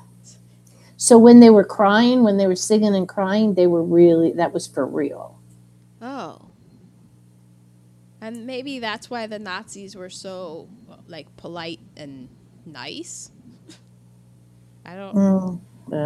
[0.97, 4.52] So when they were crying, when they were singing and crying, they were really, that
[4.52, 5.38] was for real.
[6.01, 6.40] Oh.
[8.20, 10.68] And maybe that's why the Nazis were so
[11.06, 12.28] like polite and
[12.64, 13.30] nice.
[14.86, 15.60] I don't Mm.
[15.93, 15.97] Uh,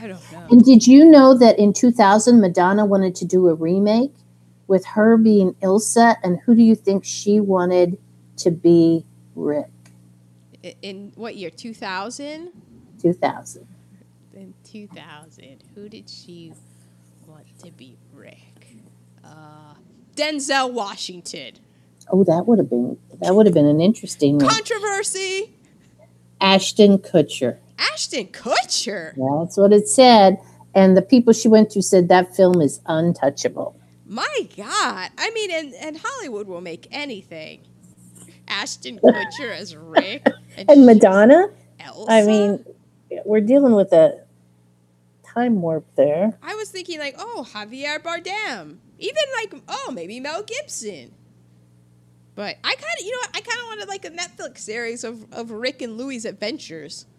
[0.00, 0.46] I don't know.
[0.50, 4.12] And did you know that in 2000, Madonna wanted to do a remake
[4.66, 6.16] with her being Ilsa?
[6.22, 7.98] And who do you think she wanted
[8.38, 9.70] to be Rick?
[10.82, 11.50] In what year?
[11.50, 12.50] 2000?
[13.00, 13.66] 2000.
[14.34, 16.52] in 2000, who did she
[17.26, 18.76] want to be Rick?
[19.24, 19.74] Uh,
[20.16, 21.54] Denzel Washington.
[22.10, 24.48] Oh, that would have been that would have been an interesting one.
[24.48, 25.54] Controversy.
[26.40, 27.58] Ashton Kutcher.
[27.78, 29.14] Ashton Kutcher.
[29.16, 30.38] That's what it said.
[30.74, 33.76] And the people she went to said that film is untouchable.
[34.06, 35.10] My God.
[35.18, 37.60] I mean, and, and Hollywood will make anything.
[38.46, 40.26] Ashton Kutcher as Rick.
[40.68, 41.48] And Madonna?
[41.80, 42.06] Ilsa?
[42.08, 42.64] I mean,
[43.24, 44.20] we're dealing with a
[45.24, 46.36] time warp there.
[46.42, 48.78] I was thinking like, oh, Javier Bardem.
[48.98, 51.14] Even like, oh, maybe Mel Gibson.
[52.34, 53.30] But I kind of, you know, what?
[53.36, 57.06] I kind of wanted like a Netflix series of, of Rick and Louie's adventures.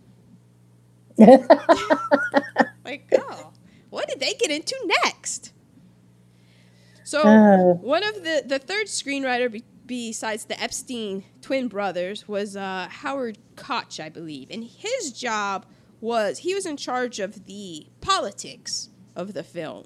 [2.85, 3.51] Like, oh,
[3.89, 5.53] what did they get into next?
[7.03, 7.73] So Uh.
[7.81, 13.39] one of the the third screenwriter be, besides the Epstein twin brothers was uh, Howard
[13.55, 15.65] Koch, I believe, and his job
[15.99, 19.85] was he was in charge of the politics of the film.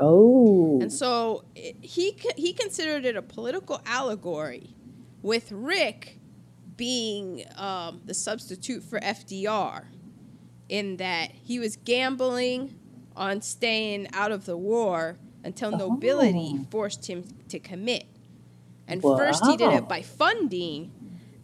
[0.00, 0.80] oh.
[0.82, 4.74] And so it, he he considered it a political allegory,
[5.22, 6.18] with Rick
[6.76, 9.84] being um, the substitute for FDR,
[10.68, 12.74] in that he was gambling
[13.16, 16.66] on staying out of the war until nobility Oh.
[16.70, 18.06] forced him to commit.
[18.86, 20.92] And first he did it by funding,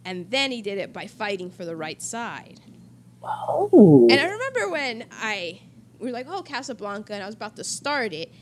[0.05, 2.59] and then he did it by fighting for the right side.
[3.23, 4.07] oh.
[4.09, 5.61] And I remember when I
[6.01, 8.33] we were like, oh, Casablanca, and I was about to start it.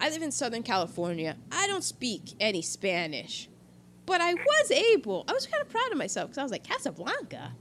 [0.00, 1.36] I live in Southern California.
[1.52, 3.48] I don't speak any Spanish,
[4.06, 5.24] but I was able.
[5.28, 7.52] I was kind of proud of myself because I was like, Casablanca.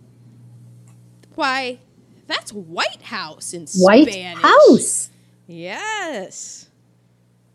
[1.36, 1.80] Why,
[2.28, 4.44] that's White House in White Spanish.
[4.44, 5.10] House.
[5.48, 6.70] Yes.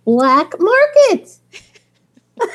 [0.05, 1.39] Black Market.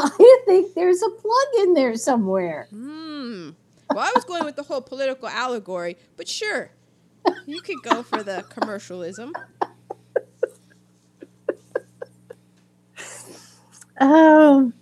[0.20, 2.68] I think there's a plug in there somewhere.
[2.70, 3.50] Hmm.
[3.92, 6.70] Well, I was going with the whole political allegory, but sure,
[7.46, 9.34] you could go for the commercialism.
[14.00, 14.72] Um,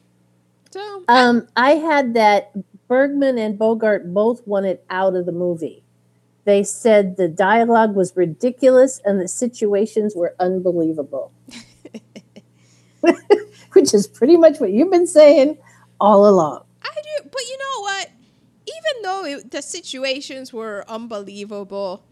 [0.73, 2.53] So, um, I had that
[2.89, 5.83] Bergman and Bogart both wanted out of the movie.
[6.45, 11.33] They said the dialogue was ridiculous and the situations were unbelievable.
[13.73, 15.59] Which is pretty much what you've been saying
[16.01, 16.65] all along.
[16.83, 18.11] I do, but you know what?
[18.67, 22.05] Even though it, the situations were unbelievable,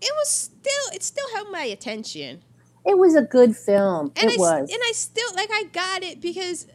[0.00, 2.42] it was still it still held my attention,
[2.84, 4.12] It was a good film.
[4.16, 4.70] and it I was.
[4.70, 6.66] and I still like I got it because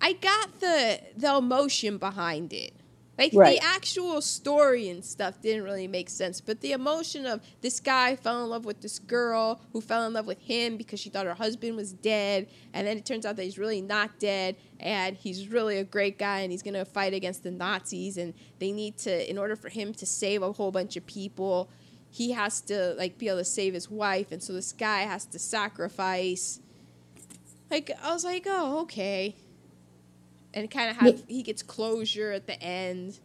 [0.00, 2.74] I got the the emotion behind it.
[3.20, 3.60] Like Right.
[3.60, 8.16] the actual story and stuff didn't really make sense, but the emotion of this guy
[8.16, 11.26] fell in love with this girl who fell in love with him because she thought
[11.26, 15.16] her husband was dead, and then it turns out that he's really not dead, and
[15.18, 18.96] he's really a great guy, and he's gonna fight against the Nazis, and they need
[18.96, 21.68] to, in order for him to save a whole bunch of people,
[22.08, 25.26] he has to like be able to save his wife, and so this guy has
[25.26, 26.58] to sacrifice.
[27.70, 29.36] Like I was like, oh okay,
[30.54, 33.20] and kind of have he gets closure at the end.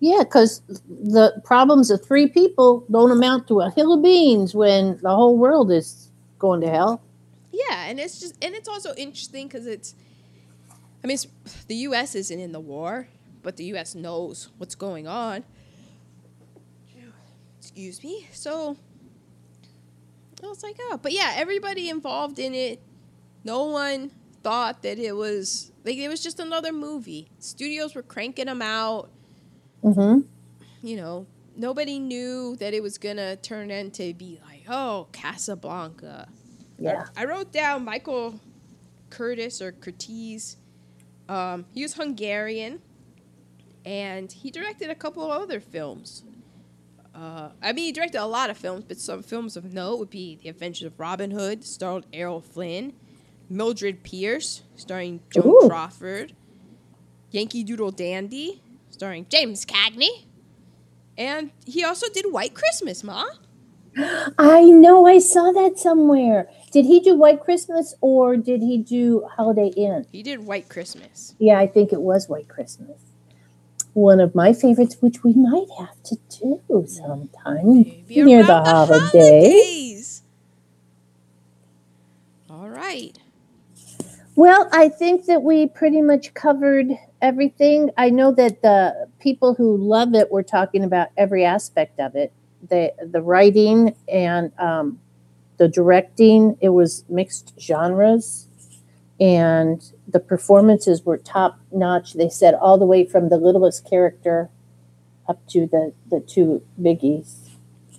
[0.00, 4.98] Yeah, because the problems of three people don't amount to a hill of beans when
[5.02, 7.02] the whole world is going to hell.
[7.50, 9.94] Yeah, and it's just and it's also interesting because it's,
[11.02, 11.18] I mean,
[11.66, 12.14] the U.S.
[12.14, 13.08] isn't in the war,
[13.42, 13.94] but the U.S.
[13.94, 15.44] knows what's going on.
[17.58, 18.28] Excuse me.
[18.32, 18.76] So
[20.42, 22.80] I was like, oh, but yeah, everybody involved in it.
[23.44, 24.10] No one
[24.48, 27.28] thought that it was like it was just another movie.
[27.38, 29.10] Studios were cranking them out.
[29.82, 30.20] hmm
[30.80, 36.28] You know, nobody knew that it was gonna turn into be like, oh, Casablanca.
[36.78, 37.08] Yeah.
[37.14, 38.40] I, wrote down Michael
[39.10, 40.56] Curtis or Curtiz.
[41.28, 42.80] Um, he was Hungarian,
[43.84, 46.24] and he directed a couple of other films.
[47.14, 50.10] Uh, I mean, he directed a lot of films, but some films of note would
[50.10, 52.94] be The Adventures of Robin Hood, starred Errol Flynn,
[53.48, 55.68] Mildred Pierce, starring Joan Ooh.
[55.68, 56.34] Crawford,
[57.30, 60.26] Yankee Doodle Dandy, starring James Cagney,
[61.16, 63.24] and he also did White Christmas, Ma.
[64.38, 66.48] I know I saw that somewhere.
[66.70, 70.06] Did he do White Christmas or did he do Holiday Inn?
[70.12, 71.34] He did White Christmas.
[71.38, 73.00] Yeah, I think it was White Christmas.
[73.94, 78.66] One of my favorites, which we might have to do sometime Maybe near the around
[78.66, 79.10] holidays.
[79.10, 80.22] holidays.
[82.48, 83.18] All right.
[84.38, 87.90] Well, I think that we pretty much covered everything.
[87.96, 92.32] I know that the people who love it were talking about every aspect of it.
[92.68, 95.00] The the writing and um,
[95.56, 98.46] the directing, it was mixed genres.
[99.18, 102.12] And the performances were top notch.
[102.12, 104.50] They said all the way from the littlest character
[105.28, 107.48] up to the, the two biggies.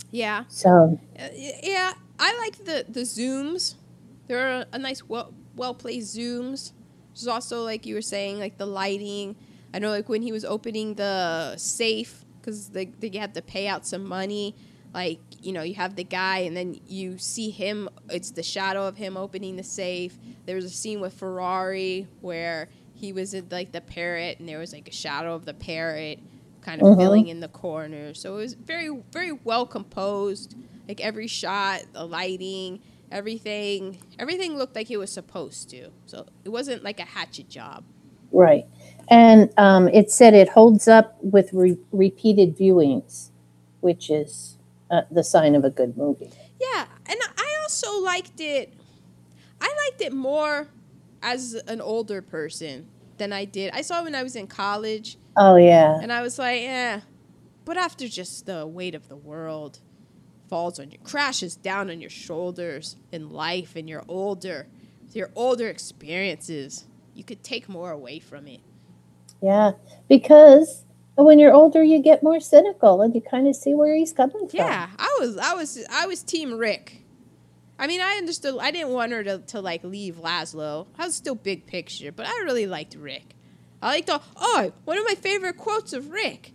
[0.10, 0.46] Yeah.
[0.48, 3.76] So Uh, yeah, I like the the zooms.
[4.28, 6.72] They're a nice well well placed zooms.
[7.14, 9.36] There's also like you were saying like the lighting.
[9.74, 13.68] I know like when he was opening the safe because they they have to pay
[13.68, 14.56] out some money.
[14.94, 17.90] Like you know you have the guy and then you see him.
[18.10, 20.18] It's the shadow of him opening the safe.
[20.46, 24.60] There was a scene with Ferrari where he was in like the parrot and there
[24.60, 26.20] was like a shadow of the parrot
[26.62, 26.98] kind of Mhm.
[26.98, 28.14] filling in the corner.
[28.14, 30.56] So it was very very well composed
[30.88, 32.80] like every shot, the lighting,
[33.12, 35.90] everything, everything looked like it was supposed to.
[36.06, 37.84] So it wasn't like a hatchet job.
[38.32, 38.66] right,
[39.10, 43.30] and um, it said it holds up with re- repeated viewings,
[43.82, 44.58] which is
[44.92, 46.32] uh, the sign of a good movie.
[46.60, 48.74] Yeah, and I also liked it.
[49.62, 50.68] I liked it more
[51.22, 52.88] as an older person
[53.18, 53.72] than I did.
[53.74, 57.00] I saw it when I was in college, Oh yeah, and I was like, eh.
[57.66, 59.80] But after just the weight of the world
[60.50, 64.68] falls on you, crashes down on your shoulders in life, and you're older,
[65.04, 68.62] with your older experiences, you could take more away from it.
[69.42, 69.72] yeah,
[70.08, 70.84] because
[71.16, 74.48] when you're older, you get more cynical, and you kind of see where he's coming
[74.48, 74.58] from.
[74.58, 77.04] Yeah, I was, I was, I was Team Rick.
[77.78, 78.58] I mean, I understood.
[78.60, 80.88] I didn't want her to, to like leave Laszlo.
[80.98, 83.36] I was still big picture, but I really liked Rick.
[83.82, 84.22] I liked all.
[84.36, 86.52] Oh, one of my favorite quotes of Rick.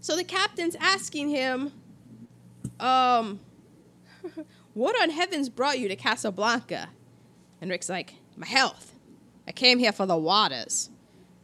[0.00, 1.72] So the captain's asking him,
[2.82, 3.40] um,
[4.74, 6.88] what on heavens brought you to Casablanca?
[7.60, 8.94] And Rick's like, my health.
[9.46, 10.90] I came here for the waters.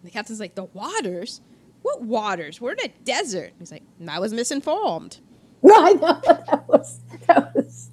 [0.03, 1.41] And the captain's like, the waters?
[1.83, 2.61] What waters?
[2.61, 3.53] We're in a desert.
[3.59, 5.19] He's like, I was misinformed.
[5.63, 7.91] No, I know that was that was.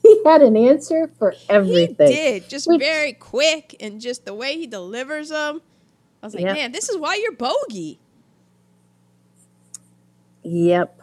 [0.00, 2.06] He had an answer for everything.
[2.08, 5.60] He did, just Which- very quick and just the way he delivers them.
[6.22, 6.52] I was like, Yeah.
[6.52, 7.98] man, this is why you're bogey.
[10.42, 11.00] Yep.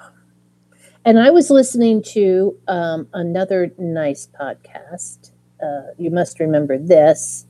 [1.06, 5.32] And I was listening to um, another nice podcast.
[5.62, 7.46] Uh, you must remember this.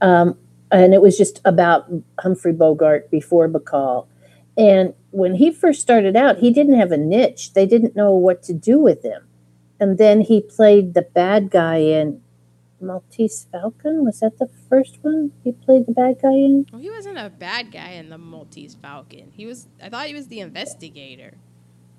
[0.00, 0.38] Um,
[0.70, 4.06] and it was just about Humphrey Bogart before Bacall.
[4.56, 7.52] And when he first started out, he didn't have a niche.
[7.52, 9.26] They didn't know what to do with him.
[9.78, 12.22] And then he played the bad guy in
[12.80, 14.04] Maltese Falcon.
[14.04, 16.66] Was that the first one he played the bad guy in?
[16.72, 19.32] Well, he wasn't a bad guy in the Maltese Falcon.
[19.34, 19.68] He was.
[19.82, 21.34] I thought he was the investigator.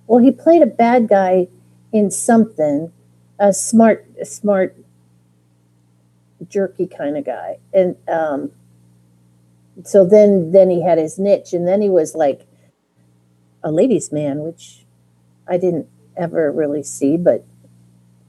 [0.07, 1.47] Well, he played a bad guy
[1.91, 2.91] in something,
[3.39, 4.75] a smart, a smart,
[6.49, 8.51] jerky kind of guy, and um,
[9.83, 12.47] so then then he had his niche, and then he was like
[13.63, 14.85] a ladies' man, which
[15.47, 17.43] I didn't ever really see, but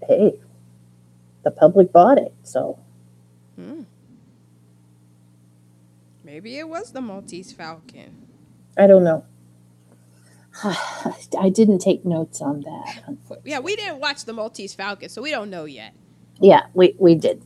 [0.07, 0.39] hey,
[1.45, 2.79] the public bought it, so
[3.59, 3.83] Hmm.
[6.23, 8.29] Maybe it was the Maltese Falcon.
[8.77, 9.25] I don't know.
[11.39, 13.17] I didn't take notes on that.
[13.45, 15.95] Yeah, we didn't watch the Maltese Falcon, so we don't know yet.
[16.41, 17.43] Yeah, we, we did.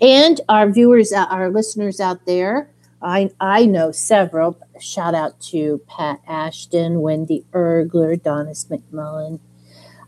[0.00, 2.70] And our viewers, uh, our listeners out there,
[3.02, 4.58] I, I know several.
[4.78, 9.40] Shout out to Pat Ashton, Wendy Ergler, Donis McMullen.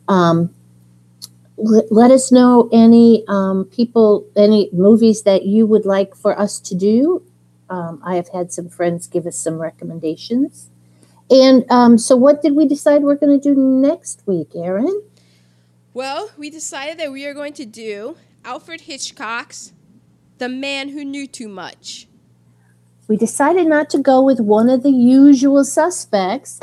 [0.08, 0.54] Um,
[1.56, 6.58] let, let us know any um, people, any movies that you would like for us
[6.60, 7.22] to do.
[7.70, 10.68] Um, I have had some friends give us some recommendations.
[11.32, 15.02] And um, so, what did we decide we're going to do next week, Aaron?
[15.94, 19.72] Well, we decided that we are going to do Alfred Hitchcock's
[20.36, 22.06] The Man Who Knew Too Much.
[23.08, 26.60] we decided not to go with one of the usual suspects,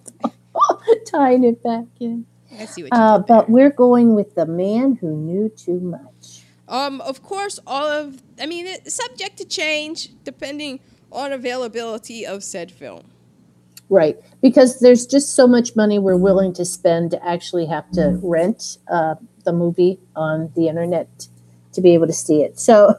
[1.06, 2.24] tying it back in.
[2.58, 6.44] I see what you Uh, but we're going with the man who knew too much.
[6.66, 12.42] Um, of course, all of I mean, it's subject to change depending on availability of
[12.42, 13.11] said film.
[13.92, 18.18] Right, because there's just so much money we're willing to spend to actually have to
[18.22, 21.28] rent uh, the movie on the internet
[21.74, 22.58] to be able to see it.
[22.58, 22.94] So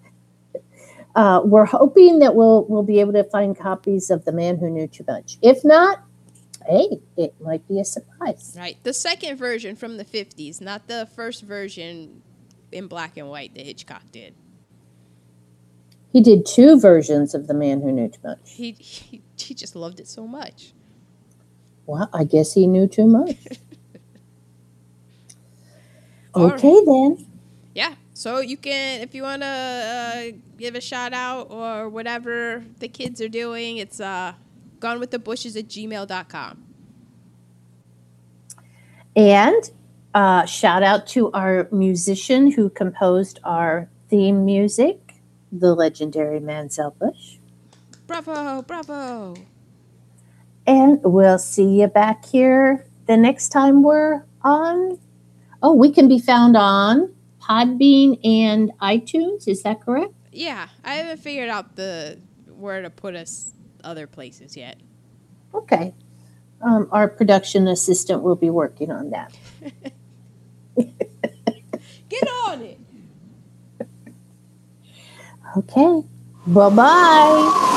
[1.14, 4.68] uh, we're hoping that we'll we'll be able to find copies of The Man Who
[4.70, 5.38] Knew Too Much.
[5.40, 6.02] If not,
[6.66, 8.56] hey, it might be a surprise.
[8.58, 12.22] Right, the second version from the '50s, not the first version
[12.72, 14.34] in black and white that Hitchcock did.
[16.12, 18.40] He did two versions of The Man Who Knew Too Much.
[18.46, 20.72] He he, he just loved it so much.
[21.86, 23.36] Well, I guess he knew too much.
[26.34, 27.26] Okay, then.
[27.74, 32.64] Yeah, so you can if you want to uh, give a shout out or whatever
[32.78, 34.34] the kids are doing, it's uh,
[34.78, 36.64] gone with the bushes at gmail.com.
[39.16, 39.70] And
[40.14, 45.14] uh, shout out to our musician who composed our theme music,
[45.50, 47.37] the legendary Mansell Bush.
[48.08, 49.34] Bravo, bravo.
[50.66, 54.98] And we'll see you back here the next time we're on.
[55.62, 59.46] Oh, we can be found on Podbean and iTunes.
[59.46, 60.14] Is that correct?
[60.32, 62.18] Yeah, I haven't figured out the
[62.48, 63.52] where to put us
[63.84, 64.78] other places yet.
[65.54, 65.94] Okay.
[66.62, 69.36] Um, our production assistant will be working on that.
[72.08, 72.78] Get on it.
[75.56, 76.02] Okay.
[76.46, 77.74] Bye bye.